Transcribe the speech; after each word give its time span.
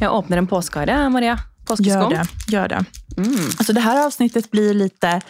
Jag 0.00 0.18
öppnar 0.18 0.38
en 0.38 0.46
påskare, 0.46 1.08
Maria. 1.08 1.38
Gör 1.78 2.10
det. 2.10 2.26
Gör 2.48 2.68
det. 2.68 2.84
Mm. 3.16 3.34
Alltså 3.58 3.72
det 3.72 3.80
här 3.80 4.06
avsnittet 4.06 4.50
blir 4.50 4.74
lite, 4.74 5.20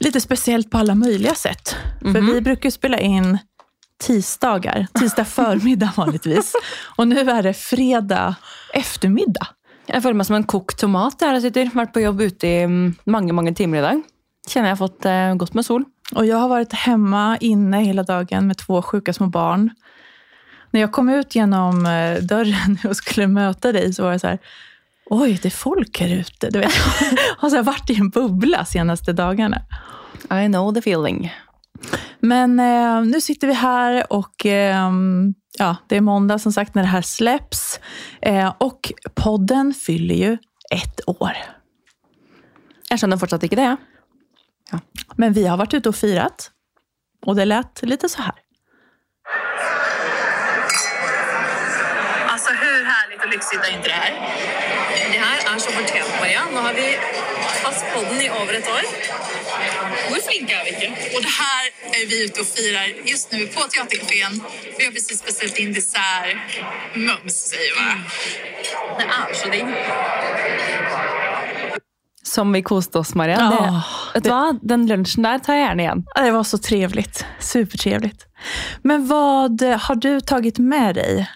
lite 0.00 0.20
speciellt 0.20 0.70
på 0.70 0.78
alla 0.78 0.94
möjliga 0.94 1.34
sätt. 1.34 1.76
Mm 1.76 2.10
-hmm. 2.10 2.12
För 2.12 2.20
mhm. 2.20 2.34
vi 2.34 2.40
brukar 2.40 2.70
spela 2.70 2.98
in 2.98 3.38
tisdagar, 4.04 4.86
tisdag 5.00 5.24
förmiddag 5.28 5.92
vanligtvis. 5.96 6.52
Och 6.96 7.08
nu 7.08 7.30
är 7.30 7.42
det 7.42 7.54
fredag 7.54 8.34
eftermiddag. 8.72 9.46
Jag 9.86 10.02
känner 10.02 10.14
mig 10.14 10.26
som 10.26 10.36
en 10.36 10.44
kokt 10.44 10.78
tomat 10.78 11.16
Jeg 11.20 11.42
sitter. 11.42 11.70
Varit 11.74 11.92
på 11.92 12.00
jobb 12.00 12.20
ute 12.20 12.46
i 12.46 12.66
många, 13.04 13.32
många 13.32 13.54
timmar 13.54 13.78
idag. 13.78 14.02
Känner 14.48 14.68
jag 14.68 14.78
fått 14.78 15.04
eh, 15.04 15.34
gott 15.34 15.54
med 15.54 15.66
sol. 15.66 15.84
Och 16.14 16.26
jag 16.26 16.36
har 16.36 16.48
varit 16.48 16.72
hemma 16.72 17.36
inne 17.40 17.84
hela 17.84 18.02
dagen 18.02 18.46
med 18.46 18.58
två 18.58 18.82
sjuka 18.82 19.12
små 19.12 19.26
barn. 19.26 19.70
När 20.76 20.80
jag 20.80 20.92
kom 20.92 21.08
ut 21.08 21.34
genom 21.34 21.86
eh, 21.86 22.22
dörren 22.22 22.78
och 22.84 22.96
skulle 22.96 23.26
möta 23.26 23.72
dig 23.72 23.92
så 23.92 24.02
var 24.02 24.12
det 24.12 24.18
så 24.18 24.26
här, 24.26 24.38
oj, 25.10 25.38
det 25.42 25.48
är 25.48 25.50
folk 25.50 26.00
här 26.00 26.08
ute. 26.08 26.50
Du 26.50 26.58
vet, 26.58 26.70
jag 27.00 27.18
har 27.38 27.50
så 27.50 27.62
varit 27.62 27.90
i 27.90 27.94
en 27.94 28.10
bubbla 28.10 28.64
senaste 28.64 29.12
dagarna. 29.12 29.62
I 30.22 30.46
know 30.46 30.74
the 30.74 30.78
feeling. 30.78 31.34
Men 32.20 32.60
eh, 32.60 33.02
nu 33.02 33.20
sitter 33.20 33.46
vi 33.46 33.52
här 33.52 34.12
och 34.12 34.46
eh, 34.46 34.90
ja, 35.58 35.76
det 35.86 35.96
är 35.96 36.00
måndag 36.00 36.38
som 36.38 36.52
sagt 36.52 36.74
när 36.74 36.82
det 36.82 36.88
här 36.88 37.02
släpps. 37.02 37.80
Eh, 38.20 38.54
och 38.58 38.92
podden 39.14 39.74
fyller 39.74 40.14
ju 40.14 40.38
ett 40.70 41.00
år. 41.06 41.36
Jag 42.88 42.98
känner 42.98 43.16
fortsatt 43.16 43.42
inte 43.42 43.56
det. 43.56 43.76
Ja. 44.70 44.78
Men 45.14 45.32
vi 45.32 45.46
har 45.46 45.56
varit 45.56 45.74
ute 45.74 45.88
och 45.88 45.96
firat. 45.96 46.50
Och 47.26 47.36
det 47.36 47.44
lät 47.44 47.82
lite 47.82 48.08
så 48.08 48.22
här. 48.22 48.34
Alltså 52.36 52.65
hur 52.76 52.84
härligt 52.84 53.20
och 53.24 53.30
lyxigt 53.30 53.62
är 53.66 53.72
inte 53.76 53.88
det 53.88 54.00
här? 54.04 54.12
Det 55.12 55.18
här 55.18 55.38
är 55.54 55.58
så 55.58 55.70
förtjänt 55.70 56.12
Maria. 56.20 56.42
Nu 56.52 56.60
har 56.66 56.74
vi 56.80 56.88
haft 57.64 57.84
podden 57.94 58.20
i 58.20 58.28
över 58.28 58.54
ett 58.54 58.68
år. 58.76 58.84
Hur 60.08 60.20
flinka 60.28 60.60
är 60.60 60.64
vi 60.64 60.70
inte? 60.70 60.86
Och 61.14 61.22
det 61.22 61.34
här 61.44 61.64
är 62.00 62.06
vi 62.10 62.24
ute 62.24 62.40
och 62.40 62.46
firar 62.46 62.86
just 63.04 63.32
nu 63.32 63.46
på 63.46 63.60
Teatercafén. 63.60 64.42
Vi 64.78 64.84
har 64.84 64.92
precis 64.92 65.24
beställt 65.24 65.58
in 65.58 65.72
dessert. 65.72 66.36
Mums 66.94 67.34
säger 67.34 67.70
vi 67.74 67.80
bara. 67.80 67.96
Det 68.98 69.04
är 69.04 69.34
så 69.34 69.48
digg. 69.48 69.66
Som 72.22 72.52
vi 72.52 72.62
koste 72.62 72.98
oss, 72.98 73.14
Maria. 73.14 73.36
Ja, 73.40 73.82
det, 74.12 74.18
vet 74.18 74.24
du 74.24 74.30
vad? 74.30 74.58
Den 74.62 74.86
lunchen 74.86 75.22
där 75.22 75.38
tar 75.38 75.54
jag 75.54 75.62
gärna 75.62 75.82
igen. 75.82 76.04
Det 76.16 76.30
var 76.30 76.44
så 76.44 76.58
trevligt. 76.58 77.24
Supertrevligt. 77.40 78.26
Men 78.82 79.06
vad 79.06 79.62
har 79.62 79.94
du 79.94 80.20
tagit 80.20 80.58
med 80.58 80.94
dig 80.94 81.28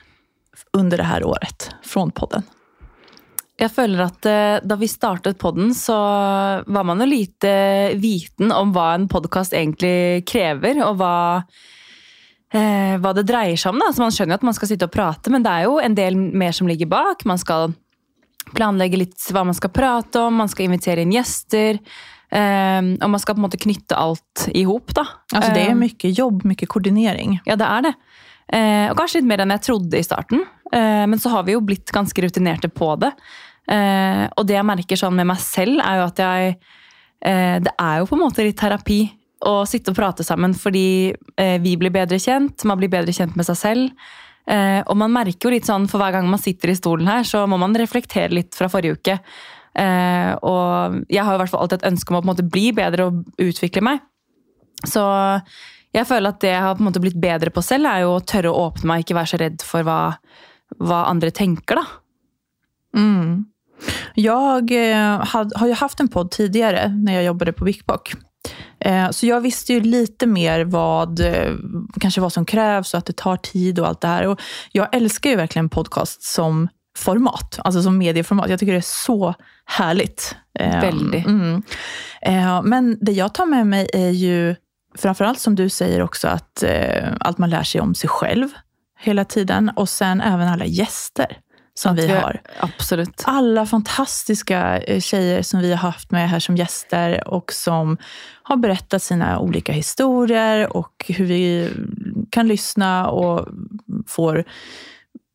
under 0.72 0.96
det 0.96 1.04
här 1.04 1.24
året 1.24 1.70
från 1.82 2.10
podden? 2.10 2.42
Jeg 3.60 3.74
føler 3.76 4.06
at 4.06 4.26
eh, 4.28 4.62
da 4.64 4.76
vi 4.80 4.88
startet 4.88 5.38
podden, 5.38 5.74
så 5.76 5.96
var 6.64 6.84
man 6.88 7.02
jo 7.02 7.08
lite 7.10 7.50
viten 8.00 8.52
om 8.56 8.72
hva 8.72 8.94
en 8.94 9.04
podkast 9.10 9.52
egentlig 9.52 10.24
krever, 10.28 10.80
og 10.86 10.96
hva, 10.96 11.42
eh, 12.56 12.96
hva 12.96 13.12
det 13.18 13.26
dreier 13.28 13.60
seg 13.60 13.74
om. 13.74 13.82
Da. 13.84 13.90
Så 13.92 14.00
man 14.00 14.14
skjønner 14.16 14.32
jo 14.32 14.40
at 14.40 14.46
man 14.48 14.56
skal 14.56 14.70
sitte 14.70 14.88
og 14.88 14.94
prate, 14.94 15.32
men 15.32 15.44
det 15.44 15.52
er 15.52 15.68
jo 15.68 15.76
en 15.76 15.98
del 15.98 16.16
mer 16.16 16.56
som 16.56 16.70
ligger 16.72 16.88
bak. 16.88 17.26
Man 17.28 17.40
skal 17.40 17.74
planlegge 18.56 19.02
litt 19.02 19.28
hva 19.28 19.44
man 19.44 19.58
skal 19.58 19.74
prate 19.76 20.24
om, 20.24 20.40
man 20.40 20.48
skal 20.48 20.70
invitere 20.70 21.04
inn 21.04 21.12
gjester. 21.14 21.82
Um, 22.30 22.92
og 23.02 23.08
man 23.10 23.18
skal 23.18 23.34
på 23.34 23.40
en 23.42 23.44
måte 23.48 23.58
knytte 23.58 23.98
alt 23.98 24.44
i 24.54 24.62
hop. 24.62 24.92
Altså, 24.94 25.50
det 25.50 25.64
er 25.66 25.74
mye 25.74 26.12
jobb, 26.14 26.44
mye 26.46 26.68
koordinering. 26.70 27.40
Ja, 27.44 27.58
det 27.58 27.66
er 27.66 27.88
det. 27.88 27.92
Uh, 28.50 28.86
og 28.90 28.96
kanskje 28.98 29.20
litt 29.20 29.28
mer 29.30 29.42
enn 29.42 29.52
jeg 29.56 29.64
trodde 29.66 29.98
i 29.98 30.06
starten. 30.06 30.44
Uh, 30.70 31.06
men 31.10 31.18
så 31.18 31.32
har 31.34 31.46
vi 31.46 31.56
jo 31.56 31.62
blitt 31.64 31.90
ganske 31.94 32.22
rutinerte 32.22 32.70
på 32.72 32.94
det. 33.02 33.14
Eh, 33.70 34.24
og 34.34 34.46
det 34.48 34.56
jeg 34.56 34.66
merker 34.66 34.98
sånn 34.98 35.16
med 35.18 35.28
meg 35.30 35.40
selv, 35.42 35.78
er 35.84 36.00
jo 36.00 36.06
at 36.08 36.22
jeg 36.24 36.54
eh, 37.22 37.56
Det 37.62 37.74
er 37.76 38.00
jo 38.00 38.08
på 38.08 38.16
en 38.16 38.24
måte 38.24 38.46
litt 38.46 38.58
terapi 38.58 39.04
å 39.46 39.62
sitte 39.68 39.92
og 39.92 39.96
prate 39.96 40.26
sammen, 40.26 40.56
fordi 40.56 41.12
eh, 41.38 41.56
vi 41.62 41.76
blir 41.80 41.92
bedre 41.94 42.18
kjent, 42.20 42.66
man 42.68 42.80
blir 42.80 42.90
bedre 42.92 43.14
kjent 43.16 43.38
med 43.38 43.46
seg 43.48 43.60
selv. 43.60 44.10
Eh, 44.50 44.80
og 44.82 44.98
man 44.98 45.14
merker 45.14 45.48
jo 45.48 45.54
litt 45.54 45.68
sånn, 45.68 45.86
for 45.88 46.02
hver 46.02 46.16
gang 46.16 46.28
man 46.28 46.42
sitter 46.42 46.72
i 46.72 46.76
stolen 46.76 47.08
her, 47.08 47.24
så 47.28 47.46
må 47.48 47.60
man 47.60 47.76
reflektere 47.78 48.34
litt 48.34 48.58
fra 48.58 48.68
forrige 48.72 48.98
uke. 48.98 49.16
Eh, 49.80 50.32
og 50.44 51.00
jeg 51.08 51.24
har 51.24 51.36
i 51.36 51.40
hvert 51.40 51.52
fall 51.52 51.64
alltid 51.64 51.80
et 51.80 51.90
ønske 51.92 52.12
om 52.12 52.18
å 52.18 52.22
på 52.22 52.26
en 52.26 52.32
måte 52.34 52.48
bli 52.52 52.68
bedre 52.76 53.08
og 53.08 53.22
utvikle 53.40 53.84
meg. 53.86 54.02
Så 54.82 55.04
jeg 55.94 56.08
føler 56.08 56.34
at 56.34 56.42
det 56.42 56.52
jeg 56.52 56.64
har 56.64 56.76
på 56.76 56.82
en 56.82 56.90
måte 56.90 57.02
blitt 57.04 57.20
bedre 57.20 57.52
på 57.54 57.64
selv, 57.64 57.88
er 57.88 58.04
jo 58.04 58.16
å 58.16 58.22
tørre 58.24 58.50
å 58.50 58.66
åpne 58.68 58.90
meg, 58.90 59.04
ikke 59.04 59.16
være 59.20 59.32
så 59.32 59.40
redd 59.40 59.64
for 59.64 59.86
hva, 59.86 60.00
hva 60.78 61.04
andre 61.04 61.30
tenker, 61.30 61.76
da. 61.76 61.86
Mm. 62.96 63.44
Jag 64.14 64.92
eh, 64.92 65.26
har 65.54 65.66
ju 65.66 65.72
haft 65.72 66.00
en 66.00 66.08
podd 66.08 66.30
tidigare 66.30 66.88
när 66.88 67.12
jag 67.14 67.24
jobbade 67.24 67.52
på 67.52 67.64
Wickbock. 67.64 68.12
Eh, 68.80 69.10
så 69.10 69.26
jag 69.26 69.40
visste 69.40 69.72
ju 69.72 69.80
lite 69.80 70.26
mer 70.26 70.64
vad, 70.64 71.20
eh, 71.20 71.52
kanske 72.00 72.20
vad 72.20 72.32
som 72.32 72.44
krävs 72.44 72.94
och 72.94 72.98
att 72.98 73.06
det 73.06 73.16
tar 73.16 73.36
tid 73.36 73.78
och 73.78 73.88
allt 73.88 74.00
det 74.00 74.08
här. 74.08 74.26
Och 74.26 74.40
jag 74.72 74.94
älskar 74.94 75.30
ju 75.30 75.36
verkligen 75.36 75.68
podcast 75.68 76.22
som 76.22 76.68
format, 76.98 77.58
alltså 77.64 77.82
som 77.82 77.98
medieformat. 77.98 78.50
Jag 78.50 78.60
tycker 78.60 78.72
det 78.72 78.78
är 78.78 79.06
så 79.06 79.34
härligt. 79.64 80.36
Väldigt. 80.58 81.26
Mm. 81.26 81.62
Men 82.64 82.98
det 83.00 83.12
jag 83.12 83.34
tar 83.34 83.46
med 83.46 83.66
mig 83.66 83.88
är 83.92 84.10
ju 84.10 84.56
framförallt 84.98 85.38
som 85.38 85.54
du 85.54 85.68
säger 85.68 86.02
också 86.02 86.28
att 86.28 86.64
allt 87.20 87.38
man 87.38 87.50
lär 87.50 87.62
sig 87.62 87.80
om 87.80 87.94
sig 87.94 88.08
själv 88.08 88.48
hela 89.00 89.24
tiden 89.24 89.70
och 89.76 89.88
sen 89.88 90.20
även 90.20 90.48
alla 90.48 90.64
gäster 90.64 91.38
som 91.74 91.96
vi 91.96 92.08
har. 92.08 92.40
Absolut. 92.60 93.22
Alla 93.24 93.66
fantastiska 93.66 94.78
eh, 94.78 95.00
tjejer 95.00 95.42
som 95.42 95.60
vi 95.60 95.70
har 95.70 95.78
haft 95.78 96.10
med 96.10 96.30
här 96.30 96.40
som 96.40 96.56
gäster 96.56 97.28
och 97.28 97.52
som 97.52 97.96
har 98.42 98.56
berättat 98.56 99.02
sina 99.02 99.38
olika 99.38 99.72
historier 99.72 100.76
och 100.76 101.04
hur 101.08 101.26
vi 101.26 101.70
kan 102.30 102.48
lyssna 102.48 103.10
och 103.10 103.48
får, 104.06 104.44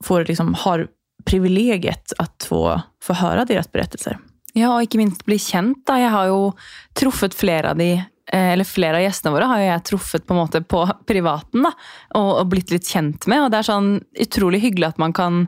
får 0.03 0.25
liksom, 0.25 0.53
har 0.53 0.87
privilegiet 1.25 2.13
att 2.17 2.45
få, 2.49 2.81
få 3.03 3.13
höra 3.13 3.45
deras 3.45 3.71
berättelser. 3.71 4.19
Ja, 4.53 4.75
och 4.75 4.81
inte 4.81 4.97
minst 4.97 5.25
bli 5.25 5.39
kjent. 5.39 5.85
Da. 5.87 5.97
Jeg 5.99 6.09
har 6.09 6.25
jo 6.25 6.53
truffet 6.93 7.33
flere 7.33 7.71
av 7.71 7.77
de 7.77 8.03
eller 8.33 8.65
flere 8.65 8.97
av 8.97 9.03
gjestene 9.05 9.35
våre 9.35 9.47
har 9.51 9.59
jeg 9.61 9.85
truffet 9.91 10.23
på 10.25 10.33
en 10.33 10.39
måte 10.39 10.61
på 10.65 10.81
privaten 11.05 11.67
da, 11.67 11.71
og, 12.17 12.29
og 12.41 12.47
blitt 12.49 12.73
litt 12.73 12.87
kjent 12.89 13.27
med. 13.29 13.43
og 13.45 13.51
Det 13.53 13.59
er 13.59 13.67
sånn 13.69 13.89
utrolig 14.25 14.63
hyggelig 14.63 14.93
at 14.93 15.01
man 15.01 15.13
kan 15.13 15.43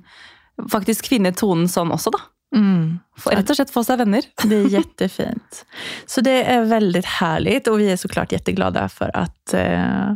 faktisk 0.71 1.09
finne 1.09 1.33
tonen 1.37 1.65
sånn 1.71 1.93
også, 1.95 2.13
da. 2.13 2.21
Mm. 2.55 2.99
Rett 3.25 3.49
og 3.51 3.59
slett 3.59 3.73
få 3.73 3.83
seg 3.83 3.99
venner. 4.01 4.25
Det 4.47 4.55
er 4.55 4.69
jättefint. 4.77 5.63
Så 6.07 6.23
det 6.25 6.37
er 6.47 6.67
veldig 6.69 7.03
herlig, 7.19 7.59
og 7.67 7.77
vi 7.77 7.87
er 7.87 7.91
är 7.91 7.97
såklart 7.97 8.31
jätteglada 8.31 8.89
för 8.89 9.11
alle 9.15 9.27
eh, 9.53 10.13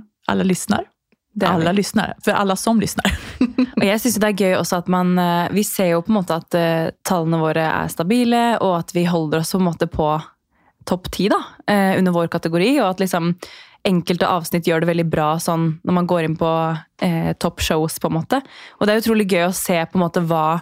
Det 1.34 1.46
er 1.46 1.52
alle 1.52 1.74
lytter. 1.74 2.14
For 2.24 2.32
alle 2.32 2.56
som 2.56 2.80
lytter. 2.80 3.12
og 3.78 3.86
jeg 3.86 4.00
synes 4.02 4.16
det 4.16 4.28
er 4.28 4.44
gøy 4.44 4.56
også 4.60 4.82
at 4.82 4.88
man 4.88 5.18
eh, 5.20 5.48
Vi 5.52 5.64
ser 5.64 5.92
jo 5.94 6.02
på 6.02 6.12
en 6.12 6.20
måte 6.20 6.36
at 6.36 6.56
uh, 6.56 6.92
tallene 7.04 7.40
våre 7.40 7.64
er 7.64 7.88
stabile, 7.88 8.58
og 8.60 8.80
at 8.80 8.96
vi 8.96 9.06
holder 9.06 9.40
oss 9.40 9.52
på 9.52 9.60
en 9.62 9.68
måte 9.68 9.88
på 9.88 10.10
topp 10.90 11.12
ti 11.14 11.28
da, 11.32 11.38
under 11.70 12.14
vår 12.16 12.32
kategori. 12.34 12.72
Og 12.82 12.88
at 12.90 13.04
liksom 13.04 13.36
enkelte 13.88 14.30
avsnitt 14.30 14.68
gjør 14.70 14.84
det 14.84 14.92
veldig 14.92 15.08
bra 15.10 15.30
sånn 15.42 15.68
når 15.86 15.96
man 15.98 16.10
går 16.10 16.28
inn 16.28 16.38
på 16.40 16.50
eh, 17.04 17.32
top 17.42 17.62
shows, 17.64 17.98
på 18.00 18.12
en 18.12 18.18
måte. 18.20 18.42
Og 18.80 18.86
det 18.86 18.94
er 18.94 19.04
utrolig 19.04 19.28
gøy 19.32 19.48
å 19.48 19.56
se 19.56 19.78
på 19.82 19.98
en 19.98 20.04
måte 20.04 20.24
hva 20.28 20.62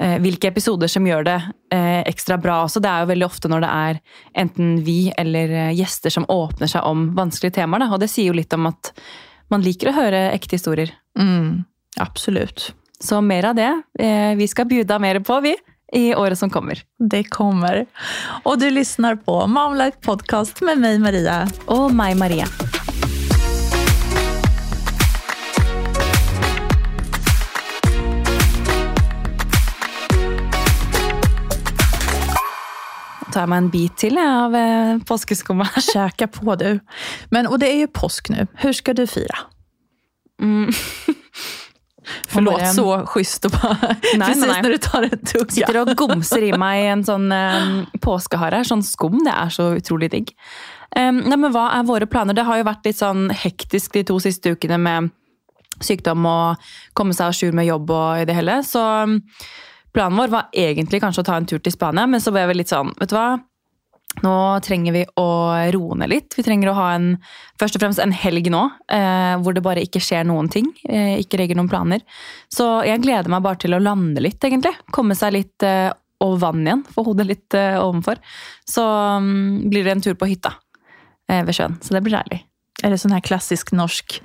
eh, 0.00 0.18
hvilke 0.22 0.50
episoder 0.52 0.90
som 0.92 1.06
gjør 1.08 1.26
det 1.28 1.38
eh, 1.72 2.02
ekstra 2.10 2.38
bra 2.42 2.62
også. 2.66 2.82
Det 2.84 2.92
er 2.92 3.04
jo 3.04 3.10
veldig 3.12 3.28
ofte 3.28 3.50
når 3.52 3.64
det 3.64 3.72
er 3.72 4.00
enten 4.44 4.74
vi 4.86 4.98
eller 5.16 5.56
eh, 5.66 5.74
gjester 5.78 6.12
som 6.14 6.28
åpner 6.32 6.70
seg 6.70 6.88
om 6.88 7.10
vanskelige 7.16 7.60
temaer. 7.62 7.86
Da. 7.86 7.92
Og 7.94 8.04
det 8.04 8.12
sier 8.12 8.30
jo 8.30 8.38
litt 8.38 8.52
om 8.56 8.68
at 8.70 8.92
man 9.52 9.64
liker 9.64 9.90
å 9.90 9.96
høre 9.96 10.28
ekte 10.32 10.58
historier. 10.58 10.92
Mm, 11.18 11.64
absolutt. 12.00 12.70
Så 13.02 13.18
mer 13.24 13.50
av 13.50 13.56
det. 13.58 13.72
Eh, 13.98 14.32
vi 14.38 14.46
skal 14.48 14.68
bjuda 14.68 15.00
mer 15.02 15.24
på, 15.24 15.40
vi 15.44 15.56
i 15.92 16.14
året 16.14 16.38
som 16.38 16.50
kommer. 16.50 16.82
Det 16.98 17.24
kommer. 17.24 17.86
Och 18.42 18.58
du 18.58 18.70
lyssnar 18.70 19.16
på 19.16 19.46
Momlife 19.46 19.96
Podcast 20.00 20.60
med 20.60 20.78
mig 20.78 20.98
Maria. 20.98 21.48
Och 21.66 21.94
mig 21.94 22.14
Maria. 22.14 22.46
tar 33.32 33.46
jeg 33.46 33.48
meg 33.48 33.62
en 33.62 33.70
bit 33.72 33.94
til 33.96 34.18
av 34.20 34.54
eh, 34.56 34.98
påskeskumma. 35.08 35.64
Käka 35.92 36.28
på 36.28 36.56
du. 36.56 36.80
Men, 37.30 37.46
och 37.46 37.58
det 37.58 37.72
är 37.72 37.76
ju 37.76 37.86
påsk 37.86 38.28
nu. 38.28 38.46
Hur 38.54 38.72
ska 38.72 38.94
du 38.94 39.06
fira? 39.06 39.38
Mm. 40.42 40.72
Förlåt, 42.28 42.58
bare, 42.58 42.66
så 42.66 43.06
schysst 43.06 43.44
och 43.44 43.50
bara, 43.50 43.76
nei, 44.16 44.28
precis 44.28 44.46
nei. 44.46 44.62
när 44.62 44.70
du 44.70 44.78
tar 44.78 45.02
en 45.02 45.18
tugga. 45.18 45.50
Sitter 45.50 45.80
og 45.82 45.94
gomser 45.96 46.42
i 46.42 46.52
meg 46.58 46.86
en 46.90 47.04
sånn 47.06 47.32
um, 47.32 47.72
påskehare. 48.02 48.64
Sånn 48.66 48.84
skum. 48.86 49.20
Det 49.24 49.34
er 49.34 49.52
så 49.54 49.70
utrolig 49.78 50.10
digg. 50.12 50.34
Um, 50.96 51.22
nei, 51.24 51.38
men 51.38 51.52
hva 51.54 51.70
er 51.78 51.86
våre 51.88 52.08
planer? 52.10 52.36
Det 52.36 52.46
har 52.48 52.60
jo 52.60 52.68
vært 52.68 52.88
litt 52.88 52.98
sånn 52.98 53.28
hektisk 53.30 53.94
de 53.96 54.04
to 54.10 54.18
siste 54.22 54.54
ukene 54.56 54.80
med 54.82 55.12
sykdom 55.82 56.26
og 56.28 56.72
komme 56.96 57.14
seg 57.16 57.30
à 57.30 57.36
jour 57.36 57.54
med 57.56 57.66
jobb 57.66 57.90
og 57.94 58.22
i 58.22 58.26
det 58.28 58.36
hele. 58.36 58.60
Så 58.66 58.82
planen 59.92 60.18
vår 60.18 60.32
var 60.32 60.50
egentlig 60.52 61.00
kanskje 61.02 61.24
å 61.24 61.30
ta 61.30 61.38
en 61.38 61.48
tur 61.48 61.62
til 61.62 61.74
Spania, 61.74 62.06
men 62.08 62.22
så 62.22 62.34
ble 62.34 62.44
vi 62.50 62.60
litt 62.60 62.72
sånn, 62.72 62.92
vet 63.00 63.12
du 63.12 63.16
hva? 63.16 63.30
Nå 64.20 64.60
trenger 64.60 64.92
vi 64.92 65.02
å 65.18 65.28
roe 65.72 65.96
ned 65.96 66.10
litt. 66.12 66.34
Vi 66.36 66.44
trenger 66.44 66.70
å 66.70 66.76
ha 66.76 66.88
en, 66.98 67.14
først 67.60 67.78
og 67.78 67.84
fremst 67.84 68.02
en 68.02 68.12
helg 68.12 68.50
nå, 68.52 68.60
eh, 68.92 69.32
hvor 69.40 69.56
det 69.56 69.64
bare 69.64 69.84
ikke 69.84 70.02
skjer 70.04 70.26
noen 70.28 70.50
ting. 70.52 70.68
Eh, 70.84 71.16
ikke 71.22 71.40
legger 71.40 71.58
noen 71.58 71.70
planer. 71.72 72.04
Så 72.52 72.66
jeg 72.86 73.00
gleder 73.06 73.32
meg 73.32 73.44
bare 73.46 73.62
til 73.64 73.74
å 73.74 73.80
lande 73.82 74.22
litt, 74.24 74.42
egentlig. 74.44 74.74
Komme 74.92 75.16
seg 75.18 75.32
litt 75.38 75.66
eh, 75.66 75.88
over 76.22 76.42
vann 76.44 76.66
igjen. 76.66 76.84
Få 76.92 77.06
hodet 77.08 77.28
litt 77.30 77.56
eh, 77.56 77.80
ovenfor. 77.80 78.20
Så 78.68 78.84
mm, 78.84 79.70
blir 79.72 79.88
det 79.88 79.96
en 79.96 80.04
tur 80.04 80.18
på 80.20 80.28
hytta 80.34 80.54
ved 81.32 81.54
sjøen. 81.56 81.78
Så 81.80 81.94
det 81.94 82.02
blir 82.04 82.18
deilig. 82.18 82.42
Er 82.84 82.92
det 82.92 82.98
sånn 83.00 83.14
her 83.14 83.22
klassisk 83.24 83.70
norsk 83.72 84.18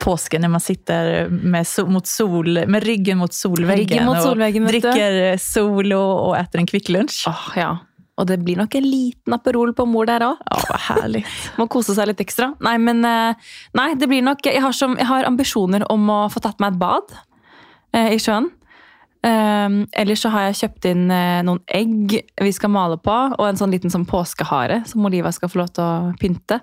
påske 0.00 0.38
når 0.40 0.52
man 0.52 0.62
sitter 0.64 1.28
med, 1.30 1.68
mot 1.88 2.08
sol, 2.08 2.64
med 2.68 2.84
ryggen 2.84 3.20
mot 3.20 3.34
solveggen, 3.36 3.84
Ryggen 3.84 4.08
mot 4.08 4.20
solveggen 4.20 4.66
og 4.66 4.72
drikker 4.72 5.36
Solo 5.40 6.00
og 6.00 6.30
och 6.30 6.54
en 6.54 6.66
Kvikk 6.66 6.88
Lunsj? 6.88 7.28
Åh, 7.28 7.46
ja. 7.56 7.78
Og 8.18 8.28
det 8.28 8.40
blir 8.44 8.58
nok 8.60 8.74
en 8.76 8.86
liten 8.86 9.36
Aperol 9.36 9.72
på 9.76 9.86
mor 9.88 10.08
der 10.08 10.24
òg. 10.26 10.40
Ja, 10.50 10.60
vad 10.68 10.80
härligt. 10.88 11.34
Må 11.60 11.68
kose 11.72 11.96
seg 11.96 12.10
litt 12.10 12.22
ekstra. 12.24 12.52
Nei, 12.64 12.76
men 12.82 13.04
eh, 13.06 13.50
Nei, 13.78 13.90
det 13.98 14.08
blir 14.10 14.24
nok 14.24 14.44
Jeg 14.46 14.62
har, 14.64 14.74
som, 14.76 14.96
jeg 14.98 15.08
har 15.08 15.28
ambisjoner 15.28 15.86
om 15.92 16.08
å 16.12 16.22
få 16.32 16.42
tatt 16.44 16.60
meg 16.60 16.74
et 16.74 16.82
bad 16.82 17.14
eh, 17.96 18.16
i 18.16 18.20
sjøen. 18.20 18.50
Um, 19.20 19.82
ellers 20.00 20.22
så 20.24 20.30
har 20.32 20.46
jeg 20.46 20.62
kjøpt 20.62 20.86
inn 20.88 21.10
eh, 21.12 21.42
noen 21.44 21.60
egg 21.76 22.14
vi 22.40 22.52
skal 22.56 22.72
male 22.72 22.96
på, 23.04 23.12
og 23.12 23.42
en 23.44 23.58
sånn 23.60 23.72
liten 23.74 23.92
sånn 23.92 24.06
påskehare 24.08 24.78
som 24.88 25.04
Oliva 25.04 25.28
skal 25.36 25.52
få 25.52 25.60
lov 25.60 25.74
til 25.76 25.84
å 25.84 26.14
pynte. 26.20 26.62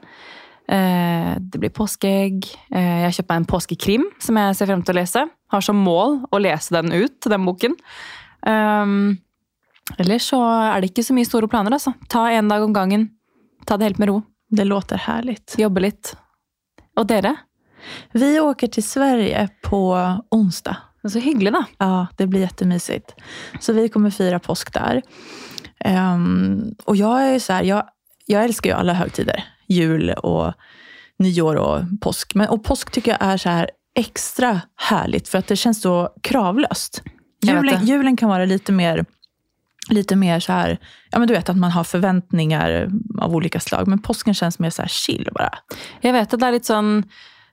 Eh, 0.68 1.34
det 1.40 1.62
blir 1.62 1.72
påskeegg. 1.72 2.48
Eh, 2.74 2.96
jeg 3.02 3.06
har 3.06 3.16
kjøpt 3.16 3.30
meg 3.32 3.42
en 3.42 3.52
påskekrim 3.52 4.08
som 4.24 4.40
jeg 4.42 4.58
ser 4.58 4.72
frem 4.72 4.82
til 4.84 4.96
å 4.96 5.00
lese. 5.00 5.24
Har 5.54 5.64
som 5.64 5.80
mål 5.80 6.20
å 6.34 6.42
lese 6.44 6.76
den 6.76 6.92
ut, 6.92 7.20
den 7.24 7.46
boken. 7.48 7.78
Um, 8.42 9.18
ellers 9.98 10.28
så 10.32 10.42
er 10.44 10.82
det 10.82 10.92
ikke 10.92 11.06
så 11.08 11.16
mye 11.16 11.28
store 11.28 11.50
planer, 11.52 11.76
altså. 11.78 11.94
Ta 12.12 12.28
en 12.32 12.52
dag 12.52 12.64
om 12.64 12.74
gangen. 12.76 13.10
Ta 13.66 13.78
det 13.78 13.90
helt 13.90 14.02
med 14.02 14.12
ro. 14.12 14.22
Det 14.50 14.66
låter 14.68 14.98
herlig. 15.08 15.38
Jobbe 15.58 15.84
litt. 15.84 16.14
Og 16.98 17.08
dere? 17.08 17.36
Vi 18.12 18.40
åker 18.40 18.68
til 18.68 18.84
Sverige 18.84 19.48
på 19.64 19.82
onsdag. 20.32 20.84
Så 21.08 21.20
hyggelig, 21.20 21.54
da. 21.54 21.64
Ja, 21.80 22.08
det 22.18 22.28
blir 22.28 22.42
jättemysigt. 22.42 23.14
Så 23.60 23.74
vi 23.74 23.90
kommer 23.90 24.10
fira 24.10 24.40
påsk 24.40 24.74
der. 24.74 25.02
Um, 25.86 26.74
og 26.86 26.98
jeg 26.98 27.36
er 27.36 27.40
så 27.40 27.60
her, 27.60 27.68
jeg, 27.68 27.84
jeg 28.28 28.50
elsker 28.50 28.74
jo 28.74 28.80
alle 28.80 28.96
høytider. 28.98 29.46
Jul 29.72 30.12
og 30.18 30.54
nyår 31.24 31.60
og 31.62 31.94
påsk. 32.02 32.36
Men, 32.36 32.50
och 32.50 32.64
påsk 32.64 32.92
tycker 32.92 33.12
jeg 33.12 33.22
er 33.22 33.38
så 33.38 33.50
her, 33.50 33.70
ekstra 33.98 34.52
herlig, 34.90 35.24
for 35.28 35.42
at 35.42 35.50
det 35.50 35.58
kjennes 35.58 35.82
så 35.82 35.96
kravløst. 36.28 37.02
Julen, 37.46 37.86
julen 37.86 38.18
kan 38.18 38.30
være 38.30 38.50
litt 38.50 38.70
mer 38.74 39.04
Lite 39.90 40.16
mer 40.16 40.40
så 40.40 40.52
här, 40.52 40.78
ja 41.12 41.20
men 41.20 41.28
du 41.28 41.34
vet 41.34 41.50
att 41.50 41.58
man 41.58 41.72
har 41.72 41.84
förväntningar 41.84 42.90
av 43.22 43.36
olika 43.36 43.60
slag. 43.60 43.88
Men 43.88 44.02
påsken 44.02 44.34
känns 44.34 44.60
mer 44.60 44.70
så 44.70 44.82
här 44.82 44.90
chill 44.90 45.30
bara. 45.34 45.50
Jeg 46.02 46.14
vet 46.14 46.34
at 46.34 46.40
det 46.40 46.48
er 46.48 46.58
litt 46.58 46.68
sånn 46.68 47.04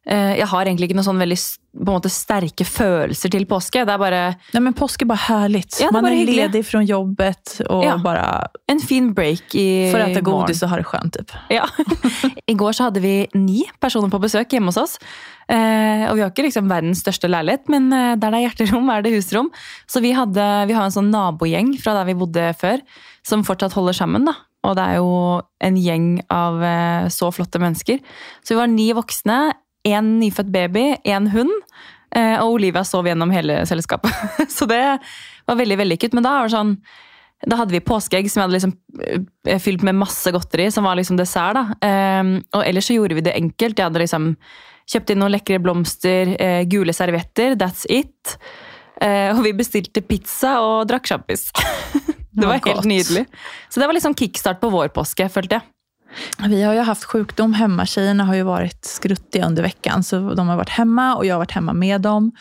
Jeg 0.06 0.47
har 0.51 0.67
egentlig 0.69 0.91
ikke 0.91 0.97
noen 0.99 1.06
sånn 1.06 1.21
veldig 1.23 1.39
måte 1.89 2.11
sterke 2.12 2.62
følelser 2.69 3.33
til 3.33 3.47
påske. 3.51 3.83
Det 3.87 3.95
er 3.95 3.99
bare 3.99 4.19
Nei, 4.55 4.61
men 4.62 4.75
påske 4.77 5.03
er 5.06 5.11
bare 5.11 5.25
herlig. 5.27 5.62
Ja, 5.81 5.89
det 5.89 5.93
man 5.97 6.05
er 6.06 6.12
är 6.12 6.19
hyggligt. 6.21 6.53
ledig 6.53 6.65
fra 6.69 6.83
jobbet 6.85 7.55
og 7.71 7.85
Ja. 7.85 7.97
bare 7.97 8.47
en 8.69 8.81
fin 8.81 9.12
break 9.15 9.55
i 9.55 9.91
For 9.91 9.99
å 9.99 10.06
spise 10.11 10.23
godis 10.23 10.62
og 10.62 10.69
ha 10.71 10.77
det 10.77 10.85
skjønt, 10.87 11.17
typ. 11.17 11.33
Ja. 11.51 11.65
I 12.53 12.55
går 12.55 12.73
så 12.77 12.85
hadde 12.91 13.01
vi 13.01 13.27
ni 13.35 13.65
personer 13.81 14.11
på 14.11 14.21
besøk 14.21 14.49
hjemme 14.53 14.67
hos 14.71 14.77
oss. 14.77 14.99
Eh, 15.49 16.05
og 16.11 16.17
vi 16.17 16.23
har 16.23 16.31
ikke 16.31 16.47
liksom 16.47 16.69
verdens 16.69 17.00
største 17.03 17.29
leilighet, 17.29 17.67
men 17.69 17.91
eh, 17.93 18.15
der 18.17 18.31
det 18.31 18.39
er 18.43 18.49
hjerterom, 18.50 18.89
er 18.91 19.03
det 19.03 19.12
husrom. 19.17 19.50
Så 19.89 20.00
vi, 20.05 20.12
hadde, 20.12 20.67
vi 20.69 20.75
har 20.77 20.85
en 20.85 20.95
sånn 20.95 21.11
nabogjeng 21.11 21.75
fra 21.81 21.95
der 21.99 22.05
vi 22.12 22.15
bodde 22.15 22.53
før, 22.61 22.81
som 23.25 23.43
fortsatt 23.43 23.73
holder 23.73 23.93
sammen. 23.97 24.25
da. 24.29 24.35
Og 24.65 24.77
det 24.77 24.85
er 24.85 24.95
jo 24.97 25.43
en 25.61 25.77
gjeng 25.77 26.23
av 26.33 26.62
eh, 26.62 27.09
så 27.12 27.29
flotte 27.35 27.61
mennesker. 27.61 27.99
Så 28.45 28.55
vi 28.55 28.61
var 28.62 28.69
ni 28.73 28.93
voksne, 28.97 29.53
én 29.85 30.17
nyfødt 30.21 30.53
baby, 30.53 30.95
én 31.05 31.29
hund. 31.33 31.53
Eh, 32.15 32.37
og 32.43 32.59
Olivia 32.59 32.85
sov 32.87 33.09
gjennom 33.09 33.33
hele 33.35 33.63
selskapet. 33.69 34.13
så 34.57 34.69
det 34.71 34.83
var 35.49 35.59
veldig 35.59 35.81
vellykket. 35.83 36.15
Men 36.17 36.27
da 36.27 36.37
sånn 36.51 36.79
da 37.45 37.59
hadde 37.59 37.75
vi 37.75 37.83
påskeegg 37.85 38.29
som 38.31 38.41
jeg 38.41 38.47
hadde 38.47 38.57
liksom 38.57 39.25
eh, 39.51 39.59
fylt 39.61 39.83
med 39.85 39.99
masse 39.99 40.31
godteri, 40.33 40.71
som 40.73 40.87
var 40.87 40.97
liksom 40.97 41.19
dessert. 41.19 41.59
da. 41.59 41.65
Ehm, 41.85 42.39
og 42.55 42.63
ellers 42.65 42.89
så 42.89 42.97
gjorde 42.97 43.19
vi 43.19 43.25
det 43.27 43.35
enkelt. 43.37 43.77
Jeg 43.77 43.91
hadde 43.91 44.01
liksom 44.01 44.31
kjøpt 44.89 45.13
inn 45.13 45.21
noen 45.21 45.35
lekre 45.35 45.59
blomster, 45.61 46.33
eh, 46.39 46.63
gule 46.71 46.95
servietter, 46.97 47.59
that's 47.61 47.85
it. 47.93 48.39
Og 49.05 49.41
vi 49.43 49.51
bestilte 49.59 50.01
pizza 50.07 50.55
og 50.65 50.87
drakk 50.89 51.09
sjampis. 51.11 51.49
det 52.39 52.47
var 52.47 52.63
helt 52.63 52.87
nydelig. 52.89 53.27
Så 53.69 53.83
det 53.83 53.89
var 53.91 53.97
liksom 53.99 54.15
kickstart 54.17 54.63
på 54.63 54.71
vår 54.73 54.95
påske, 54.95 55.27
følte 55.35 55.59
jeg. 55.59 55.74
Vi 56.49 56.62
har 56.62 56.75
ju 56.75 56.81
haft 56.81 57.05
sjukdom 57.05 57.52
hemma. 57.52 57.87
Tjejerna 57.87 58.25
har 58.25 58.34
ju 58.34 58.43
varit 58.43 58.84
skruttiga 58.84 59.46
under 59.46 59.62
veckan. 59.62 60.02
Så 60.02 60.34
de 60.34 60.49
har 60.49 60.56
varit 60.56 60.69
hemma 60.69 61.16
och 61.16 61.26
jag 61.26 61.34
har 61.34 61.38
varit 61.38 61.50
hemma 61.50 61.72
med 61.72 62.00
dem. 62.00 62.32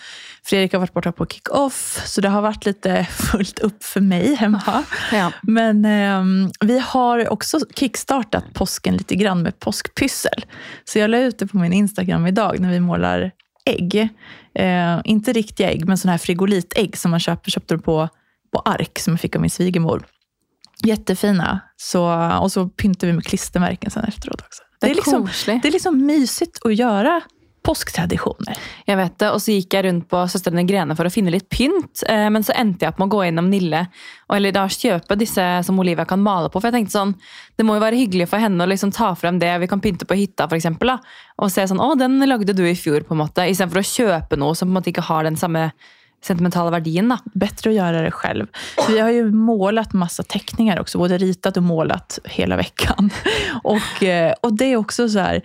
Fredrik 0.44 0.74
har 0.74 0.80
varit 0.80 0.94
borta 0.94 1.12
på 1.12 1.26
kick-off. 1.26 2.02
Så 2.06 2.22
det 2.22 2.30
har 2.30 2.42
varit 2.42 2.66
lite 2.66 3.04
fullt 3.12 3.60
upp 3.60 3.84
för 3.84 4.02
mig 4.02 4.36
hemma. 4.36 4.84
Ja. 5.12 5.32
Men 5.42 5.86
eh, 5.86 6.50
vi 6.60 6.80
har 6.80 7.30
också 7.30 7.60
kickstartat 7.76 8.54
påsken 8.54 8.98
lite 8.98 9.16
grann 9.16 9.42
med 9.42 9.60
påskpyssel. 9.60 10.46
Så 10.86 11.00
jag 11.00 11.10
la 11.10 11.18
ut 11.18 11.40
det 11.40 11.48
på 11.48 11.58
min 11.58 11.74
Instagram 11.74 12.28
idag 12.28 12.60
när 12.60 12.72
vi 12.72 12.80
målar 12.80 13.32
ägg. 13.66 14.10
Eh, 14.56 15.00
inte 15.04 15.34
riktiga 15.34 15.72
ägg, 15.72 15.88
men 15.88 15.98
sådana 15.98 16.14
här 16.14 16.18
frigolitägg 16.18 16.98
som 16.98 17.12
man 17.12 17.20
köper, 17.20 17.52
köpte 17.52 17.78
på, 17.78 18.10
på 18.54 18.60
ark 18.60 19.00
som 19.00 19.14
jag 19.14 19.20
fick 19.20 19.36
av 19.36 19.42
min 19.42 19.50
svigermor. 19.50 20.06
Jättefina. 20.84 21.62
Så, 21.76 22.30
och 22.42 22.52
så 22.52 22.68
pyntar 22.68 23.08
vi 23.08 23.14
med 23.14 23.26
klistermärken 23.26 23.92
sen 23.92 24.04
efteråt 24.04 24.42
också. 24.42 24.64
Det 24.82 24.90
är, 24.90 24.96
liksom, 24.96 25.30
det 25.46 25.68
är 25.68 25.72
liksom 25.72 26.06
mysigt 26.06 26.66
att 26.66 26.76
göra 26.76 27.22
påsktradisjoner. 27.64 28.58
Jeg 28.86 29.00
vet 29.00 29.16
det, 29.22 29.30
og 29.32 29.40
så 29.42 29.54
gikk 29.56 29.76
jeg 29.78 29.86
rundt 29.86 30.08
på 30.12 30.24
Søstrene 30.28 30.66
Grene 30.68 30.98
for 31.00 31.08
å 31.08 31.12
finne 31.14 31.32
litt 31.32 31.48
pynt, 31.54 32.04
eh, 32.12 32.28
men 32.34 32.44
så 32.44 32.56
endte 32.60 32.84
jeg 32.84 32.92
opp 32.92 33.00
med 33.00 33.08
å 33.08 33.14
gå 33.16 33.22
innom 33.30 33.48
Nille 33.52 33.86
og 34.28 34.36
eller 34.36 34.56
da 34.56 34.66
kjøpe 34.68 35.18
disse 35.20 35.46
som 35.64 35.80
Olivia 35.80 36.06
kan 36.10 36.22
male 36.24 36.52
på. 36.52 36.60
For 36.60 36.68
jeg 36.70 36.82
tenkte 36.82 36.98
sånn, 36.98 37.16
det 37.56 37.68
må 37.68 37.78
jo 37.78 37.86
være 37.86 38.00
hyggelig 38.02 38.28
for 38.34 38.44
henne 38.44 38.66
å 38.66 38.70
liksom 38.70 38.92
ta 38.96 39.14
frem 39.16 39.40
det 39.40 39.54
vi 39.64 39.72
kan 39.72 39.84
pynte 39.84 40.08
på 40.10 40.18
hytta, 40.20 40.50
for 40.50 40.60
eksempel, 40.60 40.92
da, 40.92 41.00
og 41.40 41.52
se 41.54 41.64
sånn 41.70 41.80
'Å, 41.80 41.96
den 42.00 42.20
lagde 42.28 42.56
du 42.56 42.66
i 42.68 42.76
fjor', 42.76 43.08
på 43.08 43.16
en 43.16 43.24
måte, 43.24 43.48
istedenfor 43.48 43.80
å 43.80 43.92
kjøpe 43.96 44.38
noe 44.38 44.56
som 44.56 44.68
på 44.68 44.72
en 44.72 44.80
måte 44.82 44.92
ikke 44.92 45.08
har 45.08 45.24
den 45.24 45.40
samme 45.40 45.72
sentimentale 46.24 46.72
verdien. 46.72 47.10
da. 47.10 47.20
Bättre 47.34 47.70
att 47.70 47.76
göra 47.76 48.02
det 48.02 48.12
själv. 48.12 48.48
Vi 48.90 49.00
har 49.00 49.10
ju 49.10 49.32
målat 49.32 49.94
massa 49.94 50.24
teckningar 50.24 50.80
också, 50.80 50.98
både 50.98 51.18
ritat 51.18 51.58
och 51.58 51.64
målat 51.64 52.20
hela 52.24 52.56
veckan. 52.56 53.10
Och, 53.64 54.04
eh, 54.04 54.34
och 54.42 54.54
det 54.54 54.66
är 54.66 54.78
också 54.78 55.10
så 55.10 55.20
här, 55.20 55.42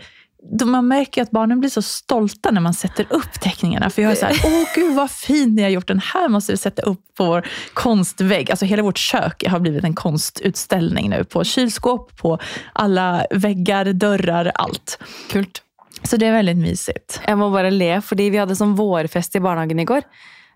man 0.64 0.88
märker 0.88 1.23
att 1.23 1.30
barnen 1.30 1.61
blir 1.61 1.70
så 1.70 1.82
stolta 1.82 2.50
när 2.50 2.61
man 2.61 2.75
sätter 2.75 3.06
upp 3.11 3.40
teckningarna. 3.40 3.90
För 3.90 4.02
jag 4.02 4.12
är 4.12 4.16
så 4.16 4.26
här, 4.26 4.40
åh 4.44 4.68
gud 4.75 4.94
vad 4.94 5.11
fin 5.11 5.54
ni 5.54 5.62
har 5.62 5.68
gjort, 5.68 5.87
den 5.87 5.99
här 5.99 6.28
måste 6.28 6.52
vi 6.52 6.58
sätta 6.58 6.82
upp 6.82 7.00
på 7.16 7.25
vår 7.25 7.47
konstvägg. 7.75 8.50
Alltså 8.50 8.64
hela 8.64 8.82
vårt 8.82 8.99
kök 8.99 9.44
har 9.47 9.61
blivit 9.61 9.85
en 9.85 9.94
konstutställning 9.94 11.11
nu. 11.11 11.25
På 11.25 11.44
kylskåp, 11.44 12.16
på 12.16 12.38
alla 12.73 13.26
väggar, 13.30 13.85
dörrar, 13.85 14.52
allt. 14.54 14.99
Kult. 15.30 15.62
Så 16.02 16.16
det 16.16 16.28
er 16.28 16.32
veldig 16.32 16.56
mysigt. 16.56 17.20
Jeg 17.26 17.38
må 17.38 17.49
bare 17.50 17.70
le, 17.75 17.99
fordi 18.04 18.28
vi 18.30 18.38
hadde 18.38 18.56
sånn 18.56 18.76
vårfest 18.78 19.35
i 19.35 19.42
barnehagen 19.42 19.82
i 19.82 19.87
går. 19.88 20.06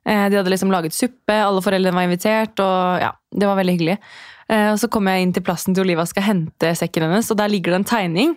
Eh, 0.06 0.28
De 0.30 0.36
hadde 0.40 0.50
liksom 0.50 0.72
laget 0.72 0.94
suppe, 0.96 1.34
alle 1.34 1.62
foreldrene 1.62 1.94
var 1.94 2.08
invitert, 2.08 2.58
og 2.62 3.00
ja, 3.04 3.12
det 3.32 3.46
var 3.46 3.56
veldig 3.60 3.74
hyggelig. 3.78 3.98
Eh, 4.48 4.70
Og 4.72 4.78
så 4.82 4.88
kom 4.90 5.06
jeg 5.06 5.22
inn 5.22 5.32
til 5.32 5.42
plassen 5.46 5.74
til 5.74 5.84
Oliva 5.84 6.06
skal 6.06 6.22
hente 6.26 6.74
sekken 6.78 7.06
hennes, 7.06 7.30
og 7.30 7.38
der 7.38 7.48
ligger 7.52 7.72
det 7.76 7.82
en 7.82 7.90
tegning. 7.92 8.36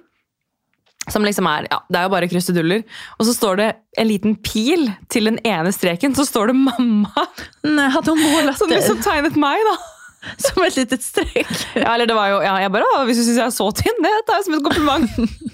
Som 1.10 1.22
liksom 1.22 1.46
er, 1.46 1.68
ja, 1.70 1.80
Det 1.90 2.00
er 2.00 2.04
jo 2.08 2.10
bare 2.10 2.28
kruseduller. 2.28 2.84
Og 3.20 3.26
så 3.28 3.34
står 3.36 3.58
det 3.58 3.68
en 4.02 4.08
liten 4.08 4.36
pil 4.42 4.88
til 5.10 5.26
den 5.30 5.38
ene 5.46 5.70
streken. 5.72 6.16
Så 6.18 6.26
står 6.26 6.48
det 6.48 6.56
'mamma', 6.56 7.28
Nei, 7.64 7.90
hadde 7.90 8.10
hun 8.10 8.24
målet 8.24 8.58
som 8.62 8.70
liksom 8.70 9.02
tegnet 9.04 9.36
meg, 9.38 9.60
da. 9.70 9.76
som 10.46 10.64
et 10.66 10.78
litet 10.80 11.04
strek. 11.06 11.52
Ja, 11.78 11.94
eller 11.94 12.10
det 12.10 12.16
var 12.18 12.32
jo, 12.32 12.40
ja, 12.46 12.56
jeg 12.64 12.72
bare, 12.74 13.04
Hvis 13.08 13.22
du 13.22 13.26
syns 13.28 13.40
jeg 13.40 13.46
er 13.48 13.56
så 13.56 13.68
tynn, 13.78 14.02
det 14.06 14.14
tar 14.28 14.40
jeg 14.40 14.48
som 14.48 14.58
et 14.60 14.66
kompliment. 14.66 15.10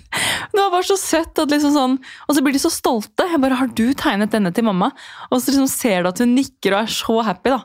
Det 0.51 0.59
var 0.59 0.73
bare 0.73 0.83
så 0.83 0.97
søtt. 0.99 1.39
at 1.39 1.53
liksom 1.53 1.71
sånn, 1.71 1.93
Og 2.27 2.35
så 2.35 2.41
blir 2.43 2.51
de 2.51 2.59
så 2.59 2.69
stolte. 2.73 3.23
Jeg 3.31 3.39
bare, 3.39 3.55
'Har 3.55 3.69
du 3.71 3.93
tegnet 3.95 4.33
denne 4.33 4.51
til 4.51 4.65
mamma?' 4.67 4.91
Og 5.31 5.39
så 5.39 5.53
liksom 5.53 5.69
ser 5.71 6.03
du 6.03 6.09
at 6.09 6.19
hun 6.19 6.35
nikker 6.35 6.75
og 6.75 6.83
er 6.83 6.91
så 6.91 7.23
happy. 7.23 7.49
da. 7.49 7.61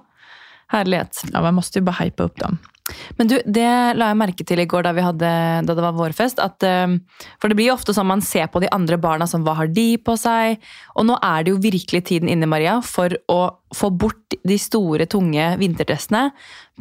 Herlighet. 0.71 1.25
Ja, 1.33 1.43
man 1.43 1.55
måste 1.55 1.79
ju 1.81 1.85
bara 1.85 2.05
hypa 2.05 2.25
upp 2.25 2.39
dem. 2.39 2.59
Men 3.19 3.31
du, 3.31 3.37
det 3.45 3.69
la 3.99 4.11
jeg 4.11 4.19
merke 4.21 4.47
til 4.47 4.61
i 4.63 4.67
går 4.69 4.87
da, 4.87 4.93
vi 4.97 5.05
hadde, 5.05 5.31
da 5.67 5.77
det 5.77 5.85
var 5.85 5.97
vårfest. 5.97 6.41
At, 6.43 6.63
eh, 6.67 6.97
for 7.41 7.51
det 7.51 7.59
blir 7.59 7.71
jo 7.71 7.77
ofte 7.77 7.95
sånn 7.97 8.09
man 8.09 8.25
ser 8.25 8.51
på 8.53 8.63
de 8.63 8.71
andre 8.75 8.99
barna 9.01 9.29
som 9.31 9.45
hva 9.47 9.57
har 9.61 9.71
de 9.73 9.89
på 10.03 10.17
seg? 10.21 10.61
Og 10.95 11.09
nå 11.09 11.19
er 11.25 11.45
det 11.45 11.55
jo 11.55 11.63
virkelig 11.63 12.05
tiden 12.11 12.31
inne, 12.33 12.49
Maria, 12.51 12.79
for 12.85 13.13
å 13.33 13.41
få 13.75 13.91
bort 13.91 14.37
de 14.47 14.59
store, 14.61 15.09
tunge 15.11 15.49
vinterdressene. 15.61 16.29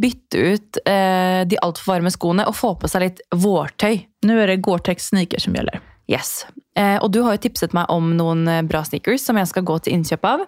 Bytte 0.01 0.45
ut 0.53 0.81
eh, 0.85 1.41
de 1.47 1.59
altfor 1.63 1.95
varme 1.95 2.13
skoene 2.13 2.47
og 2.49 2.57
få 2.57 2.75
på 2.79 2.91
seg 2.91 3.07
litt 3.07 3.25
vårtøy. 3.33 4.05
Nå 4.25 4.39
er 4.41 4.53
det 4.53 4.61
Gore-Tex 4.65 5.11
sneakers 5.13 5.47
som 5.47 5.57
gjelder. 5.57 5.81
Yes. 6.11 6.43
Eh, 6.77 6.97
og 6.99 7.09
du 7.15 7.23
har 7.25 7.37
jo 7.37 7.45
tipset 7.47 7.73
meg 7.73 7.89
om 7.89 8.13
noen 8.17 8.45
eh, 8.51 8.65
bra 8.67 8.83
sneakers 8.85 9.25
som 9.25 9.39
jeg 9.39 9.49
skal 9.49 9.65
gå 9.65 9.79
til 9.81 9.97
innkjøp 9.97 10.27
av. 10.29 10.45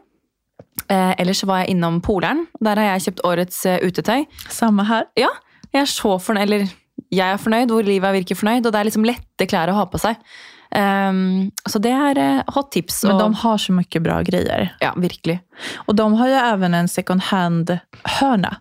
Eh, 0.87 1.13
ellers 1.19 1.43
var 1.47 1.63
jeg 1.63 1.73
innom 1.75 1.99
Poleren. 2.03 2.45
Der 2.63 2.79
har 2.79 2.93
jeg 2.93 3.07
kjøpt 3.07 3.25
årets 3.27 3.59
eh, 3.65 3.81
utetøy. 3.83 4.27
Samme 4.53 4.85
her. 4.87 5.07
Ja, 5.19 5.31
jeg 5.73 5.81
er 5.83 5.89
så 5.91 6.17
fornøyd, 6.21 6.43
eller 6.47 6.67
jeg 7.13 7.25
er 7.31 7.41
fornøyd, 7.41 7.71
hvor 7.71 7.87
livet 7.87 8.15
virker 8.21 8.39
fornøyd, 8.39 8.65
og 8.65 8.73
det 8.73 8.79
er 8.79 8.89
liksom 8.89 9.07
lette 9.07 9.47
klær 9.49 9.71
å 9.71 9.77
ha 9.77 9.87
på 9.89 10.01
seg. 10.01 10.19
Um, 10.67 11.47
så 11.69 11.79
det 11.79 11.93
er 11.95 12.19
eh, 12.19 12.49
hot 12.51 12.73
tips. 12.75 13.03
Men 13.07 13.21
de 13.21 13.41
har 13.41 13.59
så 13.61 13.75
mye 13.75 14.01
bra 14.03 14.17
greier. 14.27 14.71
Ja, 14.83 14.91
virkelig. 14.99 15.39
Og 15.87 15.95
de 15.95 16.07
har 16.19 16.31
jo 16.31 16.39
også 16.41 16.71
en 16.71 16.91
second 16.91 17.27
hand-hörna. 17.29 18.57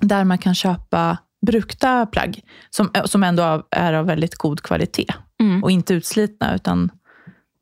der 0.00 0.24
man 0.24 0.38
kan 0.38 0.54
kjøpe 0.54 1.18
brukte 1.46 2.06
plagg 2.12 2.40
som, 2.70 2.90
som 3.04 3.22
ändå 3.24 3.62
är 3.70 3.92
av 3.92 4.06
veldig 4.06 4.28
god 4.38 4.62
kvalitet. 4.62 5.14
Mm. 5.42 5.62
Og 5.64 5.70
ikke 5.72 6.00
utslitne, 6.00 6.54
utan 6.54 6.90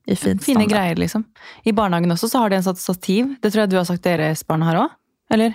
i 0.08 0.16
fin 0.16 0.38
Fine 0.38 0.66
greier, 0.66 0.96
liksom. 0.96 1.24
I 1.64 1.72
barnehagen 1.72 2.10
også 2.10 2.28
så 2.28 2.42
har 2.42 2.50
de 2.50 2.56
en 2.56 2.76
stativ. 2.76 3.34
Det 3.42 3.52
tror 3.52 3.62
jeg 3.62 3.70
du 3.70 3.76
har 3.76 3.84
sagt 3.84 4.02
deres 4.02 4.42
barn 4.46 4.64
har 4.66 4.80
òg? 4.80 4.94
Eller? 5.30 5.54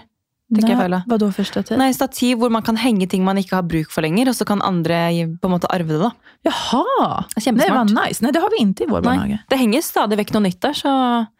Tenker 0.54 0.70
jeg 0.70 0.90
Nej, 0.90 1.02
Hva 1.08 1.18
da? 1.18 1.32
för 1.32 1.44
stativ? 1.44 1.78
Nei, 1.80 1.92
stativ 1.96 2.38
hvor 2.38 2.52
man 2.52 2.62
kan 2.62 2.76
henge 2.78 3.08
ting 3.10 3.24
man 3.24 3.38
ikke 3.38 3.56
har 3.56 3.64
bruk 3.64 3.90
for 3.90 4.02
lenger, 4.06 4.30
og 4.30 4.36
så 4.36 4.46
kan 4.46 4.62
andre 4.62 5.00
på 5.42 5.48
en 5.50 5.54
måte 5.56 5.70
arve 5.72 5.88
det. 5.88 6.00
da. 6.00 6.12
Jaha! 6.44 7.24
Det 7.34 7.70
vad 7.72 7.90
nice. 7.94 8.22
Nei, 8.22 8.32
det 8.32 8.42
har 8.44 8.50
vi 8.52 8.60
ikke 8.62 8.84
i 8.84 8.90
vår 8.92 9.02
barnehage. 9.02 9.40
Nei, 9.40 9.46
det 9.50 9.58
henger 9.58 9.82
stadig 9.82 10.18
vekk 10.20 10.34
noe 10.36 10.44
nytt 10.44 10.60
der, 10.62 10.74
så 10.78 10.92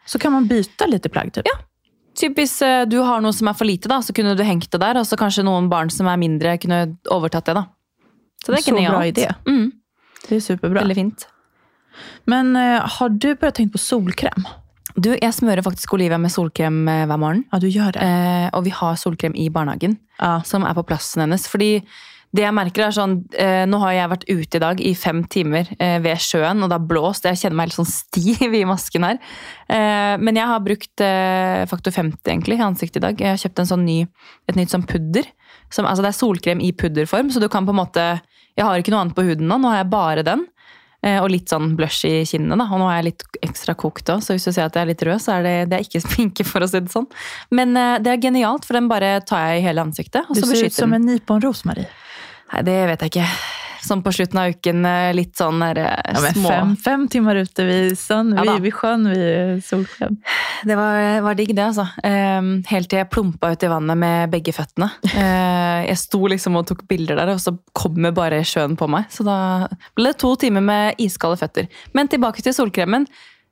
Så 0.06 0.18
kan 0.18 0.32
man 0.32 0.48
bytte 0.48 0.88
litt 0.88 1.06
plagg 1.12 1.32
typ. 1.32 1.44
Ja. 1.46 1.54
typ 2.16 2.34
hvis 2.38 2.60
eh, 2.62 2.86
du 2.86 3.02
har 3.02 3.20
noe 3.20 3.32
som 3.32 3.48
er 3.48 3.54
for 3.54 3.64
lite, 3.66 3.88
da, 3.88 4.00
så 4.02 4.12
kunne 4.14 4.34
du 4.36 4.42
hengt 4.42 4.70
det 4.70 4.80
der, 4.80 4.96
og 4.98 5.06
så 5.06 5.16
kanskje 5.16 5.44
noen 5.44 5.68
barn 5.68 5.90
som 5.90 6.06
er 6.06 6.16
mindre, 6.16 6.56
kunne 6.58 6.96
overtatt 7.10 7.44
det. 7.44 7.54
da. 7.54 7.66
Så 8.44 8.50
det 8.52 8.58
er 8.58 8.62
ikke 8.64 8.76
Så 8.80 8.90
bra 8.90 9.04
idé. 9.06 9.28
Mm, 9.46 9.72
Det 10.28 10.36
er 10.36 10.40
superbra. 10.40 10.80
veldig 10.80 10.94
fint. 10.96 11.26
Men 12.26 12.56
uh, 12.56 12.80
har 12.98 13.08
du 13.08 13.34
börjat 13.34 13.54
tenkt 13.54 13.72
på 13.72 13.78
solkrem? 13.78 14.44
Du, 14.94 15.10
jeg 15.10 15.34
smører 15.34 15.64
faktisk 15.66 15.96
Olivia 15.96 16.18
med 16.22 16.30
solkrem 16.30 16.84
eh, 16.88 17.04
hver 17.10 17.18
morgen. 17.18 17.44
Ja, 17.50 17.58
du 17.58 17.66
gjør 17.66 17.96
det. 17.96 18.02
Eh, 18.06 18.48
og 18.54 18.66
vi 18.66 18.74
har 18.74 18.98
solkrem 19.00 19.34
i 19.34 19.48
barnehagen. 19.50 19.98
ja. 20.20 20.40
som 20.46 20.62
er 20.62 20.74
på 20.76 20.84
plassen 20.86 21.24
hennes. 21.24 21.48
Fordi 21.50 21.80
det 22.34 22.42
jeg 22.42 22.54
merker 22.54 22.88
er 22.88 22.94
sånn, 22.94 23.16
eh, 23.38 23.62
Nå 23.70 23.78
har 23.82 23.92
jeg 23.94 24.10
vært 24.10 24.24
ute 24.26 24.58
i 24.58 24.62
dag 24.62 24.80
i 24.82 24.92
fem 24.98 25.22
timer 25.30 25.68
eh, 25.78 26.00
ved 26.02 26.18
sjøen, 26.22 26.62
og 26.62 26.70
det 26.70 26.78
har 26.78 26.88
blåst. 26.90 27.26
Jeg 27.28 27.38
kjenner 27.38 27.58
meg 27.58 27.68
helt 27.68 27.78
sånn 27.78 27.90
stiv 27.90 28.54
i 28.54 28.64
masken 28.66 29.06
her. 29.06 29.20
Eh, 29.70 30.14
men 30.18 30.38
jeg 30.38 30.50
har 30.50 30.64
brukt 30.64 31.04
eh, 31.04 31.62
faktor 31.70 31.94
50 31.94 32.22
egentlig 32.26 32.58
i 32.58 32.66
ansiktet 32.66 32.98
i 33.02 33.04
dag. 33.06 33.22
Jeg 33.22 33.36
har 33.36 33.42
kjøpt 33.42 33.62
en 33.62 33.70
sånn 33.70 33.86
ny, 33.86 34.00
et 34.50 34.58
nytt 34.58 34.74
sånn 34.74 34.86
pudder. 34.86 35.30
Som, 35.70 35.86
altså 35.86 36.02
det 36.02 36.10
er 36.10 36.18
solkrem 36.18 36.62
i 36.62 36.72
pudderform, 36.74 37.30
så 37.34 37.42
du 37.42 37.48
kan 37.50 37.66
på 37.66 37.74
en 37.74 37.80
måte 37.82 38.02
Jeg 38.54 38.66
har 38.66 38.78
ikke 38.78 38.92
noe 38.92 39.00
annet 39.02 39.16
på 39.16 39.24
huden 39.26 39.48
nå, 39.50 39.56
nå 39.58 39.70
har 39.72 39.80
jeg 39.80 39.90
bare 39.90 40.22
den. 40.26 40.44
Eh, 41.04 41.18
og 41.20 41.28
litt 41.28 41.52
sånn 41.52 41.74
blush 41.76 42.06
i 42.08 42.22
kinnene. 42.28 42.56
da, 42.56 42.64
Og 42.72 42.80
nå 42.80 42.88
er 42.88 43.02
jeg 43.02 43.08
litt 43.10 43.24
ekstra 43.44 43.74
kokt 43.76 44.08
òg, 44.08 44.22
så 44.24 44.36
hvis 44.36 44.46
du 44.48 44.52
ser 44.54 44.64
at 44.64 44.78
jeg 44.78 44.86
er 44.86 44.92
litt 44.92 45.04
rød, 45.04 45.20
så 45.20 45.36
er 45.36 45.44
det, 45.44 45.56
det 45.68 45.78
er 45.78 45.84
ikke 45.84 46.04
sminke, 46.06 46.46
for 46.48 46.64
å 46.64 46.70
si 46.70 46.80
det 46.80 46.94
sånn. 46.94 47.08
Men 47.52 47.76
eh, 47.76 47.98
det 48.04 48.14
er 48.14 48.22
genialt, 48.22 48.64
for 48.64 48.78
den 48.78 48.88
bare 48.88 49.18
tar 49.28 49.50
jeg 49.50 49.60
i 49.60 49.66
hele 49.66 49.84
ansiktet. 49.84 50.24
og 50.24 50.38
Du 50.38 50.46
ser 50.46 50.64
ut 50.64 50.76
som 50.76 50.96
en 50.96 51.04
nypon 51.04 51.44
Marie. 51.68 51.90
Nei, 52.52 52.64
det 52.64 52.78
vet 52.88 53.04
jeg 53.04 53.12
ikke. 53.12 53.28
Sånn 53.84 54.00
på 54.04 54.12
slutten 54.16 54.38
av 54.40 54.52
uken, 54.54 54.84
eh, 54.88 55.10
litt 55.12 55.36
sånn 55.36 55.60
der, 55.60 55.80
eh, 55.82 56.14
Ja, 56.14 56.32
små 56.32 56.48
fem, 56.48 56.76
fem 56.76 57.02
timer 57.08 57.36
ute 57.36 57.66
vid, 57.68 57.98
sun, 57.98 58.32
Ja, 58.32 58.42
vi 58.54 58.70
vid, 58.70 58.72
sjön 58.72 59.04
vid 59.10 59.64
solkrem. 59.64 60.16
Det 60.64 60.76
var, 60.78 61.20
var 61.20 61.34
digg, 61.34 61.52
det, 61.54 61.66
altså. 61.66 61.84
Ehm, 62.02 62.64
helt 62.70 62.88
til 62.88 63.02
jeg 63.02 63.10
plumpa 63.10 63.52
ut 63.52 63.62
i 63.62 63.68
vannet 63.68 64.00
med 64.00 64.32
begge 64.32 64.54
føttene. 64.56 64.90
Eh, 65.12 65.84
jeg 65.90 65.98
sto 66.00 66.22
liksom 66.30 66.56
og 66.56 66.66
tok 66.70 66.86
bilder 66.88 67.20
der, 67.20 67.34
og 67.34 67.42
så 67.42 67.52
kommer 67.76 68.14
bare 68.16 68.40
sjøen 68.40 68.78
på 68.80 68.88
meg. 68.88 69.10
Så 69.12 69.26
da 69.26 69.68
ble 69.98 70.12
det 70.12 70.18
to 70.22 70.34
timer 70.40 70.64
med 70.64 70.94
iskalde 71.02 71.40
føtter. 71.42 71.68
Men 71.92 72.08
tilbake 72.08 72.42
til 72.42 72.56
solkremen. 72.56 73.06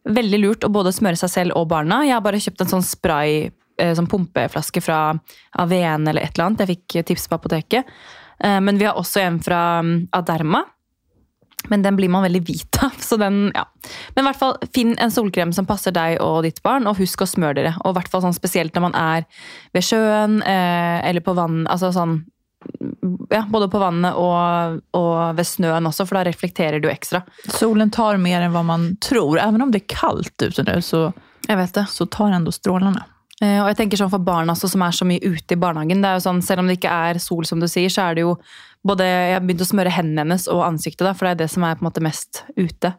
Veldig 0.09 0.41
lurt 0.41 0.65
å 0.65 0.73
både 0.73 0.95
smøre 0.97 1.21
seg 1.21 1.31
selv 1.31 1.59
og 1.61 1.69
barna. 1.69 2.01
Jeg 2.07 2.17
har 2.17 2.25
bare 2.25 2.41
kjøpt 2.41 2.65
en 2.65 2.73
sånn 2.73 2.87
spray, 2.87 3.53
sånn 3.79 4.09
pumpeflaske 4.11 4.83
fra 4.83 5.13
Avene 5.59 6.11
eller 6.11 6.25
et 6.25 6.35
eller 6.35 6.49
annet. 6.49 6.65
Jeg 6.65 6.77
fikk 6.77 7.07
tips 7.13 7.29
på 7.29 7.39
apoteket. 7.39 7.95
Eh, 8.45 8.61
men 8.61 8.79
vi 8.79 8.85
har 8.89 8.99
også 8.99 9.21
en 9.21 9.41
fra 9.43 9.81
mm, 9.81 10.09
Aderma. 10.13 10.65
Men 11.71 11.83
den 11.83 11.97
blir 11.97 12.11
man 12.11 12.25
veldig 12.27 12.43
hvit 12.43 12.79
av. 12.83 12.99
Så 12.99 13.17
den, 13.17 13.53
ja. 13.55 13.65
Men 14.15 14.25
i 14.25 14.29
hvert 14.31 14.41
fall, 14.41 14.57
finn 14.75 14.97
en 14.99 15.15
solkrem 15.15 15.53
som 15.55 15.69
passer 15.69 15.95
deg 15.95 16.19
og 16.23 16.43
ditt 16.47 16.63
barn, 16.65 16.89
og 16.91 16.99
husk 16.99 17.23
å 17.23 17.29
smøre 17.29 17.61
dere. 17.61 17.75
Og 17.85 17.93
i 17.95 18.01
hvert 18.01 18.11
fall 18.11 18.25
sånn 18.25 18.37
spesielt 18.37 18.75
når 18.75 18.89
man 18.89 18.99
er 18.99 19.27
ved 19.75 19.87
sjøen 19.87 20.41
eh, 20.43 20.99
eller 21.09 21.25
på 21.25 21.37
vann. 21.39 21.63
Altså 21.71 21.93
sånn, 21.95 22.19
ja, 23.31 23.45
både 23.51 23.69
på 23.71 23.81
vannet 23.83 24.19
og, 24.19 24.83
og 24.99 25.39
ved 25.39 25.47
snøen 25.47 25.87
også, 25.89 26.07
for 26.09 26.19
da 26.19 26.27
reflekterer 26.27 26.83
du 26.83 26.91
ekstra. 26.91 27.23
Solen 27.47 27.95
tar 27.95 28.21
mer 28.23 28.43
enn 28.43 28.55
hva 28.55 28.65
man 28.67 28.93
tror. 29.03 29.39
Even 29.43 29.63
om 29.63 29.75
det 29.75 29.85
er 29.85 29.95
kaldt 29.95 30.43
ute 30.43 30.67
nå, 30.67 30.79
så, 30.83 31.09
så 31.47 32.11
tar 32.11 32.35
den 32.35 32.51
strålarna. 32.55 33.07
Eh, 33.43 33.59
Og 33.63 33.67
jeg 33.73 33.77
tenker 33.81 33.99
sånn 33.99 34.11
for 34.13 34.23
barn 34.23 34.51
også, 34.53 34.69
som 34.71 34.83
er 34.87 34.95
så 34.95 35.05
mye 35.09 35.21
ute 35.23 35.57
i 35.57 35.59
barnehagen. 35.59 36.01
det 36.03 36.09
er 36.11 36.19
jo 36.21 36.27
sånn, 36.31 36.43
Selv 36.43 36.61
om 36.63 36.69
det 36.71 36.79
ikke 36.79 36.93
er 37.11 37.19
sol, 37.19 37.45
som 37.45 37.59
du 37.61 37.67
sier, 37.67 37.91
så 37.91 38.09
er 38.11 38.15
det 38.15 38.23
jo 38.23 38.37
både 38.87 39.05
Jeg 39.07 39.35
har 39.35 39.41
begynt 39.41 39.61
å 39.63 39.71
smøre 39.71 39.91
hendene 39.95 40.23
hennes 40.25 40.49
og 40.49 40.63
ansiktet, 40.67 41.05
da, 41.07 41.13
for 41.15 41.27
det 41.27 41.31
er 41.33 41.41
det 41.45 41.51
som 41.51 41.63
er 41.65 41.75
på 41.77 41.83
en 41.85 41.91
måte 41.91 42.03
mest 42.03 42.45
ute. 42.57 42.95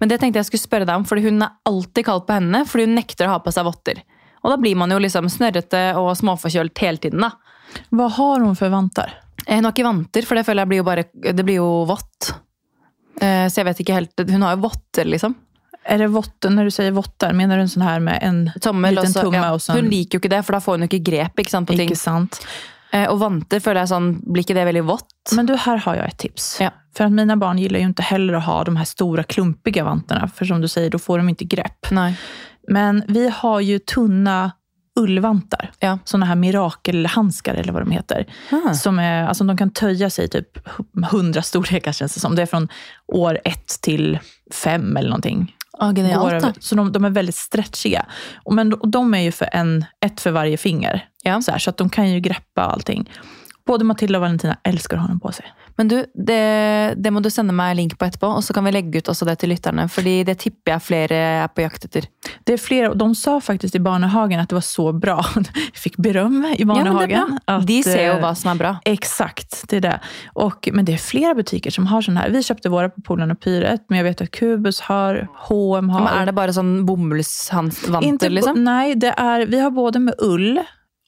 Men 0.00 0.08
det 0.08 0.18
tenkte 0.20 0.38
jeg 0.40 0.46
skulle 0.46 0.66
spørre 0.66 0.86
deg 0.86 0.96
om, 0.96 1.04
fordi 1.04 1.22
hun 1.28 1.42
er 1.42 1.50
alltid 1.66 2.04
kald 2.04 2.26
på 2.26 2.34
hendene 2.38 2.64
fordi 2.66 2.86
hun 2.86 2.94
nekter 2.98 3.26
å 3.26 3.34
ha 3.36 3.38
på 3.38 3.52
seg 3.52 3.64
votter. 3.64 4.02
Og 4.44 4.50
da 4.50 4.56
blir 4.56 4.76
man 4.76 4.90
jo 4.90 4.98
liksom 4.98 5.26
snørrete 5.30 5.96
og 5.98 6.14
småforkjølt 6.16 6.78
hele 6.78 6.98
tiden. 6.98 7.20
da. 7.20 7.32
Hva 7.92 8.08
har 8.10 8.40
hun 8.40 8.54
for 8.54 8.68
vantar? 8.70 9.12
Eh, 9.46 9.56
Hun 9.56 9.64
har 9.64 9.72
ikke 9.72 9.84
vanter, 9.86 10.22
for 10.26 10.34
det 10.34 10.46
føler 10.46 10.62
jeg 10.62 10.68
blir 10.68 10.78
jo 10.78 10.84
bare 10.84 11.04
Det 11.34 11.44
blir 11.44 11.56
jo 11.56 11.84
vått. 11.86 12.32
Eh, 13.20 13.46
Så 13.48 13.56
jeg 13.62 13.64
vet 13.66 13.80
ikke 13.80 13.94
helt 13.94 14.30
Hun 14.30 14.42
har 14.42 14.56
jo 14.56 14.62
votter, 14.62 15.04
liksom. 15.04 15.34
Är 15.88 15.98
det 15.98 16.06
votter, 16.12 16.50
Når 16.50 16.64
du 16.64 16.70
sier 16.70 16.90
votter, 16.92 17.32
mener 17.32 17.56
du 17.56 17.62
en 17.62 17.68
sånn 17.72 17.82
her 17.86 18.00
med 18.00 18.18
en 18.22 18.50
Tommel 18.60 18.94
liten 18.94 19.08
også. 19.10 19.20
tumme 19.22 19.36
Ja. 19.46 19.52
och 19.52 19.62
så 19.62 19.72
Hun 19.72 19.88
liker 19.88 20.18
jo 20.18 20.20
ikke 20.20 20.30
det, 20.36 20.42
for 20.44 20.52
da 20.52 20.60
får 20.60 20.72
hun 20.78 20.80
jo 20.84 20.88
ikke 20.90 21.04
grep 21.04 21.38
ikke 21.40 21.50
sant, 21.50 21.68
på 21.68 21.76
ting. 21.76 21.88
Ikke 21.88 21.96
sant? 21.96 22.40
Eh, 22.92 23.06
Og 23.10 23.18
vanter 23.20 23.60
føler 23.60 23.80
jeg 23.80 23.88
sånn 23.88 24.20
Blir 24.24 24.44
ikke 24.44 24.54
det 24.54 24.66
veldig 24.68 24.84
vått? 24.84 25.32
Men 25.36 25.46
du, 25.46 25.56
her 25.56 25.76
har 25.76 25.94
jeg 25.96 26.08
et 26.08 26.18
tips. 26.18 26.60
Ja. 26.60 26.70
For 26.94 27.04
at 27.04 27.12
mine 27.12 27.36
barn 27.38 27.56
liker 27.56 27.80
jo 27.80 27.88
ikke 27.88 28.02
heller 28.10 28.36
å 28.36 28.40
ha 28.40 28.64
de 28.64 28.76
her 28.76 28.84
store, 28.84 29.24
klumpige 29.24 29.84
vantene. 29.84 30.28
For 30.30 30.44
som 30.46 30.60
du 30.60 30.68
sier, 30.68 30.90
da 30.90 30.98
får 30.98 31.20
de 31.20 31.34
ikke 31.34 31.48
grep. 31.56 31.90
Nei. 31.92 32.14
Men 32.68 33.02
vi 33.08 33.28
har 33.28 33.60
jo 33.60 33.78
tynne 33.78 34.52
ullvantar. 34.98 35.70
Ja. 35.80 35.98
Sånne 36.04 36.26
her 36.26 36.34
mirakelhandskar 36.36 37.54
eller 37.54 37.72
hva 37.72 37.84
de 37.84 37.90
heter. 37.94 38.24
Ah. 38.52 38.72
Som 38.74 38.98
är, 38.98 39.26
alltså 39.28 39.44
de 39.44 39.56
kan 39.56 39.70
töja 39.70 40.06
i 40.06 40.28
typ 40.28 40.58
hundra 41.10 41.42
storlekar 41.42 41.92
kjennes 41.92 42.14
det 42.14 42.20
som. 42.20 42.34
Det 42.34 42.42
er 42.42 42.46
fra 42.46 42.66
år 43.14 43.38
ett 43.44 43.78
til 43.82 44.18
fem 44.52 44.96
eller 44.96 45.08
någonting. 45.08 45.54
Ah, 45.78 45.92
genialt, 45.92 46.42
går, 46.44 46.52
Så 46.60 46.74
de, 46.74 46.92
de 46.92 47.04
är 47.04 47.10
väldigt 47.10 47.34
stretchiga. 47.34 48.06
Men, 48.50 48.74
de 48.82 49.14
är 49.14 49.20
ju 49.20 49.32
för 49.32 49.48
en, 49.52 49.84
ett 50.06 50.20
för 50.20 50.30
varje 50.30 50.56
finger. 50.56 51.08
Ja. 51.22 51.42
Så, 51.42 51.50
här, 51.50 51.58
så 51.58 51.70
att 51.70 51.76
de 51.76 51.90
kan 51.90 52.10
ju 52.10 52.20
greppa 52.20 52.62
allting. 52.62 53.10
Både 53.66 53.84
Matilda 53.84 54.18
och 54.18 54.22
Valentina 54.22 54.56
älskar 54.62 54.96
att 54.96 55.02
ha 55.02 55.08
dem 55.08 55.20
på 55.20 55.32
sig. 55.32 55.46
Men 55.78 55.88
du, 55.88 55.96
det, 56.14 56.38
det 56.98 57.10
må 57.14 57.20
du 57.22 57.28
sende 57.30 57.54
meg 57.54 57.76
link 57.78 57.92
på 57.98 58.06
etterpå, 58.08 58.26
og 58.34 58.42
så 58.42 58.52
kan 58.56 58.64
vi 58.66 58.72
legge 58.74 58.98
ut 58.98 59.08
også 59.12 59.24
det 59.28 59.36
til 59.38 59.52
lytterne. 59.52 59.84
fordi 59.88 60.24
det 60.26 60.34
tipper 60.42 60.72
jeg 60.74 60.82
flere 60.82 61.18
er 61.44 61.48
på 61.54 61.62
jakt 61.62 61.84
etter. 61.86 62.08
Det 62.44 62.56
er 62.56 62.58
flere, 62.62 62.90
og 62.90 62.98
de 62.98 63.06
sa 63.14 63.36
faktisk 63.40 63.76
i 63.78 63.82
Barnehagen 63.84 64.40
at 64.42 64.48
det 64.50 64.58
var 64.58 64.66
så 64.66 64.88
bra. 64.92 65.16
Jeg 65.68 65.78
fikk 65.84 65.96
berømme 66.02 66.50
i 66.56 66.64
Ja, 66.64 66.66
Barnehagen. 66.66 67.38
att, 67.46 67.66
De 67.66 67.82
ser 67.82 68.06
jo 68.08 68.12
eh, 68.16 68.20
hva 68.24 68.34
som 68.34 68.50
er 68.50 68.58
bra. 68.58 68.72
Exakt, 68.84 69.62
det 69.70 69.76
er 69.76 69.80
det. 69.86 69.98
Och, 70.34 70.68
men 70.72 70.84
det 70.84 70.94
er 70.94 71.02
flere 71.02 71.34
butikker 71.38 71.70
som 71.70 71.86
har 71.86 72.02
sånn 72.02 72.18
her. 72.18 72.30
Vi 72.34 72.42
kjøpte 72.42 72.70
våre 72.74 72.90
på 72.90 73.02
Polen 73.06 73.30
og 73.30 73.38
Pyret, 73.40 73.84
men 73.88 74.00
jeg 74.00 74.08
vet 74.08 74.22
at 74.26 74.32
Kubus 74.34 74.80
har, 74.88 75.28
H&M 75.46 75.88
har. 75.94 76.00
Men 76.08 76.14
Er 76.22 76.26
det 76.26 76.34
bare 76.34 76.52
sånn 76.56 76.84
bomullsvanter, 76.88 78.30
liksom? 78.30 78.58
Nei, 78.64 78.94
det 78.98 79.14
er, 79.16 79.46
vi 79.46 79.60
har 79.62 79.70
både 79.70 80.00
med 80.02 80.14
ull 80.24 80.58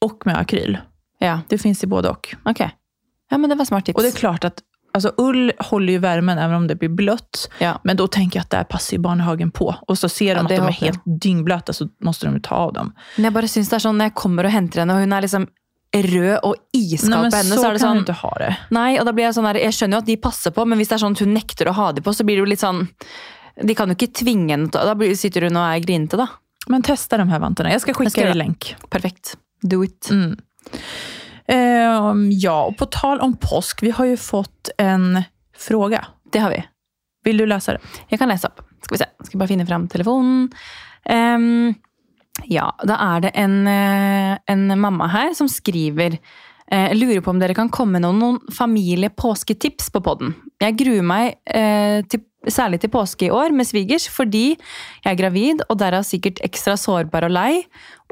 og 0.05 0.27
med 0.27 0.37
akryl. 0.39 0.79
Ja, 1.21 1.41
Det 1.49 1.59
fins 1.61 1.83
i 1.85 1.87
både 1.91 2.11
og. 2.15 2.31
ok. 2.49 2.63
Ja, 3.31 3.39
men 3.39 3.51
det 3.51 3.57
var 3.57 3.65
smart 3.65 3.87
tips. 3.87 3.97
Och 3.97 4.03
det 4.03 4.09
är 4.09 4.13
klart 4.13 4.45
att 4.45 4.63
alltså, 4.93 5.13
ull 5.17 5.53
håller 5.59 5.93
ju 5.93 5.99
värmen 5.99 6.39
även 6.39 6.57
om 6.57 6.67
det 6.67 6.75
blir 6.75 6.89
blött. 6.89 7.51
Ja. 7.59 7.81
Men 7.85 7.97
då 7.97 8.07
tänker 8.07 8.39
jag 8.39 8.43
att 8.43 8.51
där 8.51 8.65
passar 8.65 8.97
ju 8.97 9.01
barnehagen 9.03 9.51
på. 9.51 9.75
Och 9.87 9.99
så 9.99 10.09
ser 10.09 10.35
de 10.35 10.39
Ja, 10.39 10.43
att 10.43 10.49
de 10.49 10.67
är 10.67 10.73
helt 10.73 11.03
dyngblöta 11.23 11.73
så 11.73 11.89
måste 12.05 12.27
de 12.27 12.41
ta 12.41 12.55
av 12.55 12.73
dem. 12.73 12.93
Men 13.17 13.25
jeg 13.25 13.33
bare 13.33 13.49
synes 13.49 13.71
det 13.71 13.77
er 13.77 13.85
sånn, 13.87 13.99
Når 13.99 14.11
jeg 14.11 14.15
kommer 14.15 14.45
og 14.49 14.55
henter 14.55 14.81
henne, 14.83 14.95
og 14.95 15.01
hun 15.05 15.13
er 15.13 15.27
liksom 15.27 15.47
rød 15.91 16.37
og 16.47 16.55
iskald 16.77 17.31
på 17.33 17.37
henne, 17.37 17.55
så, 17.55 17.63
så 17.63 17.69
er 17.69 17.73
det 17.73 17.81
kan 17.81 17.89
sånn 17.89 18.05
du 18.05 18.13
ikke 18.13 18.21
ha 18.21 18.35
det. 18.39 18.51
Nei, 18.71 18.91
og 19.01 19.07
da 19.07 19.15
blir 19.15 19.27
jeg 19.27 19.35
sånn 19.35 19.49
der, 19.49 19.59
jeg 19.59 19.75
skjønner 19.75 19.99
jo 19.99 20.03
at 20.05 20.11
de 20.11 20.17
passer 20.23 20.55
på, 20.55 20.65
men 20.65 20.79
hvis 20.79 20.93
det 20.93 20.97
er 20.97 21.03
sånn 21.03 21.17
at 21.19 21.23
hun 21.25 21.35
nekter 21.35 21.71
å 21.71 21.75
ha 21.75 21.89
dem 21.97 22.07
på, 22.07 22.15
så 22.15 22.27
blir 22.27 22.39
det 22.39 22.45
jo 22.45 22.51
litt 22.53 22.63
sånn 22.63 22.87
De 23.67 23.75
kan 23.75 23.91
jo 23.91 23.97
ikke 23.99 24.13
tvinge 24.23 24.55
henne 24.55 24.71
Da 24.71 24.95
sitter 25.19 25.49
hun 25.49 25.59
og 25.59 25.67
er 25.67 25.83
grinete, 25.85 26.17
da. 26.17 26.29
Men 26.71 26.83
testa 26.87 27.19
de 27.19 27.27
her 27.29 27.43
vantene. 27.43 27.73
Jeg 27.75 27.83
skal 27.83 27.97
skicka 27.99 28.29
en 28.31 28.39
lenk. 28.39 28.75
Perfekt. 28.93 29.35
Do 29.63 29.83
it. 29.85 30.11
Mm. 30.11 30.37
Ehm, 31.51 32.31
ja, 32.33 32.65
och 32.65 32.77
på 32.77 32.87
tal 32.87 33.21
om 33.21 33.37
påsk. 33.37 33.83
Vi 33.83 33.91
har 33.91 34.05
ju 34.05 34.17
fått 34.17 34.71
en 34.79 35.23
fråga. 35.57 36.07
Det 36.33 36.39
har 36.39 36.51
vi. 36.51 36.65
Vill 37.25 37.37
du 37.37 37.47
läsa 37.47 37.73
det? 37.73 37.81
Jeg 38.09 38.19
kan 38.19 38.29
lese 38.29 38.49
opp. 38.49 38.61
Skal 38.83 38.95
vi 38.95 38.99
se. 38.99 39.09
Skal 39.25 39.39
bare 39.39 39.51
finne 39.51 39.67
fram 39.67 39.89
telefonen. 39.89 40.49
Um, 41.11 41.75
ja, 42.49 42.71
da 42.87 42.97
er 43.15 43.27
det 43.27 43.33
en, 43.35 43.67
eh, 43.67 44.39
en 44.47 44.81
mamma 44.81 45.09
her 45.11 45.35
som 45.35 45.49
skriver 45.49 46.19
eh, 46.71 46.87
Jeg 46.93 46.97
lurer 47.01 47.21
på 47.21 47.33
om 47.33 47.41
dere 47.41 47.57
kan 47.57 47.69
komme 47.69 47.99
med 47.99 48.07
noen 48.07 48.39
familie-påsketips 48.55 49.91
på 49.91 50.03
podden. 50.05 50.35
Jeg 50.63 50.79
gruer 50.79 51.03
meg 51.03 51.41
eh, 51.45 52.07
til 52.09 52.25
særlig 52.49 52.81
til 52.81 52.93
påske 52.93 53.27
i 53.27 53.33
år, 53.35 53.53
med 53.53 53.69
svigers, 53.69 54.07
fordi 54.09 54.55
jeg 54.55 55.11
er 55.11 55.19
gravid 55.19 55.65
og 55.69 55.77
derav 55.83 56.07
sikkert 56.09 56.41
ekstra 56.47 56.77
sårbar 56.81 57.27
og 57.29 57.35
lei, 57.37 57.65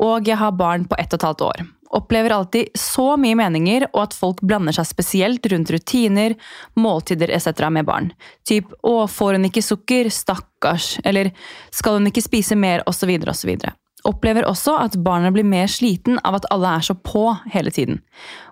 og 0.04 0.28
jeg 0.28 0.37
har 0.37 0.52
barn 0.59 0.85
på 0.88 0.99
ett 1.00 1.14
og 1.14 1.21
et 1.21 1.28
halvt 1.30 1.45
år. 1.47 1.62
Opplever 1.90 2.30
alltid 2.30 2.68
så 2.76 3.16
mye 3.16 3.37
meninger, 3.38 3.87
og 3.95 4.02
at 4.02 4.16
folk 4.16 4.42
blander 4.45 4.76
seg 4.76 4.88
spesielt 4.90 5.47
rundt 5.49 5.71
rutiner, 5.73 6.35
måltider 6.76 7.33
etc. 7.33 7.68
med 7.73 7.87
barn. 7.88 8.12
Typ 8.49 8.73
'Å, 8.83 9.09
får 9.09 9.38
hun 9.38 9.49
ikke 9.49 9.64
sukker? 9.64 10.11
Stakkars', 10.12 11.00
eller 11.04 11.33
'Skal 11.71 11.99
hun 11.99 12.07
ikke 12.07 12.23
spise 12.23 12.57
mer?' 12.57 12.83
osv. 12.87 13.09
osv. 13.28 13.57
Opplever 14.04 14.47
også 14.47 14.76
at 14.78 14.97
barna 15.02 15.30
blir 15.30 15.45
mer 15.45 15.66
sliten 15.66 16.21
av 16.25 16.35
at 16.38 16.47
alle 16.50 16.76
er 16.76 16.80
så 16.80 16.95
på 16.95 17.38
hele 17.52 17.71
tiden. 17.71 18.00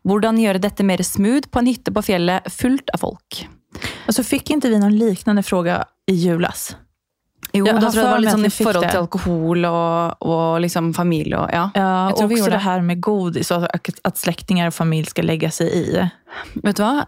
Hvordan 0.05 0.41
gjøre 0.43 0.61
dette 0.61 0.83
mer 0.83 0.99
smooth 0.99 1.51
på 1.51 1.59
en 1.59 1.67
hytte 1.71 1.93
på 1.93 2.03
fjellet 2.03 2.51
fullt 2.51 2.91
av 2.95 3.05
folk? 3.05 3.47
Alltså 4.07 4.25
fikk 4.27 4.51
ikke 4.57 4.71
vi 4.73 4.81
noen 4.81 4.99
liknende 4.99 5.45
fråga 5.47 5.85
i 6.11 6.15
julas? 6.15 6.75
Jo, 7.57 7.67
ja, 7.69 7.75
da 7.77 7.89
tror 7.89 7.97
jeg 7.97 8.05
det 8.05 8.13
var 8.13 8.23
litt 8.25 8.35
sånn 8.35 8.49
i 8.49 8.53
forhold 8.53 8.89
til 8.91 9.01
alkohol 9.01 9.67
og, 9.71 10.29
og 10.29 10.61
liksom 10.65 10.93
familie 10.97 11.41
og 11.41 11.53
ja. 11.55 11.67
Ja, 11.77 11.91
og 12.13 12.23
også 12.25 12.51
det 12.51 12.57
det. 12.57 12.63
här 12.69 12.81
med 12.81 13.01
godis, 13.01 13.51
og 13.51 13.67
at 13.75 13.91
att 14.03 14.17
släktingar 14.17 14.67
och 14.69 14.75
familj 14.75 15.07
ska 15.07 15.23
lägga 15.23 15.51
sig 15.51 15.69
i. 15.73 16.09
Vet 16.63 16.77
du 16.77 16.83
hva? 16.83 17.07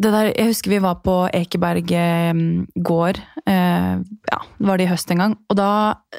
Det 0.00 0.08
der, 0.14 0.30
jeg 0.32 0.48
husker 0.48 0.70
vi 0.72 0.78
var 0.80 1.00
på 1.04 1.14
Ekeberg 1.36 1.90
eh, 1.92 2.38
gård. 2.80 3.18
Eh, 3.44 3.96
ja, 4.30 4.38
det 4.58 4.68
var 4.68 4.80
det 4.80 4.86
i 4.86 4.88
høst 4.88 5.10
en 5.12 5.20
gang. 5.20 5.34
Og 5.50 5.58
da 5.58 5.72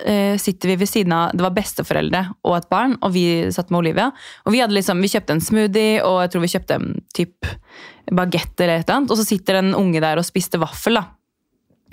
eh, 0.06 0.36
sitter 0.38 0.70
vi 0.70 0.76
ved 0.84 0.90
siden 0.90 1.16
av 1.18 1.32
Det 1.34 1.42
var 1.42 1.56
besteforeldre 1.56 2.22
og 2.46 2.60
et 2.60 2.68
barn, 2.70 2.94
og 3.02 3.16
vi 3.16 3.26
satt 3.50 3.72
med 3.74 3.80
Olivia. 3.80 4.12
Og 4.46 4.54
vi, 4.54 4.62
liksom, 4.62 5.02
vi 5.02 5.10
kjøpte 5.10 5.34
en 5.34 5.42
smoothie, 5.42 6.04
og 6.06 6.20
jeg 6.22 6.34
tror 6.34 6.46
vi 6.46 6.52
kjøpte 6.54 6.78
en 6.78 6.94
typ 7.18 7.50
bagett 8.12 8.62
eller 8.62 8.84
et 8.84 8.86
eller 8.86 9.00
annet. 9.00 9.16
Og 9.16 9.18
så 9.18 9.26
sitter 9.26 9.62
en 9.62 9.74
unge 9.80 10.04
der 10.04 10.22
og 10.22 10.30
spiste 10.30 10.62
vaffel, 10.62 11.00
da. 11.02 11.08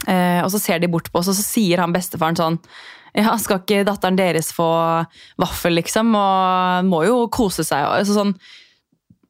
Eh, 0.07 0.41
og 0.45 0.51
så 0.53 0.61
ser 0.63 0.79
de 0.79 0.91
bort 0.91 1.11
på 1.11 1.19
oss, 1.21 1.31
og 1.33 1.37
så 1.39 1.43
sier 1.43 1.83
han 1.83 1.95
bestefaren 1.95 2.39
sånn 2.39 2.61
ja, 3.17 3.33
skal 3.41 3.63
ikke 3.63 3.87
datteren 3.89 4.19
deres 4.19 4.53
få 4.55 4.69
vaffel, 5.41 5.79
liksom? 5.81 6.13
Og 6.15 6.87
må 6.87 7.01
jo 7.09 7.23
kose 7.35 7.65
seg. 7.67 7.87
og 7.89 8.07
Så, 8.07 8.15
sånn, 8.15 8.35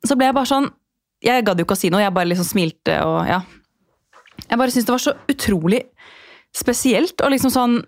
så 0.05 0.17
ble 0.19 0.29
jeg 0.29 0.37
bare 0.37 0.51
sånn 0.51 0.67
Jeg 1.25 1.47
gadd 1.47 1.59
jo 1.63 1.65
ikke 1.65 1.77
å 1.77 1.81
si 1.81 1.89
noe, 1.91 2.03
jeg 2.03 2.15
bare 2.15 2.29
liksom 2.31 2.47
smilte 2.47 2.99
og 3.07 3.23
ja. 3.31 3.39
Jeg 4.45 4.59
bare 4.61 4.75
syntes 4.75 4.87
det 4.87 4.95
var 4.95 5.03
så 5.03 5.15
utrolig 5.31 5.81
spesielt. 6.55 7.17
Og 7.25 7.33
liksom 7.33 7.51
sånn 7.55 7.79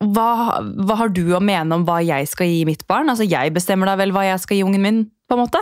hva, 0.00 0.60
hva 0.80 0.96
har 1.02 1.12
du 1.12 1.26
å 1.36 1.42
mene 1.44 1.76
om 1.76 1.84
hva 1.84 1.98
jeg 2.02 2.28
skal 2.30 2.48
gi 2.48 2.64
mitt 2.68 2.86
barn? 2.88 3.10
Altså, 3.12 3.26
Jeg 3.28 3.52
bestemmer 3.52 3.90
da 3.90 3.98
vel 4.00 4.14
hva 4.16 4.24
jeg 4.26 4.40
skal 4.42 4.58
gi 4.58 4.64
ungen 4.64 4.82
min, 4.84 5.00
på 5.28 5.36
en 5.36 5.42
måte. 5.44 5.60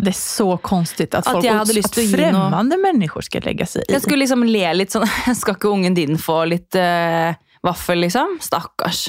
Det 0.00 0.10
är 0.10 0.12
så 0.12 0.56
konstigt 0.56 1.14
att, 1.14 1.26
Att 1.26 1.32
folk, 1.32 1.44
jag 1.44 1.54
hade 1.54 1.72
lust 1.72 1.98
att 1.98 2.04
att 2.04 2.10
främmande 2.10 2.76
människor 2.76 3.20
ska 3.20 3.38
lägga 3.38 3.66
sig 3.66 3.82
i. 3.88 3.92
Jeg 3.92 4.02
skulle 4.02 4.16
liksom 4.16 4.44
le 4.44 4.72
litt 4.74 4.92
sånn 4.92 5.06
Skal 5.36 5.56
ikke 5.56 5.70
ungen 5.72 5.94
din 5.96 6.18
få 6.18 6.42
litt 6.44 6.76
uh, 6.76 7.32
vaffel, 7.64 8.02
liksom? 8.04 8.36
Stakkars. 8.40 9.08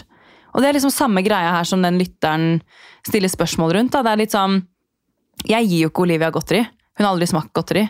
Og 0.53 0.63
det 0.63 0.70
er 0.70 0.77
liksom 0.77 0.94
samme 0.94 1.22
greia 1.25 1.51
her 1.58 1.67
som 1.67 1.84
den 1.84 2.00
lytteren 2.00 2.62
stiller 3.06 3.32
spørsmål 3.32 3.75
rundt. 3.77 3.94
Da. 3.94 4.03
Det 4.06 4.13
er 4.13 4.22
litt 4.24 4.36
sånn 4.36 4.62
Jeg 5.48 5.67
gir 5.67 5.86
jo 5.86 5.91
ikke 5.91 6.08
Olivia 6.08 6.32
godteri. 6.34 6.63
Hun 6.98 7.06
har 7.06 7.13
aldri 7.13 7.27
smakt 7.29 7.53
godteri. 7.53 7.84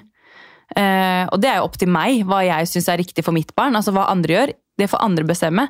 Eh, 0.76 1.24
og 1.32 1.40
det 1.40 1.48
er 1.48 1.62
jo 1.62 1.68
opp 1.70 1.78
til 1.80 1.88
meg 1.88 2.26
hva 2.28 2.42
jeg 2.44 2.68
syns 2.68 2.90
er 2.92 3.00
riktig 3.00 3.24
for 3.24 3.36
mitt 3.36 3.54
barn. 3.56 3.78
Altså 3.80 3.94
Hva 3.96 4.10
andre 4.12 4.36
gjør, 4.36 4.54
det 4.78 4.90
får 4.92 5.06
andre 5.06 5.28
bestemme. 5.30 5.70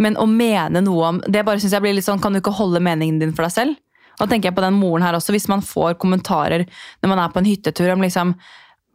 Men 0.00 0.16
å 0.16 0.24
mene 0.24 0.80
noe 0.80 1.08
om 1.10 1.18
Det 1.28 1.42
bare 1.44 1.60
synes 1.60 1.74
jeg 1.76 1.84
blir 1.84 1.92
litt 1.92 2.06
sånn 2.06 2.22
Kan 2.22 2.32
du 2.32 2.38
ikke 2.40 2.54
holde 2.56 2.80
meningen 2.80 3.18
din 3.20 3.34
for 3.36 3.44
deg 3.44 3.52
selv? 3.52 3.74
Da 4.20 4.28
tenker 4.28 4.50
jeg 4.50 4.56
på 4.58 4.64
den 4.64 4.78
moren 4.78 5.04
her 5.06 5.16
også. 5.16 5.34
Hvis 5.34 5.48
man 5.50 5.64
får 5.64 5.96
kommentarer 6.00 6.66
når 7.00 7.12
man 7.12 7.22
er 7.22 7.32
på 7.32 7.40
en 7.40 7.48
hyttetur 7.48 7.92
om 7.94 8.04
liksom 8.04 8.34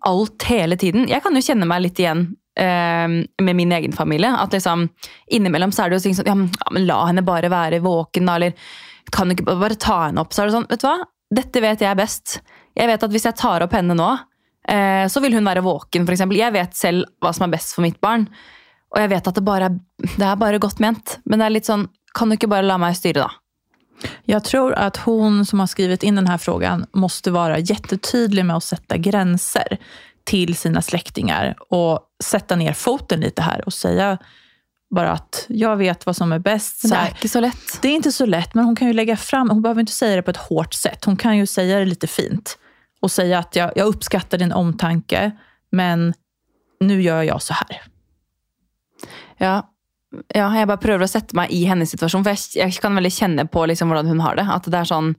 alt 0.05 0.43
hele 0.51 0.77
tiden. 0.77 1.07
Jeg 1.09 1.23
kan 1.25 1.33
jo 1.33 1.41
kjenne 1.41 1.65
meg 1.65 1.81
litt 1.81 1.99
igjen 2.01 2.27
eh, 2.59 3.07
med 3.41 3.57
min 3.57 3.73
egen 3.73 3.95
familie. 3.95 4.29
At 4.37 4.53
liksom, 4.53 4.87
innimellom 5.33 5.73
så 5.73 5.85
er 5.85 5.91
det 5.91 5.99
jo 5.99 6.13
sånn 6.13 6.29
ja, 6.29 6.69
men 6.71 6.85
la 6.85 6.99
henne 7.07 7.25
bare 7.25 7.49
være 7.51 7.81
våken, 7.83 8.29
da. 8.29 8.37
Eller 8.37 8.53
kan 9.15 9.27
du 9.27 9.35
ikke 9.35 9.49
bare 9.49 9.79
ta 9.81 10.03
henne 10.07 10.21
opp? 10.21 10.35
Så 10.35 10.43
er 10.43 10.51
det 10.51 10.57
sånn, 10.59 10.69
vet 10.69 10.83
du 10.83 10.87
hva? 10.89 10.99
Dette 11.35 11.63
vet 11.63 11.81
jeg 11.81 11.97
best. 11.97 12.39
Jeg 12.77 12.91
vet 12.91 13.05
at 13.07 13.13
hvis 13.13 13.25
jeg 13.25 13.39
tar 13.39 13.65
opp 13.65 13.73
henne 13.73 13.97
nå, 13.97 14.11
eh, 14.69 15.05
så 15.09 15.23
vil 15.23 15.37
hun 15.37 15.47
være 15.47 15.65
våken, 15.65 16.05
f.eks. 16.05 16.27
Jeg 16.37 16.53
vet 16.53 16.77
selv 16.77 17.09
hva 17.23 17.33
som 17.33 17.47
er 17.47 17.55
best 17.57 17.73
for 17.73 17.85
mitt 17.85 17.97
barn. 18.03 18.27
Og 18.93 19.01
jeg 19.01 19.11
vet 19.11 19.31
at 19.31 19.39
det 19.39 19.45
bare 19.45 19.71
er, 19.71 19.79
det 20.05 20.27
er 20.27 20.37
bare 20.39 20.61
godt 20.61 20.83
ment. 20.83 21.17
Men 21.25 21.41
det 21.41 21.47
er 21.47 21.57
litt 21.57 21.71
sånn, 21.71 21.89
kan 22.15 22.29
du 22.29 22.37
ikke 22.37 22.51
bare 22.51 22.67
la 22.67 22.77
meg 22.79 22.95
styre, 22.97 23.25
da? 23.25 23.44
Jag 24.23 24.43
tror 24.43 24.73
att 24.73 24.97
hon 24.97 25.45
som 25.45 25.59
har 25.59 25.67
skrivit 25.67 26.03
in 26.03 26.15
den 26.15 26.27
här 26.27 26.37
frågan 26.37 26.85
måste 26.91 27.31
vara 27.31 27.59
jättetydlig 27.59 28.45
med 28.45 28.55
att 28.55 28.63
sätta 28.63 28.97
gränser 28.97 29.77
till 30.23 30.55
sina 30.55 30.81
släktingar 30.81 31.55
och 31.69 31.99
sätta 32.23 32.55
ner 32.55 32.73
foten 32.73 33.19
lite 33.19 33.41
här 33.41 33.65
och 33.65 33.73
säga 33.73 34.17
bara 34.89 35.11
att 35.11 35.45
jag 35.49 35.77
vet 35.77 36.05
vad 36.05 36.15
som 36.15 36.31
är 36.31 36.39
bäst. 36.39 36.83
Men 36.83 36.91
det 36.91 36.97
är 36.97 37.07
ikke 37.07 37.29
så 37.29 37.39
lätt. 37.39 37.81
Det 37.81 37.87
är 37.87 37.95
inte 37.95 38.11
så 38.11 38.25
lätt, 38.25 38.53
men 38.53 38.65
hon 38.65 38.75
kan 38.75 38.87
ju 38.87 38.93
lägga 38.93 39.17
fram, 39.17 39.49
hon 39.49 39.61
behöver 39.61 39.79
inte 39.79 39.91
säga 39.91 40.15
det 40.15 40.21
på 40.21 40.31
ett 40.31 40.37
hårt 40.37 40.73
sätt. 40.73 41.05
Hon 41.05 41.17
kan 41.17 41.37
ju 41.37 41.45
säga 41.45 41.79
det 41.79 41.85
lite 41.85 42.07
fint 42.07 42.57
och 43.01 43.11
säga 43.11 43.39
att 43.39 43.55
jag, 43.55 43.71
jag 43.75 43.87
uppskattar 43.87 44.37
din 44.37 44.51
omtanke, 44.51 45.31
men 45.71 46.13
nu 46.79 47.01
gör 47.01 47.23
jag 47.23 47.41
så 47.41 47.53
här. 47.53 47.81
Ja. 49.37 49.74
Ja, 50.35 50.47
jeg 50.55 50.67
bare 50.69 50.81
prøver 50.81 51.03
å 51.05 51.09
sette 51.11 51.35
meg 51.37 51.51
i 51.51 51.63
hennes 51.69 51.91
situasjon, 51.93 52.23
for 52.25 52.33
jeg, 52.35 52.55
jeg 52.61 52.81
kan 52.81 52.95
veldig 52.95 53.11
kjenne 53.15 53.45
på 53.51 53.65
liksom 53.69 53.91
hvordan 53.91 54.07
hun 54.13 54.23
har 54.25 54.35
det. 54.39 54.45
At 54.51 54.69
det 54.71 54.79
er 54.81 54.89
sånn 54.89 55.13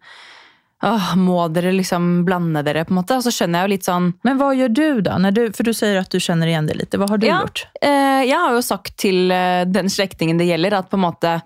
åh, 0.85 1.15
Må 1.17 1.47
dere 1.53 1.71
liksom 1.73 2.25
blande 2.27 2.63
dere, 2.67 2.85
på 2.85 2.93
en 2.93 2.99
måte? 3.01 3.17
Og 3.17 3.25
så 3.25 3.33
skjønner 3.33 3.63
jeg 3.63 3.67
jo 3.69 3.73
litt 3.75 3.87
sånn 3.89 4.11
Men 4.29 4.37
hva 4.41 4.51
gjør 4.55 4.75
du 4.77 5.01
da? 5.07 5.17
Du, 5.33 5.47
for 5.57 5.65
du 5.65 5.73
sier 5.77 5.97
at 6.03 6.11
du 6.13 6.19
kjenner 6.21 6.51
igjen 6.53 6.67
det 6.69 6.77
litt. 6.77 6.93
Hva 7.01 7.09
har 7.09 7.19
du 7.23 7.27
Ja. 7.27 7.39
gjort? 7.47 7.67
eh, 7.81 8.25
Jeg 8.29 8.37
har 8.37 8.53
jo 8.53 8.61
sagt 8.65 8.97
til 9.01 9.31
eh, 9.33 9.65
den 9.65 9.89
slektningen 9.89 10.37
det 10.39 10.51
gjelder, 10.51 10.77
at 10.83 10.91
på 10.93 10.99
en 11.01 11.07
måte 11.09 11.41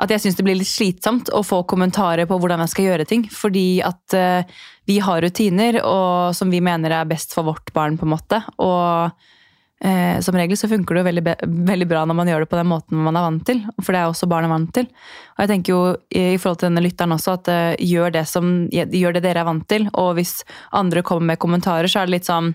at 0.00 0.08
jeg 0.08 0.22
syns 0.22 0.36
det 0.38 0.44
blir 0.46 0.56
litt 0.56 0.66
slitsomt 0.70 1.28
å 1.36 1.42
få 1.44 1.58
kommentarer 1.68 2.24
på 2.24 2.38
hvordan 2.40 2.62
jeg 2.64 2.70
skal 2.72 2.84
gjøre 2.86 3.04
ting. 3.06 3.26
Fordi 3.28 3.82
at 3.84 4.14
eh, 4.16 4.48
vi 4.88 4.96
har 5.04 5.20
rutiner 5.20 5.76
og, 5.84 6.32
som 6.34 6.48
vi 6.48 6.62
mener 6.64 6.94
er 7.02 7.04
best 7.10 7.34
for 7.36 7.44
vårt 7.44 7.68
barn, 7.76 7.98
på 8.00 8.08
en 8.08 8.14
måte. 8.14 8.38
Og 8.64 9.12
eh, 9.84 10.20
som 10.24 10.36
regel 10.36 10.58
så 10.58 10.68
funker 10.70 10.96
det 10.96 11.02
jo 11.02 11.08
veldig, 11.08 11.24
veldig 11.70 11.88
bra 11.90 12.04
når 12.08 12.18
man 12.18 12.30
gjør 12.30 12.44
det 12.44 12.50
på 12.52 12.60
den 12.60 12.70
måten 12.70 13.04
man 13.06 13.18
er 13.18 13.26
vant 13.26 13.44
til. 13.48 13.62
For 13.80 13.92
det 13.92 14.02
er 14.02 14.10
også 14.10 14.28
barnet 14.30 14.52
vant 14.52 14.72
til. 14.76 14.88
Og 15.36 15.44
jeg 15.44 15.52
tenker 15.52 15.74
jo 15.74 15.82
i 16.10 16.38
forhold 16.40 16.62
til 16.62 16.70
denne 16.70 16.84
lytteren 16.84 17.16
også 17.16 17.36
at 17.38 17.52
eh, 17.52 17.84
gjør, 17.90 18.14
det 18.18 18.26
som, 18.30 18.50
gjør 18.70 19.16
det 19.16 19.24
dere 19.26 19.44
er 19.44 19.50
vant 19.50 19.68
til. 19.70 19.88
Og 20.00 20.14
hvis 20.18 20.40
andre 20.76 21.04
kommer 21.06 21.32
med 21.32 21.42
kommentarer, 21.42 21.90
så 21.90 22.02
er 22.02 22.10
det 22.10 22.18
litt 22.18 22.30
sånn 22.30 22.54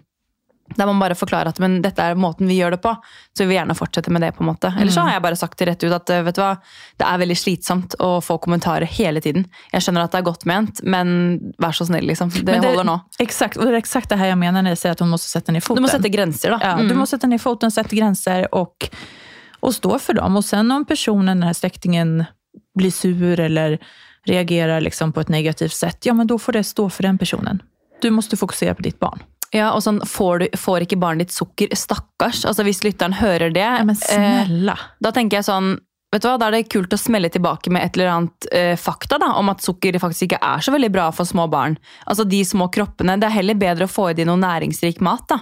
må 0.78 0.86
man 0.89 0.99
bare 0.99 1.15
forklare 1.15 1.51
at 1.54 1.60
men 1.62 1.78
dette 1.84 2.01
er 2.01 2.17
måten 2.17 2.47
vi 2.49 2.58
gjør 2.58 2.73
det 2.73 2.80
på. 2.82 2.91
Så 3.38 3.43
vi 3.43 3.51
vil 3.51 3.60
gjerne 3.60 3.75
fortsette 3.78 4.10
med 4.12 4.23
det. 4.25 4.32
på 4.36 4.41
en 4.43 4.49
måte. 4.49 4.71
Eller 4.80 4.91
så 4.91 5.04
har 5.06 5.13
jeg 5.13 5.21
bare 5.21 5.38
sagt 5.38 5.60
det 5.60 5.67
rett 5.69 5.84
ut 5.86 5.93
at 5.93 6.10
eh, 6.10 6.23
vet 6.25 6.36
du 6.36 6.41
hva, 6.41 6.56
det 6.97 7.06
er 7.06 7.21
veldig 7.21 7.38
slitsomt 7.38 7.95
å 8.01 8.10
få 8.25 8.38
kommentarer 8.41 8.89
hele 8.89 9.21
tiden. 9.21 9.45
Jeg 9.71 9.86
skjønner 9.86 10.08
at 10.08 10.15
det 10.15 10.23
er 10.23 10.25
godt 10.25 10.45
ment, 10.49 10.82
men 10.84 11.54
vær 11.62 11.75
så 11.78 11.86
snill, 11.86 12.08
liksom. 12.10 12.34
Det, 12.34 12.47
det 12.49 12.63
holder 12.65 12.88
nå. 12.89 12.97
Exakt, 13.21 13.60
og 13.60 13.67
det 13.67 13.75
er 13.75 13.78
exakt 13.84 14.10
det 14.10 14.17
her 14.19 14.34
jeg 14.34 14.39
mener 14.41 14.65
når 14.65 14.73
jeg 14.75 14.82
sier 14.82 14.97
at 14.97 15.06
hun 15.06 15.13
må 15.13 15.21
sette 15.21 15.54
ned 15.54 15.63
foten. 15.63 15.84
Du 15.84 15.86
må 15.86 15.91
sette 15.93 16.12
grenser, 16.12 16.58
da. 16.58 16.60
Ja, 16.62 16.73
Mm. 16.75 16.89
Du 16.89 16.95
må 16.97 17.06
sette 17.08 17.28
ned 17.30 17.39
foten, 17.41 17.71
sette 17.71 17.95
grenser 17.95 18.47
og, 18.51 18.89
og 19.62 19.73
stå 19.73 19.99
for 20.01 20.17
dem. 20.17 20.36
Og 20.36 20.43
sen 20.43 20.71
om 20.75 20.84
personen, 20.86 21.30
denne 21.32 21.54
slektningen, 21.56 22.25
blir 22.75 22.91
sur 22.91 23.39
eller 23.39 23.78
reagerer 24.28 24.82
liksom 24.82 25.13
på 25.13 25.21
et 25.21 25.30
negativt 25.30 25.73
sett, 25.73 26.06
ja 26.06 26.13
men 26.13 26.28
da 26.28 26.38
får 26.38 26.58
det 26.60 26.65
stå 26.65 26.89
for 26.89 27.04
den 27.08 27.17
personen. 27.21 27.62
Du 28.01 28.10
må 28.12 28.21
fokusere 28.21 28.75
på 28.75 28.84
ditt 28.86 28.99
barn. 28.99 29.21
Ja, 29.56 29.72
og 29.72 29.84
sånn, 29.86 30.02
får, 30.04 30.44
du, 30.44 30.58
får 30.60 30.86
ikke 30.86 31.00
barnet 31.00 31.30
ditt 31.30 31.36
sukker? 31.36 31.72
Stakkars. 31.78 32.44
Altså, 32.48 32.65
Hvis 32.68 32.84
lytteren 32.84 33.15
hører 33.15 33.54
det, 33.56 33.63
Ja, 33.63 33.84
men 33.88 34.00
eh, 34.12 34.86
da 35.00 35.13
tenker 35.15 35.39
jeg 35.39 35.48
sånn 35.48 35.78
Vet 36.13 36.24
du 36.24 36.30
hva, 36.30 36.38
Da 36.39 36.48
er 36.48 36.56
det 36.56 36.72
kult 36.72 36.94
å 36.96 37.00
smelle 37.00 37.28
tilbake 37.34 37.72
med 37.74 37.84
et 37.84 37.98
eller 37.98 38.12
annet 38.13 38.48
eh, 38.56 38.74
fakta 38.80 39.18
da, 39.20 39.34
om 39.39 39.50
at 39.52 39.63
sukker 39.63 39.98
faktisk 40.00 40.30
ikke 40.30 40.39
er 40.44 40.63
så 40.63 40.72
veldig 40.76 40.91
bra 40.94 41.10
for 41.15 41.28
små 41.28 41.48
barn. 41.52 41.76
Altså 42.08 42.24
De 42.28 42.39
små 42.48 42.70
kroppene. 42.72 43.18
Det 43.20 43.28
er 43.28 43.39
heller 43.39 43.60
bedre 43.60 43.88
å 43.88 43.91
få 43.91 44.12
i 44.12 44.15
de 44.15 44.28
noe 44.28 44.39
næringsrik 44.39 45.02
mat. 45.04 45.26
da. 45.32 45.41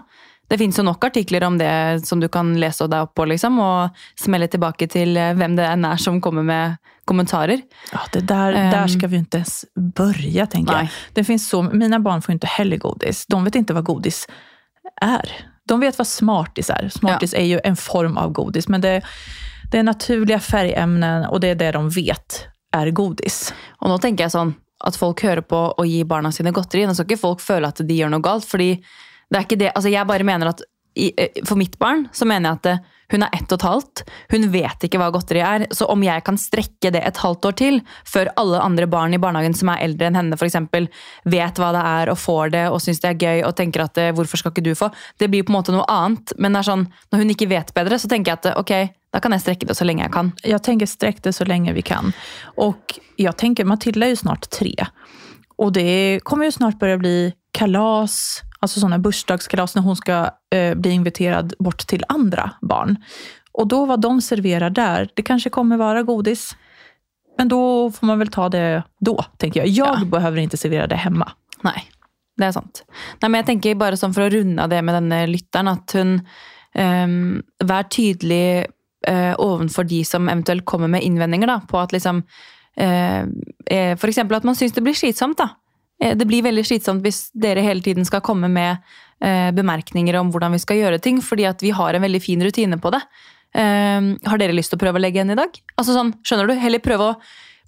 Det 0.50 0.58
finnes 0.58 0.78
jo 0.78 0.86
nok 0.88 1.06
artikler 1.06 1.46
om 1.46 1.60
det 1.62 2.08
som 2.08 2.20
du 2.22 2.28
kan 2.32 2.52
lese 2.60 2.88
deg 2.90 3.06
opp 3.06 3.14
på, 3.18 3.28
liksom, 3.30 3.60
og 3.64 4.04
smelle 4.20 4.50
tilbake 4.52 4.90
til 4.92 5.18
eh, 5.18 5.36
hvem 5.38 5.60
det 5.60 5.70
er 5.70 6.02
som 6.02 6.20
kommer 6.24 6.46
med 6.48 6.93
kommentarer. 7.06 7.62
Ja, 7.92 8.00
det 8.12 8.20
där, 8.20 8.50
um, 8.50 8.72
där 8.72 8.88
ska 8.88 9.08
vi 9.08 9.18
inte 9.18 9.38
ens 9.38 9.66
börja, 9.96 10.46
tänker 10.46 10.74
Nej. 10.74 10.82
jag. 10.82 11.14
Det 11.14 11.24
finns 11.24 11.50
så, 11.50 11.62
mina 11.62 12.00
barn 12.00 12.22
får 12.22 12.34
inte 12.34 12.48
heller 12.48 12.78
godis. 12.78 13.26
De 13.28 13.44
vet 13.44 13.56
inte 13.56 13.74
vad 13.74 13.84
godis 13.84 14.28
är. 15.02 15.32
De 15.68 15.80
vet 15.80 15.98
vad 15.98 16.08
smartis 16.08 16.70
är. 16.70 16.90
Smartis 16.90 17.34
är 17.34 17.44
ju 17.44 17.60
en 17.64 17.76
form 17.76 18.18
av 18.18 18.32
godis, 18.32 18.68
men 18.68 18.82
det, 18.82 19.02
det 19.72 19.78
er 19.78 19.84
naturlige 19.84 20.40
färgämnen 20.40 21.26
og 21.26 21.42
det 21.42 21.48
er 21.48 21.56
det 21.56 21.72
de 21.72 21.90
vet 21.90 22.48
er 22.76 22.92
godis. 22.92 23.54
Og 23.80 23.90
nå 23.90 23.98
tenker 23.98 24.26
jeg 24.26 24.34
sånn 24.34 24.54
at 24.84 24.98
folk 25.00 25.24
hører 25.24 25.42
på 25.42 25.62
å 25.78 25.86
gi 25.88 26.04
barna 26.04 26.32
sine 26.32 26.52
godteri. 26.52 26.86
Nå 26.86 26.94
skal 26.94 27.08
ikke 27.08 27.22
folk 27.22 27.42
føle 27.42 27.70
at 27.70 27.80
de 27.80 27.96
gjør 27.96 28.12
noe 28.12 28.24
galt, 28.24 28.46
fordi 28.46 28.76
det 29.30 29.40
er 29.40 29.46
ikke 29.46 29.60
det. 29.62 29.72
Altså, 29.72 29.92
jeg 29.94 30.10
bare 30.10 30.28
mener 30.28 30.52
at 30.52 30.64
eh, 30.96 31.40
For 31.48 31.60
mitt 31.60 31.80
barn 31.80 32.08
så 32.14 32.28
mener 32.30 32.50
jeg 32.50 32.60
at 32.60 32.90
hun 33.12 33.26
er 33.26 33.34
ett 33.36 33.52
og 33.52 33.60
et 33.60 33.66
halvt. 33.68 34.04
Hun 34.32 34.48
vet 34.54 34.86
ikke 34.88 35.00
hva 35.02 35.10
godteri 35.14 35.44
er. 35.44 35.66
Så 35.76 35.88
om 35.92 36.04
jeg 36.06 36.24
kan 36.26 36.40
strekke 36.40 36.94
det 36.94 37.04
et 37.04 37.20
halvt 37.24 37.50
år 37.50 37.58
til, 37.60 37.82
før 38.10 38.32
alle 38.40 38.62
andre 38.64 38.88
barn 38.90 39.14
i 39.16 39.22
barnehagen 39.22 39.56
som 39.58 39.72
er 39.74 39.84
eldre 39.86 40.10
enn 40.10 40.20
henne, 40.20 40.40
eksempel, 40.44 40.90
vet 41.30 41.60
hva 41.62 41.72
det 41.76 41.84
er 41.88 42.12
og 42.12 42.20
får 42.20 42.54
det 42.56 42.66
og 42.72 42.82
syns 42.84 43.00
det 43.04 43.12
er 43.14 43.22
gøy 43.22 43.46
og 43.48 43.56
tenker 43.60 43.86
at 43.86 44.00
eh, 44.02 44.12
hvorfor 44.16 44.42
skal 44.42 44.54
ikke 44.54 44.66
du 44.66 44.74
få? 44.78 44.90
Det 45.20 45.30
blir 45.32 45.46
på 45.46 45.54
en 45.54 45.60
måte 45.60 45.76
noe 45.76 45.86
annet. 45.92 46.36
Men 46.42 46.60
sånn, 46.64 46.88
når 47.12 47.24
hun 47.24 47.34
ikke 47.36 47.52
vet 47.52 47.74
bedre, 47.76 48.00
så 48.00 48.10
tenker 48.12 48.34
jeg 48.34 48.42
at 48.42 48.60
ok, 48.60 48.74
da 49.14 49.22
kan 49.22 49.36
jeg 49.36 49.44
strekke 49.44 49.70
det 49.70 49.78
så 49.78 49.86
lenge 49.88 50.06
jeg 50.06 50.14
kan. 50.14 50.32
Jeg 50.42 50.64
tenker 50.66 50.90
strekk 50.90 51.22
det 51.26 51.36
så 51.38 51.46
lenge 51.48 51.76
vi 51.76 51.86
kan. 51.86 52.14
Og 52.62 52.98
jeg 53.22 53.36
tenker 53.40 53.68
Matilda 53.70 54.08
er 54.08 54.16
jo 54.16 54.24
snart 54.24 54.50
tre. 54.54 54.74
Og 55.62 55.74
det 55.76 56.24
kommer 56.26 56.50
jo 56.50 56.56
snart 56.56 56.80
börja 56.82 56.98
bli 56.98 57.18
kalas, 57.54 58.42
alltså 58.64 58.80
sådana 58.80 59.00
bursdagskalas 59.00 59.76
när 59.76 59.82
hon 59.82 59.96
ska 59.96 60.30
eh, 60.56 60.76
bli 60.76 60.92
inviterad 60.92 61.54
bort 61.60 61.88
till 61.88 62.04
andra 62.10 62.52
barn. 62.62 62.96
Och 63.52 63.68
då 63.68 63.86
vad 63.86 64.02
de 64.02 64.22
serverar 64.22 64.70
där, 64.70 65.10
det 65.14 65.22
kanske 65.22 65.50
kommer 65.50 65.78
vara 65.78 66.04
godis. 66.04 66.56
Men 67.38 67.48
då 67.48 67.92
får 67.92 68.08
man 68.08 68.20
väl 68.20 68.28
ta 68.28 68.50
det 68.50 68.84
då, 69.00 69.26
tänker 69.38 69.60
jag. 69.60 69.70
Jag 69.70 69.98
Ja. 70.02 70.06
behöver 70.06 70.38
inte 70.38 70.58
servera 70.58 70.88
det 70.88 70.96
hemma. 70.96 71.32
Nei, 71.64 71.82
det 72.38 72.46
er 72.46 72.52
sant. 72.52 72.84
Nei, 73.22 73.30
men 73.30 73.40
jeg 73.40 73.46
tenker 73.46 73.76
bare 73.76 73.98
som 73.98 74.14
for 74.14 74.26
å 74.26 74.30
runda 74.30 74.68
det 74.68 74.82
med 74.82 74.96
denne 74.96 75.26
lyttaren, 75.28 75.68
at 75.68 75.92
hun 75.94 76.22
um, 76.76 77.42
Vær 77.64 77.84
tydelig 77.90 78.66
eh, 79.08 79.34
ovenfor 79.38 79.84
de 79.84 80.04
som 80.06 80.30
eventuelt 80.30 80.66
kommer 80.66 80.88
med 80.88 81.04
innvendinger 81.04 81.48
da, 81.48 81.60
på 81.70 81.80
at 81.80 81.92
liksom 81.92 82.24
uh, 82.82 83.24
eh, 83.66 83.98
eksempel 83.98 84.38
at 84.38 84.44
man 84.44 84.56
syns 84.56 84.74
det 84.74 84.82
blir 84.82 84.94
slitsomt. 84.94 85.38
da. 85.38 85.50
Eh, 86.02 86.16
Det 86.18 86.28
blir 86.28 86.44
veldig 86.44 86.66
slitsomt 86.66 87.04
hvis 87.04 87.30
dere 87.34 87.62
hele 87.62 87.82
tiden 87.82 88.06
skal 88.06 88.22
komme 88.22 88.50
med 88.50 88.78
eh, 89.22 89.52
bemerkninger 89.52 90.16
om 90.20 90.32
hvordan 90.32 90.52
vi 90.52 90.60
skal 90.60 90.78
gjøre 90.78 91.02
ting, 91.02 91.22
fordi 91.22 91.46
at 91.50 91.62
vi 91.62 91.72
har 91.72 91.94
en 91.94 92.02
veldig 92.04 92.22
fin 92.22 92.42
rutine 92.42 92.80
på 92.80 92.92
det. 92.92 93.02
Eh, 93.56 94.02
har 94.30 94.38
dere 94.38 94.54
lyst 94.56 94.74
til 94.74 94.80
å 94.80 94.84
prøve 94.86 95.00
å 95.00 95.02
legge 95.04 95.20
igjen 95.22 95.32
i 95.32 95.40
dag? 95.40 95.50
Altså 95.78 95.94
sånn, 95.94 96.14
skjønner 96.26 96.48
du? 96.48 96.56
Heller 96.60 96.80
prøve 96.80 97.14
å 97.14 97.18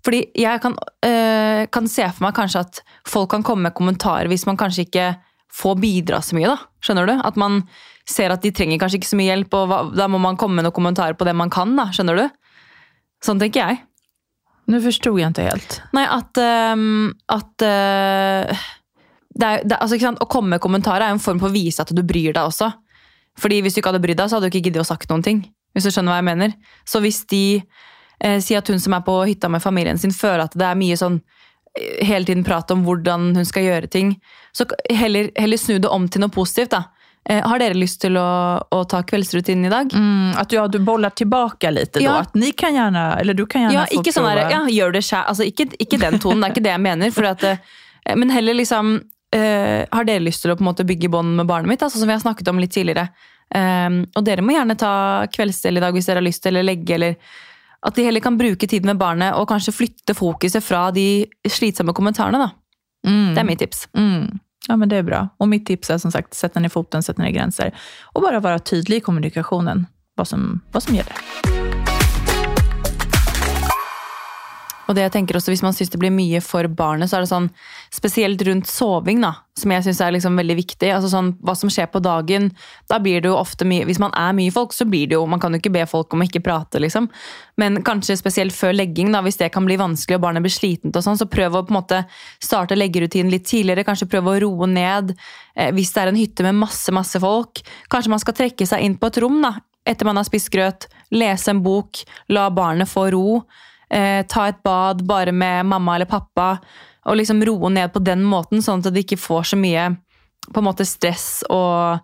fordi 0.05 0.19
jeg 0.37 0.61
kan, 0.61 0.75
eh, 1.01 1.65
kan 1.73 1.87
se 1.87 2.05
for 2.13 2.27
meg 2.27 2.35
kanskje 2.37 2.59
at 2.61 2.81
folk 3.09 3.31
kan 3.31 3.41
komme 3.41 3.63
med 3.63 3.73
kommentarer 3.73 4.29
hvis 4.29 4.45
man 4.45 4.57
kanskje 4.57 4.85
ikke 4.85 5.07
får 5.49 5.79
bidra 5.81 6.19
så 6.21 6.35
mye. 6.37 6.45
da, 6.51 6.57
Skjønner 6.79 7.07
du? 7.09 7.13
At 7.25 7.35
man 7.35 7.63
ser 8.05 8.29
at 8.29 8.43
de 8.43 8.51
trenger 8.51 8.77
kanskje 8.77 8.99
ikke 8.99 9.09
så 9.09 9.17
mye 9.17 9.31
hjelp, 9.33 9.53
og 9.57 9.95
da 9.97 10.07
må 10.07 10.19
man 10.21 10.37
komme 10.37 10.59
med 10.59 10.67
noen 10.67 10.75
kommentarer 10.77 11.17
på 11.17 11.25
det 11.25 11.33
man 11.35 11.49
kan. 11.49 11.75
da, 11.75 11.87
Skjønner 11.89 12.15
du? 12.21 12.29
Sånn 13.25 13.39
tenker 13.41 13.65
jeg. 13.65 13.79
Nu 14.65 14.81
förstod 14.81 15.19
jag 15.19 15.27
inte 15.27 15.41
helt. 15.45 15.81
Nei, 15.93 16.07
at, 16.09 16.37
Um, 16.37 17.13
at 17.27 17.61
uh, 17.61 18.63
det 19.35 19.45
er, 19.47 19.63
det, 19.63 19.77
altså, 19.77 19.97
ikke? 19.97 20.15
Å 20.23 20.29
komme 20.31 20.55
med 20.55 20.63
kommentarer 20.63 21.05
er 21.05 21.15
en 21.15 21.21
form 21.21 21.41
for 21.41 21.51
å 21.51 21.55
vise 21.55 21.83
at 21.83 21.91
du 21.91 22.01
bryr 22.03 22.33
deg 22.33 22.43
også. 22.43 22.71
Fordi 23.39 23.59
Hvis 23.61 23.75
du 23.75 23.81
ikke 23.81 23.91
hadde 23.91 24.03
brydd 24.03 24.19
deg, 24.21 24.31
så 24.31 24.37
hadde 24.37 24.47
du 24.47 24.53
ikke 24.53 24.69
giddet 24.69 24.85
å 24.85 24.87
sagt 24.87 25.11
noen 25.11 25.23
ting. 25.25 25.43
Hvis 25.75 25.87
du 25.87 25.91
skjønner 25.91 26.15
hva 26.15 26.21
jeg 26.21 26.29
mener. 26.29 26.53
Så 26.87 27.01
hvis 27.03 27.25
de 27.27 27.59
eh, 27.59 28.39
sier 28.39 28.61
at 28.61 28.69
hun 28.71 28.79
som 28.79 28.95
er 28.95 29.03
på 29.03 29.17
hytta 29.27 29.49
med 29.51 29.63
familien 29.63 29.99
sin, 29.99 30.15
føler 30.15 30.45
at 30.45 30.55
det 30.55 30.63
er 30.69 30.79
mye 30.79 30.95
sånn 30.99 31.17
eh, 31.75 32.05
hele 32.07 32.29
tiden 32.29 32.45
prat 32.47 32.71
om 32.71 32.85
hvordan 32.87 33.33
hun 33.35 33.47
skal 33.47 33.67
gjøre 33.67 33.91
ting, 33.91 34.15
så 34.55 34.69
heller, 34.87 35.33
heller 35.35 35.59
snu 35.59 35.81
det 35.83 35.91
om 35.91 36.07
til 36.07 36.23
noe 36.23 36.31
positivt. 36.31 36.71
da. 36.77 36.85
Eh, 37.29 37.41
har 37.41 37.57
dere 37.59 37.73
lyst 37.73 38.03
til 38.03 38.19
å, 38.21 38.27
å 38.61 38.79
ta 38.85 38.99
kveldsrutinen 39.07 39.65
i 39.65 39.71
dag? 39.73 39.93
Mm, 39.97 40.35
at 40.37 40.51
ja, 40.53 40.67
du 40.69 40.77
boller 40.85 41.09
tilbake 41.09 41.71
litt? 41.73 41.97
Ja. 42.03 42.19
At 42.21 42.35
ni 42.37 42.51
kan 42.53 42.75
gjerne, 42.77 43.05
eller 43.21 43.33
du 43.33 43.47
kan 43.49 43.65
gjerne 43.65 43.79
Ja, 43.79 43.85
få 43.89 43.97
ikke 44.01 44.13
sånn 44.13 44.27
prova. 44.27 44.43
der, 44.43 44.53
ja, 44.53 44.59
gjør 44.69 44.93
det 44.93 45.01
selv. 45.07 45.31
Altså, 45.31 45.47
ikke, 45.49 45.71
ikke 45.81 45.97
den 46.03 46.19
tonen, 46.21 46.43
det 46.43 46.51
er 46.51 46.53
ikke 46.53 46.65
det 46.67 46.73
jeg 46.75 46.83
mener. 46.85 47.31
At, 47.31 47.45
eh, 47.49 48.15
men 48.15 48.29
heller 48.29 48.53
liksom 48.53 48.99
eh, 49.33 49.87
Har 49.91 50.05
dere 50.05 50.21
lyst 50.21 50.45
til 50.45 50.53
å 50.53 50.57
på 50.59 50.61
en 50.61 50.69
måte 50.69 50.85
bygge 50.85 51.09
bånd 51.09 51.33
med 51.39 51.49
barnet 51.49 51.73
mitt? 51.73 51.81
Altså, 51.81 51.97
som 51.97 52.07
vi 52.07 52.13
har 52.13 52.21
snakket 52.21 52.51
om 52.53 52.61
litt 52.61 52.75
tidligere. 52.75 53.09
Um, 53.55 53.99
og 54.17 54.23
dere 54.25 54.41
må 54.41 54.55
gjerne 54.55 54.73
ta 54.77 55.25
kveldsdel 55.29 55.77
i 55.77 55.81
dag 55.83 55.93
hvis 55.93 56.07
dere 56.09 56.17
har 56.17 56.25
lyst 56.25 56.41
til, 56.43 56.55
eller 56.55 56.65
legge, 56.65 56.95
eller 56.95 57.13
At 57.85 57.93
de 57.97 58.05
heller 58.07 58.23
kan 58.23 58.37
bruke 58.37 58.67
tid 58.67 58.85
med 58.85 58.97
barnet 58.97 59.35
og 59.37 59.45
kanskje 59.49 59.73
flytte 59.75 60.15
fokuset 60.17 60.63
fra 60.65 60.87
de 60.91 61.25
slitsomme 61.45 61.93
kommentarene. 61.93 62.39
da. 62.41 62.49
Mm. 63.05 63.33
Det 63.35 63.41
er 63.41 63.45
mitt 63.45 63.59
tips. 63.61 63.87
Mm. 63.93 64.39
Ja, 64.67 64.75
men 64.75 64.89
det 64.89 64.95
är 64.95 65.03
bra. 65.03 65.29
Och 65.37 65.47
mitt 65.47 65.65
tips 65.65 65.89
är 65.89 65.97
som 65.97 66.11
sagt, 66.11 66.33
sätta 66.33 66.59
ner 66.59 66.69
foten, 66.69 67.03
sätta 67.03 67.21
ner 67.21 67.31
gränser. 67.31 67.75
Och 68.01 68.21
bara 68.21 68.39
vara 68.39 68.59
tydlig 68.59 68.97
i 68.97 68.99
kommunikationen, 68.99 69.87
vad 70.15 70.27
som, 70.27 70.61
vad 70.71 70.83
som 70.83 70.95
gäller. 70.95 71.13
Og 74.85 74.95
det 74.95 75.05
jeg 75.05 75.13
tenker 75.15 75.37
også, 75.37 75.51
Hvis 75.53 75.63
man 75.65 75.73
syns 75.73 75.89
det 75.89 75.99
blir 76.01 76.13
mye 76.13 76.41
for 76.43 76.67
barnet, 76.67 77.09
så 77.09 77.17
er 77.17 77.25
det 77.25 77.31
sånn 77.31 77.49
spesielt 77.93 78.41
rundt 78.45 78.67
soving, 78.69 79.21
da, 79.23 79.33
som 79.57 79.71
jeg 79.71 79.85
syns 79.87 80.01
er 80.01 80.13
liksom 80.13 80.37
veldig 80.37 80.57
viktig. 80.59 80.91
altså 80.93 81.09
sånn, 81.09 81.33
Hva 81.41 81.55
som 81.57 81.69
skjer 81.69 81.87
på 81.91 82.01
dagen. 82.01 82.51
da 82.89 82.99
blir 82.99 83.21
det 83.21 83.29
jo 83.29 83.35
ofte 83.35 83.65
mye, 83.65 83.85
Hvis 83.85 83.99
man 83.99 84.11
er 84.13 84.33
mye 84.33 84.51
folk, 84.51 84.73
så 84.73 84.85
blir 84.85 85.07
det 85.07 85.15
jo 85.15 85.25
Man 85.25 85.39
kan 85.39 85.51
jo 85.51 85.59
ikke 85.59 85.73
be 85.73 85.85
folk 85.85 86.13
om 86.13 86.21
å 86.21 86.27
ikke 86.29 86.43
prate, 86.43 86.79
liksom. 86.79 87.09
Men 87.57 87.83
kanskje 87.83 88.17
spesielt 88.17 88.53
før 88.53 88.73
legging, 88.75 89.11
da, 89.11 89.21
hvis 89.21 89.37
det 89.37 89.51
kan 89.51 89.65
bli 89.65 89.77
vanskelig 89.77 90.15
og 90.15 90.21
barnet 90.21 90.43
blir 90.43 90.51
slitent, 90.51 90.95
og 90.95 91.03
sånn, 91.03 91.17
så 91.17 91.25
prøv 91.25 91.55
å 91.55 91.65
på 91.65 91.73
en 91.73 91.81
måte 91.81 92.05
starte 92.39 92.75
leggerutinen 92.75 93.31
litt 93.31 93.45
tidligere. 93.45 93.85
Kanskje 93.85 94.09
prøve 94.09 94.35
å 94.35 94.41
roe 94.41 94.67
ned. 94.67 95.15
Eh, 95.55 95.71
hvis 95.71 95.93
det 95.93 96.03
er 96.03 96.07
en 96.07 96.15
hytte 96.15 96.43
med 96.43 96.55
masse, 96.55 96.91
masse 96.91 97.19
folk, 97.19 97.61
kanskje 97.89 98.09
man 98.09 98.19
skal 98.19 98.33
trekke 98.33 98.67
seg 98.67 98.81
inn 98.83 98.97
på 98.97 99.07
et 99.07 99.17
rom 99.23 99.41
da, 99.41 99.55
etter 99.85 100.05
man 100.05 100.17
har 100.17 100.25
spist 100.25 100.51
grøt, 100.51 100.87
lese 101.11 101.53
en 101.53 101.61
bok, 101.63 102.03
la 102.29 102.49
barnet 102.49 102.89
få 102.89 103.11
ro. 103.13 103.45
Eh, 103.89 104.25
ta 104.27 104.47
et 104.49 104.63
bad 104.63 105.05
bare 105.05 105.31
med 105.31 105.65
mamma 105.65 105.95
eller 105.95 106.09
pappa, 106.09 106.57
og 107.05 107.17
liksom 107.19 107.43
roe 107.45 107.69
ned 107.69 107.93
på 107.93 108.01
den 108.01 108.23
måten, 108.25 108.63
sånn 108.65 108.81
at 108.81 108.93
det 108.93 109.05
ikke 109.05 109.21
får 109.21 109.51
så 109.53 109.59
mye 109.59 109.89
på 110.51 110.61
en 110.61 110.67
måte 110.67 110.85
stress 110.85 111.43
og 111.49 111.99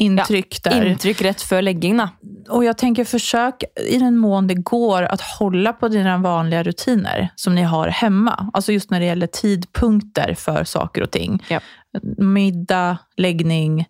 Intryck 0.00 0.62
där. 0.62 0.86
inntrykk 0.86 1.22
rett 1.22 1.42
før 1.42 1.62
legging. 1.62 1.96
da. 1.96 2.08
Og 2.48 2.64
jeg 2.64 2.76
tenker, 2.80 3.04
forsøk 3.04 3.66
i 3.84 3.98
den 4.00 4.16
mån 4.16 4.46
det 4.48 4.62
går 4.64 5.08
å 5.10 5.16
hålla 5.36 5.74
på 5.76 5.90
dine 5.92 6.14
vanlige 6.22 6.62
rutiner 6.70 7.28
som 7.36 7.54
ni 7.54 7.66
har 7.68 7.92
hjemme. 8.00 8.32
Altså 8.54 8.72
just 8.72 8.90
når 8.90 9.02
det 9.02 9.10
gjelder 9.10 9.32
tidpunkter 9.40 10.34
for 10.40 10.64
saker 10.64 11.04
og 11.04 11.10
ting. 11.10 11.40
Ja. 11.50 11.60
Middag, 12.16 13.04
legning 13.18 13.84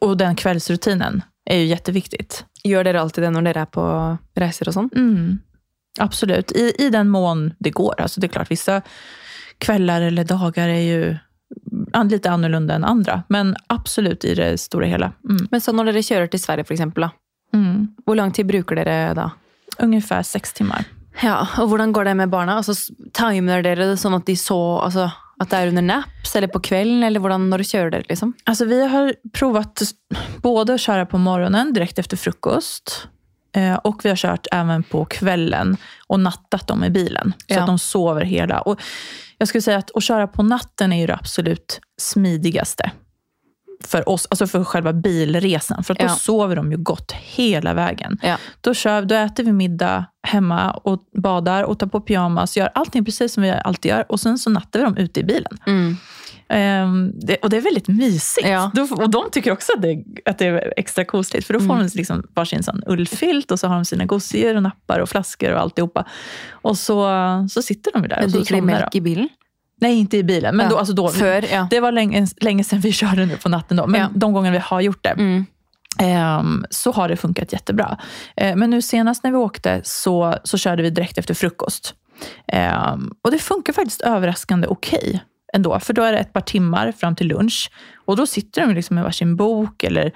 og 0.00 0.18
den 0.18 0.36
kveldsrutinen 0.38 1.24
er 1.46 1.62
jo 1.62 1.74
kjempeviktig. 1.74 2.44
Gjør 2.66 2.86
dere 2.86 3.02
alltid 3.02 3.26
det 3.26 3.32
når 3.34 3.48
dere 3.48 3.66
er 3.66 3.72
på 3.72 3.84
reiser 4.38 4.70
og 4.70 4.76
sånn? 4.78 4.92
Mm. 4.94 5.26
Absolut, 5.98 6.52
I, 6.52 6.72
i 6.78 6.90
den 6.90 7.08
mån 7.08 7.54
det 7.58 7.70
går. 7.70 8.00
Alltså 8.00 8.20
det 8.20 8.26
är 8.26 8.28
klart, 8.28 8.50
vissa 8.50 8.82
kvällar 9.58 10.00
eller 10.02 10.24
dagar 10.24 10.68
är 10.68 10.80
ju 10.80 11.16
litt 12.02 12.12
lite 12.12 12.30
annorlunda 12.30 12.74
än 12.74 12.84
andra. 12.84 13.22
Men 13.28 13.56
absolut 13.66 14.24
i 14.24 14.34
det 14.34 14.58
stora 14.58 14.86
hela. 14.86 15.12
Mm. 15.28 15.48
Men 15.50 15.60
så 15.60 15.72
når 15.72 15.84
dere 15.84 16.02
kjører 16.02 16.26
til 16.26 16.40
Sverige, 16.40 16.64
for 16.64 16.74
eksempel, 16.74 17.06
da. 17.06 17.10
Mm. 17.54 17.88
Hvor 18.04 18.16
lang 18.16 18.32
tid 18.32 18.46
bruker 18.46 18.76
dere 18.76 19.14
da? 19.14 19.30
Ungefär 19.78 20.22
sex 20.22 20.52
timmar. 20.52 20.84
Ja, 21.22 21.46
og 21.58 21.68
hvordan 21.68 21.92
går 21.92 22.04
det 22.04 22.14
med 22.14 22.28
barna? 22.28 22.56
Altså, 22.56 22.74
Timer 23.12 23.62
dere 23.62 23.88
det 23.92 24.00
sånn 24.00 24.16
at 24.16 24.26
de 24.26 24.36
så 24.36 24.58
altså, 24.84 25.10
At 25.40 25.50
det 25.50 25.58
er 25.58 25.68
under 25.68 25.84
naps, 25.84 26.30
eller 26.36 26.48
på 26.48 26.62
kvelden, 26.64 27.02
eller 27.04 27.20
hvordan 27.20 27.50
når 27.50 27.60
du 27.60 27.64
kjører 27.68 27.90
dere, 27.92 28.06
liksom? 28.08 28.30
Alltså 28.48 28.64
vi 28.64 28.78
har 28.88 29.14
provat 29.32 29.82
både 30.42 30.74
att 30.74 30.80
köra 30.80 31.06
på 31.06 31.18
morgonen 31.18 31.72
direkt 31.72 31.98
efter 31.98 32.16
frukost 32.16 33.08
och 33.84 34.04
vi 34.04 34.08
har 34.08 34.16
kört 34.16 34.46
även 34.52 34.82
på 34.82 35.04
kvällen 35.04 35.76
och 36.06 36.20
nattat 36.20 36.66
dem 36.68 36.84
i 36.84 36.90
bilen. 36.90 37.32
Så 37.38 37.54
Ja. 37.54 37.60
att 37.60 37.66
de 37.66 37.78
sover 37.78 38.24
hela. 38.24 38.60
Och 38.60 38.80
jag 39.38 39.48
skulle 39.48 39.62
säga 39.62 39.78
att 39.78 39.96
att 39.96 40.02
köra 40.04 40.26
på 40.26 40.42
natten 40.42 40.92
är 40.92 41.00
ju 41.00 41.06
det 41.06 41.14
absolut 41.14 41.80
smidigaste 42.00 42.90
för 43.84 44.08
oss, 44.08 44.26
alltså 44.30 44.46
för 44.46 44.64
själva 44.64 44.92
bilresan. 44.92 45.84
För 45.84 45.94
att 45.94 46.00
då 46.00 46.06
Ja. 46.06 46.08
sover 46.14 46.56
de 46.56 46.72
ju 46.72 46.78
gott 46.78 47.12
hela 47.12 47.74
vägen. 47.74 48.18
Ja. 48.22 48.36
Då, 48.60 48.74
kör, 48.74 49.02
då 49.02 49.14
äter 49.14 49.44
vi 49.44 49.52
middag 49.52 50.04
hemma 50.22 50.70
och 50.70 51.02
badar 51.22 51.62
och 51.62 51.78
tar 51.78 51.86
på 51.86 52.00
pyjamas, 52.00 52.56
gör 52.56 52.70
allting 52.74 53.04
precis 53.04 53.32
som 53.32 53.42
vi 53.42 53.50
alltid 53.50 53.88
gör. 53.90 54.04
Och 54.12 54.20
sen 54.20 54.38
så 54.38 54.50
nattar 54.50 54.78
vi 54.80 54.84
dem 54.84 54.96
ute 54.96 55.20
i 55.20 55.24
bilen. 55.24 55.58
Ehm, 56.48 57.12
det, 57.20 57.36
och 57.36 57.50
det 57.50 57.56
är 57.56 57.60
väldigt 57.60 57.88
mysigt. 57.88 58.48
Ja. 58.48 58.70
Då, 58.74 58.82
och 58.90 59.10
de 59.10 59.24
tycker 59.32 59.52
också 59.52 59.72
att 59.76 59.82
det, 59.82 60.04
att 60.24 60.38
det 60.38 60.46
är 60.46 60.72
extra 60.76 61.04
kosligt. 61.04 61.46
För 61.46 61.54
då 61.54 61.60
får 61.60 61.74
Mm. 61.74 61.86
de 61.86 61.96
liksom 61.98 62.22
varsin 62.34 62.62
sån 62.62 62.82
ullfilt 62.86 63.50
och 63.50 63.60
så 63.60 63.68
har 63.68 63.74
de 63.74 63.84
sina 63.84 64.04
gosedjur 64.04 64.56
och 64.56 64.62
nappar 64.62 65.00
och 65.00 65.08
flaskor 65.08 65.52
och 65.52 65.60
alltihopa. 65.60 66.04
Och 66.50 66.78
så, 66.78 67.08
så 67.50 67.62
sitter 67.62 67.92
de 67.92 68.02
där 68.08 68.16
Men 68.16 68.24
och 68.40 68.46
somnar 68.46 68.60
de. 68.60 68.66
melk 68.66 68.94
i 68.94 69.00
bilen? 69.00 69.28
Nej, 69.80 69.98
inte 69.98 70.16
i 70.16 70.22
bilen. 70.24 70.56
Men 70.56 70.64
Ja. 70.66 70.70
då, 70.70 70.78
alltså 70.78 70.94
då, 70.94 71.08
För, 71.08 71.52
ja. 71.52 71.66
Det 71.70 71.80
var 71.80 71.92
länge, 71.92 72.26
länge 72.40 72.64
sedan 72.64 72.80
vi 72.80 72.92
körde 73.02 73.26
nu 73.26 73.36
på 73.36 73.48
natten. 73.48 73.76
Då. 73.76 73.86
Men 73.86 74.00
Ja. 74.00 74.08
de 74.14 74.32
gånger 74.32 74.52
vi 74.52 74.58
har 74.58 74.80
gjort 74.80 75.02
det 75.02 75.08
Mm. 75.08 75.46
ehm, 76.00 76.64
så 76.70 76.92
har 76.92 77.08
det 77.08 77.16
funkat 77.16 77.52
jättebra. 77.52 77.98
Eh, 78.36 78.56
men 78.56 78.70
nu 78.70 78.82
senast 78.82 79.24
när 79.24 79.30
vi 79.30 79.36
åkte 79.36 79.80
så, 79.84 80.34
så 80.44 80.58
körde 80.58 80.82
vi 80.82 80.90
direkt 80.90 81.18
efter 81.18 81.34
frukost. 81.34 81.94
Ehm, 82.52 83.10
och 83.22 83.30
det 83.30 83.38
funkar 83.38 83.72
faktiskt 83.72 84.00
överraskande 84.00 84.66
okej 84.68 85.24
ändå. 85.52 85.80
För 85.80 85.92
då 85.92 86.02
är 86.02 86.12
det 86.12 86.18
ett 86.18 86.32
par 86.32 86.40
timmar 86.40 86.92
fram 86.92 87.16
till 87.16 87.26
lunch. 87.26 87.70
Och 88.06 88.16
då 88.16 88.26
sitter 88.26 88.66
de 88.66 88.74
liksom 88.74 88.94
med 88.94 89.04
varsin 89.04 89.36
bok 89.36 89.84
eller 89.84 90.12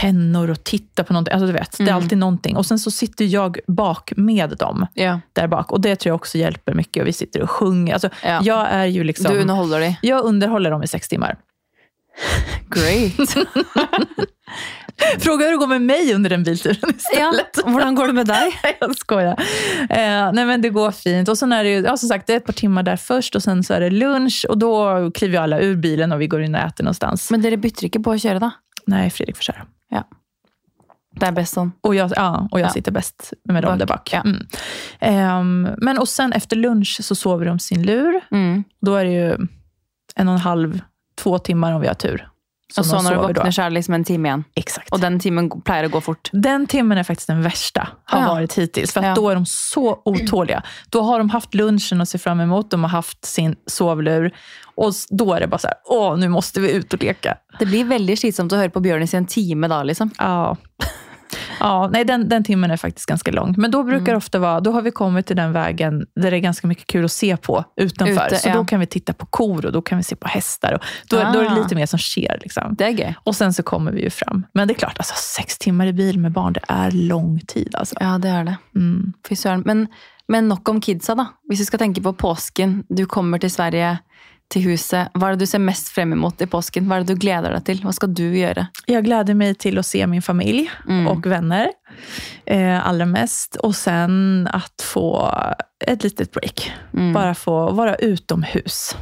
pennor 0.00 0.50
och 0.50 0.64
tittar 0.64 1.04
på 1.04 1.12
någonting. 1.12 1.32
Alltså 1.34 1.46
du 1.46 1.52
vet, 1.52 1.72
det 1.78 1.82
är 1.84 1.88
Mm. 1.88 1.96
alltid 2.02 2.18
någonting. 2.18 2.56
Och 2.56 2.66
sen 2.66 2.78
så 2.78 2.90
sitter 2.90 3.24
jag 3.24 3.58
bak 3.66 4.12
med 4.16 4.50
dem 4.58 4.86
Yeah. 4.94 5.18
där 5.32 5.46
bak. 5.48 5.72
Och 5.72 5.80
det 5.80 5.96
tror 5.96 6.10
jag 6.10 6.14
också 6.14 6.38
hjälper 6.38 6.74
mycket. 6.74 7.00
Och 7.00 7.06
vi 7.06 7.12
sitter 7.12 7.42
och 7.42 7.50
sjunger. 7.50 7.92
Alltså, 7.92 8.10
yeah. 8.24 8.46
Jag 8.46 8.66
är 8.70 8.84
ju 8.86 9.04
liksom... 9.04 9.32
Du 9.34 9.40
underhåller 9.40 9.80
dig? 9.80 9.98
Jag 10.02 10.24
underhåller 10.24 10.70
dem 10.70 10.82
i 10.82 10.86
sex 10.88 11.08
timmar. 11.08 11.36
Great. 12.70 13.30
Fråga 15.18 15.44
hur 15.44 15.52
det 15.52 15.56
går 15.58 15.66
med 15.66 15.82
mig 15.82 16.14
under 16.14 16.30
den 16.30 16.42
bilturen 16.42 16.76
ja, 16.82 16.88
istället. 16.96 17.58
hvordan 17.64 17.94
går 17.94 18.06
det 18.06 18.12
med 18.12 18.26
deg? 18.26 18.52
Jag 18.80 18.96
skojar. 18.96 19.36
Eh, 19.90 20.32
nej 20.32 20.44
men 20.44 20.62
det 20.62 20.68
går 20.70 20.90
fint. 20.90 21.28
Och 21.28 21.38
sen 21.38 21.52
är 21.52 21.64
det 21.64 21.70
ju, 21.70 21.80
ja, 21.80 21.96
som 21.96 22.08
sagt, 22.08 22.26
det 22.26 22.32
är 22.32 22.36
ett 22.36 22.46
par 22.46 22.52
timmar 22.52 22.82
där 22.82 22.96
först 22.96 23.34
och 23.36 23.42
sen 23.42 23.64
så 23.64 23.74
är 23.74 23.80
det 23.80 23.90
lunch 23.90 24.46
och 24.48 24.58
då 24.58 25.10
kliver 25.14 25.38
alla 25.38 25.60
ur 25.60 25.76
bilen 25.76 26.12
och 26.12 26.20
vi 26.20 26.26
går 26.26 26.42
in 26.42 26.54
och 26.54 26.60
äter 26.60 26.84
någonstans. 26.84 27.30
Men 27.30 27.42
dere 27.42 27.56
bytter 27.56 27.84
inte 27.84 28.00
på 28.00 28.10
å 28.10 28.18
kjøre, 28.18 28.38
da? 28.38 28.50
Nej, 28.86 29.10
Fredrik 29.10 29.36
får 29.36 29.42
köra. 29.42 29.66
Det 31.20 31.26
er 31.26 31.32
bäst 31.32 31.52
sån. 31.54 31.72
Och 31.80 31.94
jag, 31.94 32.12
ja, 32.16 32.48
och 32.50 32.60
jag 32.60 32.66
Ja. 32.66 32.70
sitter 32.72 32.92
bäst 32.92 33.32
med 33.44 33.62
dem 33.62 33.72
Bak, 33.72 33.78
där 33.78 33.86
bak. 33.86 34.10
ja. 34.12 34.22
Mm. 35.00 35.66
Um, 35.66 35.74
men 35.78 35.98
och 35.98 36.08
sen 36.08 36.32
efter 36.32 36.56
lunch 36.56 36.98
så 37.02 37.14
sover 37.14 37.46
de 37.46 37.58
sin 37.58 37.82
lur. 37.82 38.20
Mm. 38.30 38.64
Då 38.80 38.94
är 38.94 39.04
det 39.04 39.10
ju 39.12 39.32
en 40.14 40.28
och 40.28 40.34
en 40.34 40.40
halv, 40.40 40.80
två 41.16 41.38
timmar 41.38 41.72
om 41.72 41.80
vi 41.80 41.86
har 41.86 41.94
tur. 41.94 42.27
Og 42.76 42.84
så 42.84 42.98
når 43.00 43.14
du 43.14 43.20
våkner, 43.22 43.52
så 43.54 43.64
er 43.64 43.70
det 43.70 43.78
liksom 43.78 43.94
en 43.96 44.04
time 44.04 44.28
igjen. 44.28 44.44
Exakt. 44.60 44.90
Og 44.92 45.00
den 45.00 45.16
timen 45.22 45.48
pleier 45.64 45.88
å 45.88 45.92
gå 45.94 46.02
fort. 46.04 46.30
Den 46.32 46.66
timmen 46.68 47.00
er 47.00 47.06
faktisk 47.08 47.30
den 47.30 47.40
verste 47.46 47.86
har 48.12 48.24
ja. 48.24 48.34
vært 48.36 48.58
hittills. 48.60 48.92
For 48.92 49.06
Ja. 49.06 49.14
da 49.16 49.24
er 49.30 49.40
de 49.40 49.48
så 49.48 49.84
otålige. 50.04 50.60
Da 50.92 51.02
har 51.08 51.22
de 51.22 51.32
haft 51.32 51.56
lunchen 51.56 52.04
å 52.04 52.06
se 52.06 52.20
fram 52.20 52.42
emot. 52.44 52.68
De 52.70 52.80
har 52.84 52.92
haft 52.92 53.24
sin 53.24 53.56
sovlur. 53.66 54.28
Og 54.76 54.94
da 55.10 55.28
er 55.34 55.40
det 55.40 55.50
bare 55.50 55.64
sånn 55.64 55.80
Å, 55.88 55.98
åh, 56.12 56.28
må 56.28 56.42
vi 56.60 56.74
ut 56.76 56.94
og 56.94 57.02
leke! 57.02 57.34
Det 57.58 57.66
blir 57.66 57.88
veldig 57.88 58.18
slitsomt 58.20 58.52
å 58.52 58.60
høre 58.60 58.70
på 58.70 58.82
Bjørnis 58.84 59.14
i 59.16 59.22
en 59.22 59.26
time 59.26 59.70
da, 59.70 59.82
liksom. 59.82 60.12
Ja. 60.18 60.54
Ja, 61.60 61.88
nej, 61.92 62.04
den, 62.04 62.28
den 62.28 62.44
timmen 62.44 62.70
är 62.70 62.76
faktiskt 62.76 63.06
ganska 63.06 63.30
lång. 63.30 63.54
Men 63.58 63.70
då 63.70 63.82
brukar 63.82 63.98
Mm. 63.98 64.04
det 64.12 64.16
ofta 64.16 64.38
vara, 64.38 64.60
då 64.60 64.72
har 64.72 64.82
vi 64.82 64.90
kommit 64.90 65.26
till 65.26 65.36
den 65.36 65.52
vägen 65.52 66.06
där 66.16 66.30
det 66.30 66.36
är 66.36 66.40
ganska 66.40 66.66
mycket 66.66 66.86
kul 66.86 67.04
att 67.04 67.12
se 67.12 67.36
på 67.36 67.64
utanför. 67.76 68.26
Ute, 68.26 68.36
så 68.36 68.48
ja. 68.48 68.54
då 68.54 68.64
kan 68.64 68.80
vi 68.80 68.86
titta 68.86 69.12
på 69.12 69.26
kor 69.26 69.66
och 69.66 69.72
då 69.72 69.82
kan 69.82 69.98
vi 69.98 70.04
se 70.04 70.16
på 70.16 70.28
hästar. 70.28 70.72
Och 70.72 70.80
då, 71.10 71.16
då 71.16 71.38
är 71.40 71.44
det 71.44 71.50
Ah. 71.50 71.54
lite 71.62 71.74
mer 71.74 71.86
som 71.86 71.98
sker. 71.98 72.38
Liksom. 72.42 72.74
Det 72.78 72.84
er 72.84 72.90
gøy. 72.90 73.14
Och 73.24 73.36
sen 73.36 73.52
så 73.52 73.62
kommer 73.62 73.92
vi 73.92 74.02
ju 74.02 74.10
fram. 74.10 74.46
Men 74.54 74.68
det 74.68 74.74
är 74.74 74.78
klart, 74.78 74.98
alltså, 74.98 75.14
sex 75.16 75.58
timmar 75.58 75.86
i 75.86 75.92
bil 75.92 76.18
med 76.18 76.32
barn, 76.32 76.52
det 76.52 76.64
är 76.68 76.90
lång 76.90 77.40
tid. 77.48 77.74
Alltså. 77.74 77.94
Ja, 78.00 78.18
det 78.18 78.28
er 78.28 78.44
det. 78.44 78.56
Mm. 78.76 79.12
Fy 79.28 79.36
søren. 79.36 79.62
Men, 79.66 79.86
men 80.28 80.48
nok 80.48 80.68
om 80.68 80.80
kidsa, 80.80 81.14
da. 81.14 81.26
Hvis 81.48 81.60
vi 81.60 81.64
skal 81.64 81.78
tenke 81.78 82.00
på 82.02 82.12
påsken. 82.12 82.84
Du 82.88 83.06
kommer 83.06 83.38
til 83.38 83.50
Sverige, 83.50 83.98
til 84.52 84.64
huset. 84.70 85.10
Hva 85.14 85.28
er 85.28 85.36
det 85.36 85.44
du 85.44 85.50
ser 85.50 85.60
mest 85.60 85.90
frem 85.92 86.12
imot 86.16 86.40
i 86.40 86.48
påsken? 86.48 86.86
Hva 86.88 86.98
er 86.98 87.04
det 87.04 87.14
du 87.16 87.20
gleder 87.20 87.52
deg 87.52 87.64
til? 87.68 87.82
Hva 87.84 87.92
skal 87.96 88.12
du 88.16 88.24
gjøre? 88.32 88.68
Jeg 88.88 89.04
gleder 89.04 89.36
meg 89.36 89.58
til 89.60 89.76
å 89.80 89.84
se 89.84 90.00
min 90.08 90.24
familj 90.24 90.68
Mm. 90.88 91.06
og 91.10 91.26
venner 91.28 91.68
eh, 92.46 92.78
aller 92.88 93.06
mest. 93.06 93.58
Og 93.64 93.74
sen 93.76 94.48
at 94.52 94.72
få 94.82 95.04
et 95.86 96.02
litet 96.02 96.32
break. 96.32 96.70
Mm. 96.94 97.12
Bare 97.12 97.34
få 97.36 97.58
være 97.76 97.98
utomhus. 98.08 98.94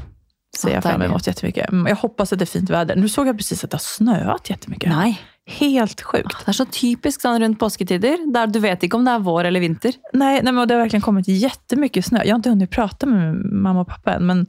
Ser 0.56 0.70
jeg 0.70 0.76
jag 0.76 0.82
fram. 0.82 1.00
Jeg 1.02 1.11
jättemycket. 1.26 1.72
Mm, 1.72 1.87
Jag 1.87 1.96
hoppas 1.96 2.32
att 2.32 2.38
det 2.38 2.48
er 2.48 2.52
fint 2.59 2.70
vær. 2.70 2.96
Nå 2.96 3.09
såg 3.09 3.26
jeg 3.26 3.37
precis 3.37 3.64
at 3.64 3.70
det 3.70 3.76
har 3.80 3.85
snøet 3.85 4.48
kjempemye. 4.48 5.16
Helt 5.46 6.00
sjukt. 6.02 6.38
Det 6.42 6.48
er 6.48 6.56
så 6.59 6.64
typisk 6.72 7.20
sånn 7.22 7.38
rundt 7.40 7.59
påsketider. 7.61 8.16
Der 8.32 8.46
du 8.50 8.59
vet 8.59 8.82
ikke 8.82 8.96
om 8.98 9.04
det 9.04 9.12
er 9.14 9.22
vår 9.22 9.44
eller 9.46 9.61
vinter. 9.61 9.94
Nei, 10.14 10.40
nei 10.40 10.50
men 10.52 10.66
det 10.66 10.74
har 10.76 10.87
virkelig 10.87 11.02
kommet 11.04 11.28
kjempemye 11.28 12.02
snø. 12.02 12.24
Jeg 12.24 12.32
har 12.35 12.40
ikke 12.40 12.54
hunnit 12.56 12.70
prate 12.74 13.06
med 13.06 13.44
mamma 13.52 13.85
og 13.85 13.87
pappa 13.92 14.16
ennå, 14.16 14.26
Men 14.26 14.46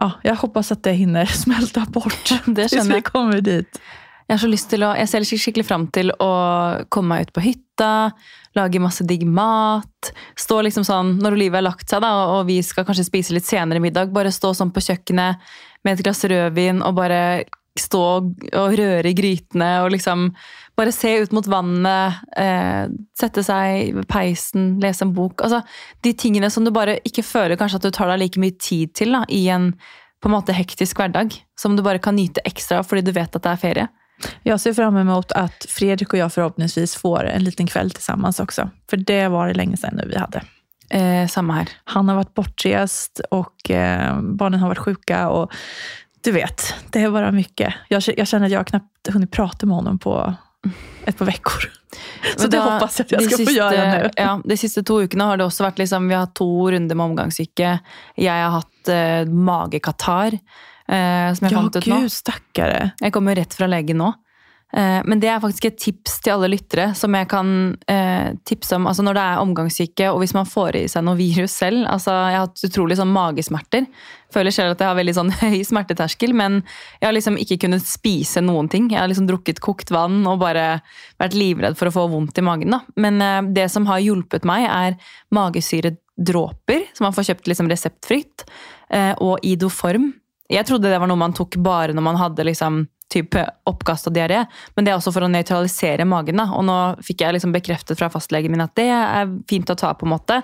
ja, 0.00 0.10
jeg 0.24 0.38
håper 0.40 0.64
at 0.74 0.84
det 0.86 0.96
hinner 0.96 1.32
smelte 1.44 1.84
bort 1.92 2.32
Det 2.56 2.70
hvis 2.72 2.88
vi 2.88 3.02
kommer 3.06 3.42
dit. 3.44 3.80
Jeg, 4.30 4.36
har 4.36 4.42
så 4.44 4.50
lyst 4.50 4.68
til 4.70 4.84
å, 4.86 4.92
jeg 4.94 5.10
ser 5.10 5.26
skikkelig 5.26 5.66
fram 5.66 5.88
til 5.90 6.12
å 6.22 6.30
komme 6.92 7.16
meg 7.16 7.26
ut 7.26 7.32
på 7.34 7.42
hytta, 7.42 8.12
lage 8.54 8.82
masse 8.82 9.02
digg 9.06 9.24
mat. 9.26 10.12
Stå 10.38 10.60
liksom 10.62 10.86
sånn, 10.86 11.16
Når 11.18 11.34
Olivia 11.34 11.58
har 11.58 11.66
lagt 11.66 11.90
seg, 11.90 12.04
da, 12.04 12.12
og 12.36 12.44
vi 12.46 12.60
skal 12.62 12.86
kanskje 12.86 13.08
spise 13.08 13.34
litt 13.34 13.48
senere 13.48 13.82
middag, 13.82 14.12
bare 14.14 14.30
stå 14.30 14.52
sånn 14.54 14.70
på 14.70 14.84
kjøkkenet 14.86 15.50
med 15.82 15.96
et 15.96 16.04
glass 16.04 16.22
rødvin 16.30 16.78
og 16.86 16.94
bare 17.00 17.20
stå 17.78 18.04
og 18.04 18.76
røre 18.78 19.10
i 19.10 19.16
grytene 19.16 19.70
og 19.84 19.92
liksom 19.94 20.30
bare 20.78 20.92
se 20.94 21.12
ut 21.22 21.32
mot 21.36 21.46
vannet. 21.50 22.20
Eh, 22.36 22.90
sette 23.18 23.44
seg 23.46 23.94
ved 23.96 24.08
peisen, 24.10 24.74
lese 24.82 25.04
en 25.06 25.14
bok. 25.16 25.42
altså 25.44 25.62
De 26.04 26.12
tingene 26.12 26.50
som 26.50 26.64
du 26.64 26.72
bare 26.74 26.98
ikke 27.04 27.26
føler 27.26 27.58
kanskje 27.60 27.80
at 27.80 27.88
du 27.88 27.90
tar 27.94 28.12
deg 28.12 28.22
like 28.22 28.42
mye 28.42 28.56
tid 28.60 28.94
til 28.96 29.16
da, 29.16 29.24
i 29.28 29.46
en 29.52 29.72
på 30.20 30.28
en 30.28 30.36
måte 30.36 30.52
hektisk 30.52 31.00
hverdag. 31.00 31.34
Som 31.58 31.76
du 31.76 31.84
bare 31.84 32.02
kan 32.02 32.16
nyte 32.16 32.44
ekstra 32.48 32.82
fordi 32.84 33.06
du 33.08 33.14
vet 33.16 33.34
at 33.36 33.44
det 33.44 33.52
er 33.52 33.60
ferie. 33.60 33.88
Jeg 34.44 34.60
ser 34.60 34.74
fram 34.76 34.98
mot 35.08 35.32
at 35.38 35.64
Fredrik 35.68 36.12
og 36.12 36.20
jeg 36.20 36.34
forhåpentligvis 36.34 36.96
får 37.00 37.30
en 37.30 37.44
liten 37.46 37.68
kveld 37.70 37.96
sammen 38.04 38.28
også. 38.28 38.68
For 38.90 39.00
det 39.00 39.22
var 39.32 39.48
det 39.48 39.56
lenge 39.56 39.80
siden 39.80 40.02
vi 40.10 40.20
hadde. 40.20 40.44
Eh, 40.90 41.24
samme 41.30 41.54
her. 41.54 41.72
Han 41.94 42.10
har 42.10 42.18
vært 42.18 42.34
bortreist, 42.36 43.22
og 43.30 43.70
eh, 43.70 44.10
barnen 44.36 44.60
har 44.60 44.72
vært 44.72 44.84
sjuka. 44.84 45.22
Og 45.32 45.54
du 46.26 46.32
vet, 46.34 46.66
det 46.92 47.04
er 47.04 47.14
bare 47.14 47.32
mye. 47.32 47.72
Jeg, 47.92 48.12
jeg 48.12 48.26
kjenner 48.26 48.48
at 48.48 48.52
jeg 48.52 48.60
har 48.60 48.70
knappt 48.72 49.30
prate 49.32 49.68
med 49.68 49.80
honom 49.80 50.00
på 50.02 50.16
ett 51.06 51.16
par 51.18 51.28
uker. 51.28 51.68
Så 52.36 52.48
det 52.52 52.60
håper 52.60 52.86
jeg 52.86 53.06
at 53.06 53.12
jeg 53.14 53.26
skal 53.26 53.38
siste, 53.38 53.46
få 53.48 53.54
gjøre 53.56 53.84
nu. 53.90 54.08
Ja, 54.20 54.32
De 54.44 54.56
siste 54.60 54.82
to 54.86 54.98
ukene 55.02 55.26
har 55.30 55.40
det 55.40 55.46
også 55.48 55.64
vært 55.66 55.80
liksom, 55.82 56.08
vi 56.10 56.14
har 56.14 56.26
hatt 56.26 56.34
to 56.38 56.48
runder 56.70 56.98
med 56.98 57.06
omgangssyke. 57.12 57.70
Jeg 58.20 58.44
har 58.46 58.58
hatt 58.60 58.92
uh, 58.92 59.30
magekatarr, 59.50 60.40
Uh, 60.90 61.30
som 61.38 61.44
jeg 61.46 61.52
Ja, 61.52 61.58
fant 61.60 61.76
ut 61.76 61.86
nå. 61.86 61.96
gud 62.02 62.10
stackare. 62.10 62.78
Jeg 62.98 63.12
kommer 63.14 63.36
rett 63.38 63.54
fra 63.54 63.68
legen 63.70 64.00
nå. 64.02 64.08
Eh, 64.72 65.00
Men 65.04 65.20
det 65.20 65.28
er 65.28 65.40
faktisk 65.42 65.66
et 65.66 65.78
tips 65.82 66.20
til 66.22 66.36
alle 66.36 66.50
lyttere 66.52 66.90
som 66.94 67.14
jeg 67.14 67.26
kan 67.30 67.76
eh, 67.90 68.36
tipse 68.46 68.76
om. 68.76 68.86
Altså 68.86 69.02
Når 69.02 69.16
det 69.16 69.24
er 69.24 69.42
omgangssyke, 69.42 70.10
og 70.12 70.20
hvis 70.22 70.34
man 70.36 70.46
får 70.46 70.78
i 70.78 70.86
seg 70.90 71.04
noe 71.06 71.18
virus 71.18 71.56
selv 71.58 71.88
altså 71.90 72.14
Jeg 72.14 72.38
har 72.38 72.46
hatt 72.46 72.64
utrolig 72.68 72.98
sånn 73.00 73.12
magesmerter. 73.14 73.88
Føler 74.30 74.54
selv 74.54 74.76
at 74.76 74.82
jeg 74.84 74.90
har 74.92 74.98
veldig 74.98 75.16
sånn 75.16 75.32
høy 75.42 75.58
smerteterskel, 75.66 76.34
men 76.36 76.60
jeg 77.00 77.08
har 77.08 77.16
liksom 77.16 77.38
ikke 77.40 77.58
kunnet 77.66 77.86
spise 77.86 78.42
noen 78.44 78.70
ting. 78.70 78.90
Jeg 78.92 79.02
har 79.02 79.10
liksom 79.10 79.26
drukket 79.30 79.62
kokt 79.64 79.90
vann 79.90 80.22
og 80.30 80.38
bare 80.44 80.80
vært 81.18 81.34
livredd 81.34 81.78
for 81.80 81.90
å 81.90 81.94
få 81.96 82.06
vondt 82.12 82.38
i 82.38 82.46
magen. 82.46 82.76
da. 82.76 82.84
Men 83.00 83.20
eh, 83.24 83.42
det 83.58 83.68
som 83.74 83.88
har 83.90 84.02
hjulpet 84.04 84.46
meg, 84.46 84.68
er 84.70 85.00
magesyredråper, 85.34 86.86
som 86.94 87.08
man 87.08 87.16
får 87.16 87.32
kjøpt 87.32 87.50
liksom 87.50 87.70
reseptfritt, 87.70 88.46
og 89.22 89.38
Idoform. 89.46 90.08
Jeg 90.50 90.66
trodde 90.66 90.90
det 90.90 90.98
var 90.98 91.10
noe 91.10 91.20
man 91.20 91.34
tok 91.36 91.56
bare 91.62 91.94
når 91.94 92.04
man 92.04 92.18
hadde 92.20 92.46
liksom 92.48 92.82
type 93.10 93.42
oppkast 93.66 94.06
og 94.06 94.14
diaré, 94.14 94.44
men 94.76 94.86
det 94.86 94.92
er 94.92 94.98
også 95.00 95.10
for 95.14 95.26
å 95.26 95.30
nøytralisere 95.30 96.06
magen. 96.06 96.38
da. 96.38 96.46
Og 96.54 96.62
nå 96.66 96.76
fikk 97.02 97.24
jeg 97.24 97.34
liksom 97.36 97.54
bekreftet 97.54 97.98
fra 97.98 98.10
fastlegen 98.12 98.52
min 98.54 98.62
at 98.62 98.74
det 98.78 98.86
er 98.94 99.32
fint 99.50 99.70
å 99.70 99.78
ta 99.78 99.90
på 99.98 100.06
en 100.06 100.14
måte 100.14 100.38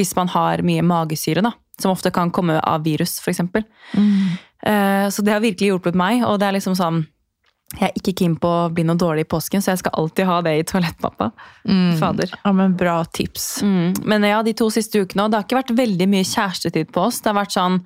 hvis 0.00 0.14
man 0.16 0.30
har 0.32 0.64
mye 0.64 0.84
magesyre, 0.86 1.44
da, 1.44 1.52
som 1.80 1.92
ofte 1.92 2.12
kan 2.14 2.32
komme 2.32 2.56
av 2.60 2.86
virus 2.86 3.18
f.eks. 3.20 3.44
Eh, 3.44 5.08
Så 5.12 5.22
det 5.22 5.34
har 5.34 5.44
virkelig 5.44 5.68
hjulpet 5.74 5.98
meg, 5.98 6.24
og 6.24 6.40
det 6.40 6.48
er 6.48 6.58
liksom 6.58 6.78
sånn 6.78 7.04
jeg 7.76 7.90
er 7.90 7.96
ikke 7.98 8.12
keen 8.20 8.36
på 8.38 8.46
å 8.48 8.66
bli 8.72 8.84
noe 8.86 8.96
dårlig 8.96 9.24
i 9.24 9.28
påsken, 9.28 9.60
så 9.60 9.72
jeg 9.72 9.80
skal 9.82 9.96
alltid 9.98 10.28
ha 10.28 10.36
det 10.46 10.52
i 10.54 10.64
toalettmappa. 10.70 11.32
Fader. 11.98 12.30
Ja, 12.44 12.52
men 12.54 12.76
bra 12.78 13.00
tips. 13.04 13.60
Mm. 13.66 13.96
Men 14.06 14.22
ja, 14.24 14.38
de 14.46 14.54
to 14.56 14.68
siste 14.70 15.02
ukene, 15.02 15.24
og 15.26 15.32
det 15.32 15.40
har 15.40 15.48
ikke 15.48 15.58
vært 15.58 15.74
veldig 15.76 16.06
mye 16.12 16.28
kjærestetid 16.30 16.92
på 16.94 17.08
oss. 17.08 17.18
Det 17.20 17.32
har 17.32 17.40
vært 17.40 17.56
sånn 17.56 17.80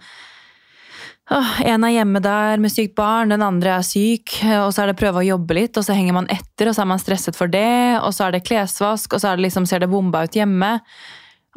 En 1.30 1.84
er 1.86 1.92
hjemme 1.94 2.18
der 2.24 2.58
med 2.58 2.72
sykt 2.74 2.96
barn, 2.98 3.30
den 3.30 3.44
andre 3.46 3.76
er 3.76 3.86
syk, 3.86 4.32
og 4.64 4.72
så 4.74 4.82
er 4.82 4.90
det 4.90 4.98
prøve 4.98 5.20
å 5.20 5.28
jobbe 5.28 5.54
litt, 5.54 5.78
og 5.78 5.86
så 5.86 5.94
henger 5.94 6.16
man 6.16 6.26
etter, 6.32 6.66
og 6.66 6.74
så 6.74 6.82
er 6.82 6.90
man 6.90 7.02
stresset 7.02 7.38
for 7.38 7.50
det, 7.52 8.00
og 8.02 8.10
så 8.16 8.26
er 8.26 8.34
det 8.34 8.42
klesvask, 8.48 9.14
og 9.14 9.22
så 9.22 9.36
det 9.38 9.46
liksom, 9.46 9.68
ser 9.70 9.84
det 9.84 9.90
bomba 9.92 10.24
ut 10.26 10.34
hjemme. 10.34 10.72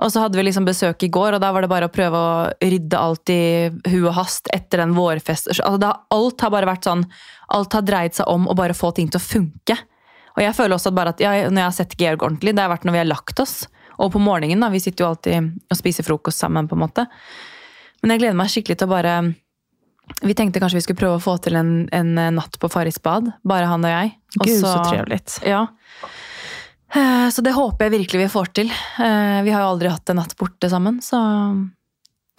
Og 0.01 0.09
så 0.13 0.23
hadde 0.23 0.38
vi 0.38 0.45
liksom 0.45 0.65
besøk 0.65 1.05
i 1.05 1.09
går, 1.13 1.36
og 1.36 1.41
da 1.41 1.51
var 1.53 1.65
det 1.65 1.71
bare 1.71 1.88
å 1.89 1.93
prøve 1.93 2.17
å 2.17 2.36
rydde 2.62 2.99
alt 2.99 3.29
i 3.33 3.41
hu 3.89 3.99
og 4.03 4.13
hast 4.17 4.49
etter 4.53 4.81
den 4.81 4.93
vårfest. 4.97 5.51
Altså, 5.53 5.91
alt 6.17 6.45
har 6.45 6.53
bare 6.53 6.69
vært 6.69 6.89
sånn 6.89 7.05
Alt 7.53 7.75
har 7.75 7.83
dreid 7.86 8.15
seg 8.15 8.29
om 8.31 8.47
å 8.49 8.55
bare 8.57 8.73
få 8.73 8.89
ting 8.97 9.09
til 9.12 9.19
å 9.19 9.21
funke. 9.21 9.75
Og 10.33 10.39
jeg 10.41 10.55
føler 10.57 10.73
også 10.73 10.89
at 10.89 10.95
bare 10.97 11.12
at 11.13 11.19
ja, 11.21 11.33
når 11.45 11.59
jeg 11.59 11.67
har 11.67 11.75
sett 11.75 11.95
Georg 11.99 12.23
ordentlig, 12.25 12.55
det 12.55 12.63
har 12.63 12.71
vært 12.71 12.88
når 12.88 12.95
vi 12.95 13.01
har 13.03 13.09
lagt 13.12 13.41
oss. 13.43 13.67
Og 14.01 14.09
på 14.15 14.21
morgenen, 14.23 14.63
da. 14.63 14.71
Vi 14.73 14.81
sitter 14.81 15.03
jo 15.03 15.09
alltid 15.12 15.51
og 15.69 15.77
spiser 15.77 16.07
frokost 16.07 16.41
sammen, 16.41 16.65
på 16.65 16.73
en 16.73 16.81
måte. 16.81 17.05
Men 18.01 18.15
jeg 18.15 18.23
gleder 18.23 18.39
meg 18.39 18.49
skikkelig 18.49 18.79
til 18.79 18.89
å 18.89 18.93
bare 18.95 19.13
Vi 20.22 20.34
tenkte 20.36 20.60
kanskje 20.60 20.78
vi 20.78 20.82
skulle 20.86 21.00
prøve 21.00 21.16
å 21.20 21.24
få 21.24 21.38
til 21.44 21.56
en, 21.56 21.72
en 21.92 22.16
natt 22.36 22.58
på 22.60 22.70
Farris 22.72 23.00
bad. 23.04 23.32
Bare 23.44 23.66
han 23.72 23.86
og 23.86 23.92
jeg. 23.92 24.12
Og 24.39 24.46
Gud 24.48 24.60
så 24.62 24.74
trevligt. 24.89 25.38
Ja. 25.48 25.68
Eh, 26.96 27.30
Så 27.30 27.42
det 27.42 27.54
håper 27.56 27.86
jeg 27.88 27.92
virkelig 28.00 28.20
vi 28.26 28.30
får 28.34 28.52
til. 28.54 28.70
Eh, 29.00 29.39
Vi 29.44 29.52
har 29.52 29.63
jo 29.63 29.72
aldri 29.74 29.89
hatt 29.89 30.10
en 30.10 30.20
natt 30.22 30.36
borte 30.38 30.70
sammen, 30.70 31.00
så 31.02 31.18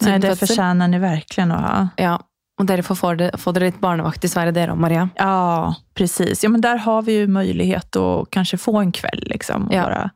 Nei, 0.03 0.17
det 0.19 0.35
fortjener 0.39 0.87
ni 0.91 0.99
verkligen 0.99 1.51
å 1.55 1.59
ha. 1.59 1.75
Ja. 1.97 2.17
Og 2.59 2.67
dere 2.67 2.83
får 2.83 2.95
få, 2.95 3.09
det, 3.19 3.29
få 3.39 3.51
dere 3.51 3.67
litt 3.71 3.81
barnevakt 3.81 4.23
i 4.23 4.29
Sverige, 4.31 4.53
dere 4.55 4.71
og 4.71 4.79
Maria. 4.79 5.09
Ja, 5.19 5.73
precis. 5.95 6.43
Ja, 6.43 6.49
men 6.49 6.61
där 6.61 6.77
har 6.77 7.01
vi 7.01 7.13
ju 7.17 7.27
möjlighet 7.27 7.95
att 7.95 8.29
kanske 8.31 8.57
få 8.57 8.77
en 8.79 8.91
kväll 8.91 9.23
liksom, 9.27 9.67
och 9.67 9.73
Ja. 9.73 9.83
bara 9.83 10.09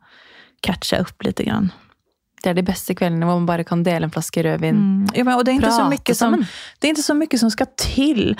catcha 0.62 0.96
upp 0.98 1.22
lite 1.24 1.44
grann. 1.44 1.72
Det 2.40 2.50
er 2.50 2.56
de 2.56 2.64
beste 2.64 2.94
kveldene 2.96 3.26
hvor 3.28 3.36
man 3.36 3.48
bare 3.48 3.64
kan 3.68 3.82
dele 3.84 4.08
en 4.08 4.12
flaske 4.14 4.42
rødvin. 4.44 4.76
Mm. 4.76 5.06
Ja, 5.14 5.24
men, 5.24 5.34
og 5.34 5.44
det, 5.44 5.52
er, 5.52 5.60
ikke 5.60 5.72
så 5.76 5.84
mye 5.84 5.96
mycket 5.96 6.16
som, 6.16 6.36
det 6.78 6.86
är 6.86 6.88
inte 6.88 7.02
så 7.02 7.14
mycket 7.14 7.40
som 7.40 7.50
ska 7.50 7.66
till. 7.76 8.36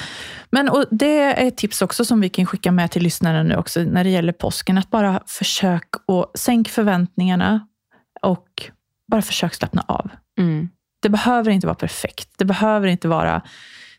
Men 0.50 0.68
och 0.68 0.84
det 0.90 1.18
är 1.18 1.48
ett 1.48 1.56
tips 1.56 1.82
också 1.82 2.04
som 2.04 2.20
vi 2.20 2.28
kan 2.28 2.46
skicka 2.46 2.72
med 2.72 2.90
till 2.90 3.02
lyssnarna 3.02 3.42
nu 3.42 3.56
också 3.56 3.80
när 3.80 4.04
det 4.04 4.10
gäller 4.10 4.32
påsken. 4.32 4.78
Att 4.78 4.90
bara 4.90 5.22
försök 5.26 5.88
att 6.06 6.38
sänk 6.38 6.68
förväntningarna 6.68 7.66
och 8.22 8.70
bara 9.10 9.22
försök 9.22 9.54
slappna 9.54 9.84
av. 9.88 10.10
Mm. 10.38 10.68
Det 11.02 11.08
behöver 11.08 11.50
inte 11.50 11.66
vara 11.66 11.74
perfekt. 11.74 12.28
Det 12.36 12.44
behöver 12.44 12.88
inte 12.88 13.08
vara 13.08 13.42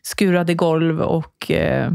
skurade 0.02 0.54
golv 0.54 1.00
och 1.00 1.50
eh, 1.50 1.92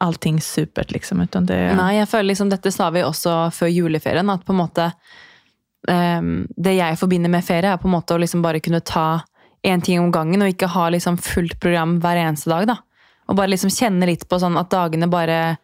allting 0.00 0.40
supert. 0.40 0.90
Liksom, 0.90 1.20
utan 1.20 1.46
det, 1.46 1.58
Nei, 1.76 1.96
jeg 2.00 2.08
føler 2.08 2.32
liksom, 2.32 2.50
dette 2.50 2.72
sa 2.72 2.90
vi 2.90 3.04
også 3.04 3.50
før 3.54 3.72
juleferien, 3.72 4.30
at 4.32 4.44
på 4.46 4.54
en 4.54 4.62
måte 4.62 4.90
Det 5.86 6.74
jeg 6.76 6.98
forbinder 6.98 7.30
med 7.32 7.44
ferie, 7.44 7.72
er 7.72 7.80
på 7.80 7.88
en 7.88 7.94
måte 7.94 8.14
å 8.14 8.20
liksom 8.20 8.42
bare 8.42 8.60
kunne 8.60 8.80
ta 8.80 9.22
én 9.66 9.82
ting 9.84 10.00
om 10.00 10.12
gangen, 10.12 10.42
og 10.42 10.48
ikke 10.52 10.68
ha 10.72 10.88
liksom 10.90 11.18
fullt 11.20 11.60
program 11.60 11.98
hver 12.00 12.16
eneste 12.16 12.50
dag. 12.50 12.66
da. 12.66 12.76
Og 13.28 13.36
bare 13.36 13.52
liksom 13.52 13.70
kjenne 13.70 14.06
litt 14.06 14.28
på 14.28 14.38
sånn 14.40 14.58
at 14.58 14.70
dagene 14.70 15.08
bare 15.10 15.56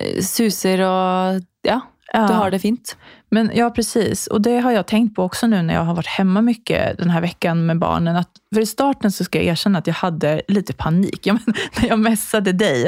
eh, 0.00 0.22
suser 0.22 0.82
og 0.86 1.44
ja, 1.62 1.80
Ja. 2.12 2.26
du 2.26 2.32
har 2.32 2.50
det 2.50 2.58
fint. 2.58 2.96
Men 3.30 3.50
ja, 3.54 3.70
precis. 3.70 4.26
Och 4.26 4.40
det 4.40 4.60
har 4.60 4.72
jag 4.72 4.86
tänkt 4.86 5.14
på 5.16 5.22
också 5.22 5.46
nu 5.46 5.62
när 5.62 5.74
jag 5.74 5.82
har 5.82 5.94
varit 5.94 6.06
hemma 6.06 6.40
mycket 6.42 6.98
den 6.98 7.10
här 7.10 7.20
veckan 7.20 7.66
med 7.66 7.78
barnen. 7.78 8.16
Att 8.16 8.30
för 8.54 8.60
i 8.60 8.66
starten 8.66 9.12
så 9.12 9.24
ska 9.24 9.38
jag 9.38 9.46
erkänna 9.46 9.78
att 9.78 9.86
jag 9.86 9.94
hade 9.94 10.42
lite 10.48 10.72
panik. 10.72 11.20
Ja, 11.26 11.32
men, 11.32 11.54
när 11.80 11.88
jag 11.88 11.98
messade 11.98 12.52
dig, 12.52 12.86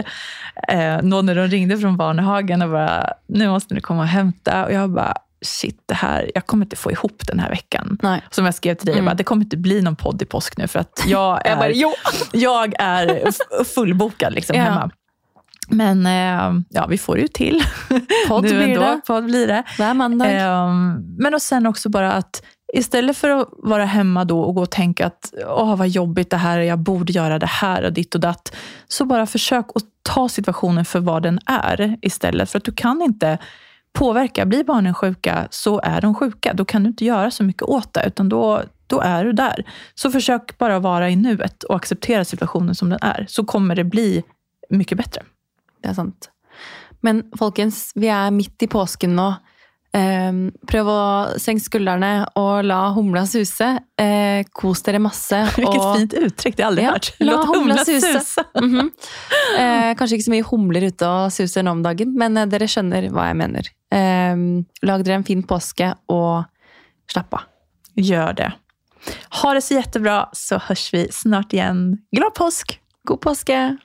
eh, 0.69 1.03
när 1.03 1.35
de 1.35 1.47
ringde 1.49 1.79
från 1.79 1.97
Barnehagen 1.97 2.63
och 2.63 2.71
bara, 2.71 3.13
nu 3.27 3.49
måste 3.49 3.75
ni 3.75 3.81
komma 3.81 4.01
och 4.01 4.09
hämta. 4.09 4.65
Och 4.65 4.73
jag 4.73 4.91
bara, 4.91 5.15
shit, 5.43 5.83
det 5.87 5.95
här, 5.95 6.31
jag 6.35 6.47
kommer 6.47 6.65
inte 6.65 6.77
få 6.77 6.91
ihop 6.93 7.23
den 7.27 7.39
här 7.39 7.51
veckan. 7.51 7.99
Nej. 8.03 8.23
Som 8.31 8.45
jag 8.45 8.55
skrev 8.55 8.75
till 8.75 8.87
dig, 8.87 8.97
jag 8.97 9.05
bara, 9.05 9.15
det 9.15 9.25
kommer 9.25 9.45
inte 9.45 9.57
bli 9.57 9.83
någon 9.83 9.97
podd 9.97 10.23
i 10.23 10.25
påsk 10.25 10.57
nu 10.57 10.67
för 10.69 10.79
att 10.79 11.03
jag 11.07 11.47
är, 11.47 11.71
jo! 11.71 11.93
jag 12.33 12.75
är 12.79 13.31
fullbokad 13.65 14.33
liksom, 14.35 14.57
Ja. 14.57 14.63
hemma. 14.63 14.91
Men 15.73 16.07
eh, 16.07 16.63
ja, 16.69 16.87
vi 16.87 16.99
får 16.99 17.15
det 17.17 17.21
ju 17.23 17.29
till. 17.29 17.63
Podd 18.29 18.43
blir 18.43 18.61
ändå. 18.61 18.81
det. 18.81 19.01
Podd 19.07 19.25
blir 19.25 19.47
det. 19.47 19.63
Hver 19.77 19.95
mandag. 19.95 20.27
Ehm, 20.31 21.17
men 21.19 21.35
och 21.35 21.43
sen 21.43 21.67
också 21.67 21.89
bara 21.89 22.13
att 22.13 22.43
istället 22.73 23.17
för 23.17 23.31
att 23.31 23.49
vara 23.53 23.85
hemma 23.85 24.25
då 24.25 24.41
och 24.41 24.55
gå 24.55 24.63
och 24.63 24.71
tänka 24.71 25.07
att 25.07 25.33
åh 25.47 25.77
vad 25.77 25.89
jobbigt 25.89 26.31
det 26.31 26.37
här 26.37 26.59
är, 26.59 26.63
jag 26.63 26.79
borde 26.79 27.13
göra 27.13 27.39
det 27.39 27.47
här 27.47 27.83
och 27.83 27.93
ditt 27.93 28.15
och 28.15 28.21
datt. 28.21 28.57
Så 28.89 29.05
bara 29.05 29.27
försök 29.27 29.67
att 29.75 29.83
ta 30.03 30.29
situationen 30.29 30.85
för 30.85 31.01
vad 31.01 31.23
den 31.23 31.39
är 31.47 31.97
istället. 32.03 32.51
För 32.51 32.59
att 32.59 32.65
du 32.65 32.73
kan 32.73 33.03
inte 33.03 33.39
påverka. 33.93 34.47
Blir 34.47 34.65
barnen 34.65 34.95
sjuka 34.95 35.49
så 35.51 35.81
är 35.81 36.01
de 36.01 36.15
sjuka. 36.15 36.53
Då 36.55 36.65
kan 36.65 36.83
du 36.83 36.89
inte 36.89 37.05
göra 37.05 37.31
så 37.31 37.45
mycket 37.45 37.63
åt 37.63 37.95
det, 37.95 38.05
utan 38.07 38.29
då, 38.29 38.63
då 38.87 39.01
är 39.01 39.25
du 39.25 39.33
där. 39.33 39.65
Så 39.95 40.11
försök 40.11 40.59
bara 40.59 40.79
vara 40.79 41.11
i 41.11 41.17
nuet 41.17 41.63
och 41.63 41.77
acceptera 41.77 42.25
situationen 42.25 42.75
som 42.75 42.91
den 42.91 42.99
är. 43.03 43.27
Så 43.29 43.45
kommer 43.45 43.75
det 43.75 43.85
bli 43.85 44.23
mycket 44.71 44.99
bättre. 44.99 45.23
Det 45.83 45.89
er 45.89 45.95
sant. 45.95 46.31
Men 47.01 47.25
folkens, 47.39 47.93
vi 47.95 48.07
er 48.07 48.31
midt 48.31 48.63
i 48.63 48.67
påsken 48.67 49.17
nå. 49.17 49.35
Eh, 49.97 50.33
prøv 50.71 50.89
å 50.93 51.01
senke 51.43 51.65
skuldrene 51.65 52.13
og 52.39 52.63
la 52.69 52.79
humla 52.95 53.25
suse. 53.27 53.73
Eh, 53.99 54.45
kos 54.55 54.85
dere 54.87 55.01
masse. 55.03 55.41
Vilket 55.59 55.81
og, 55.81 55.97
fint 55.99 56.15
uttrykk! 56.21 56.57
det 56.57 56.65
har 56.65 56.71
jeg 56.71 56.71
aldri 56.71 56.85
Ja, 56.87 56.93
hørt. 56.95 57.11
la 57.27 57.41
humla 57.51 57.85
suse. 57.85 58.45
Mm 58.61 58.71
-hmm. 58.75 58.89
eh, 59.59 59.95
kanskje 59.97 60.17
ikke 60.17 60.25
så 60.25 60.31
mye 60.31 60.49
humler 60.51 60.83
ute 60.87 61.07
og 61.07 61.33
suser 61.33 61.63
nå 61.63 61.71
om 61.71 61.83
dagen, 61.83 62.15
men 62.15 62.37
eh, 62.37 62.47
dere 62.47 62.67
skjønner 62.69 63.09
hva 63.11 63.27
jeg 63.29 63.37
mener. 63.37 63.71
Eh, 63.91 64.37
lag 64.83 65.05
dere 65.05 65.15
en 65.15 65.25
fin 65.25 65.43
påske, 65.43 65.95
og 66.09 66.45
slapp 67.09 67.35
av. 67.35 67.41
Gjør 67.97 68.37
det. 68.37 68.53
Ha 69.31 69.55
det 69.55 69.63
så 69.63 69.75
jättebra 69.81 70.29
så 70.33 70.59
høres 70.59 70.93
vi 70.93 71.07
snart 71.13 71.53
igjen. 71.53 71.99
Glad 72.13 72.35
påsk! 72.35 72.79
God 73.07 73.21
påske! 73.21 73.79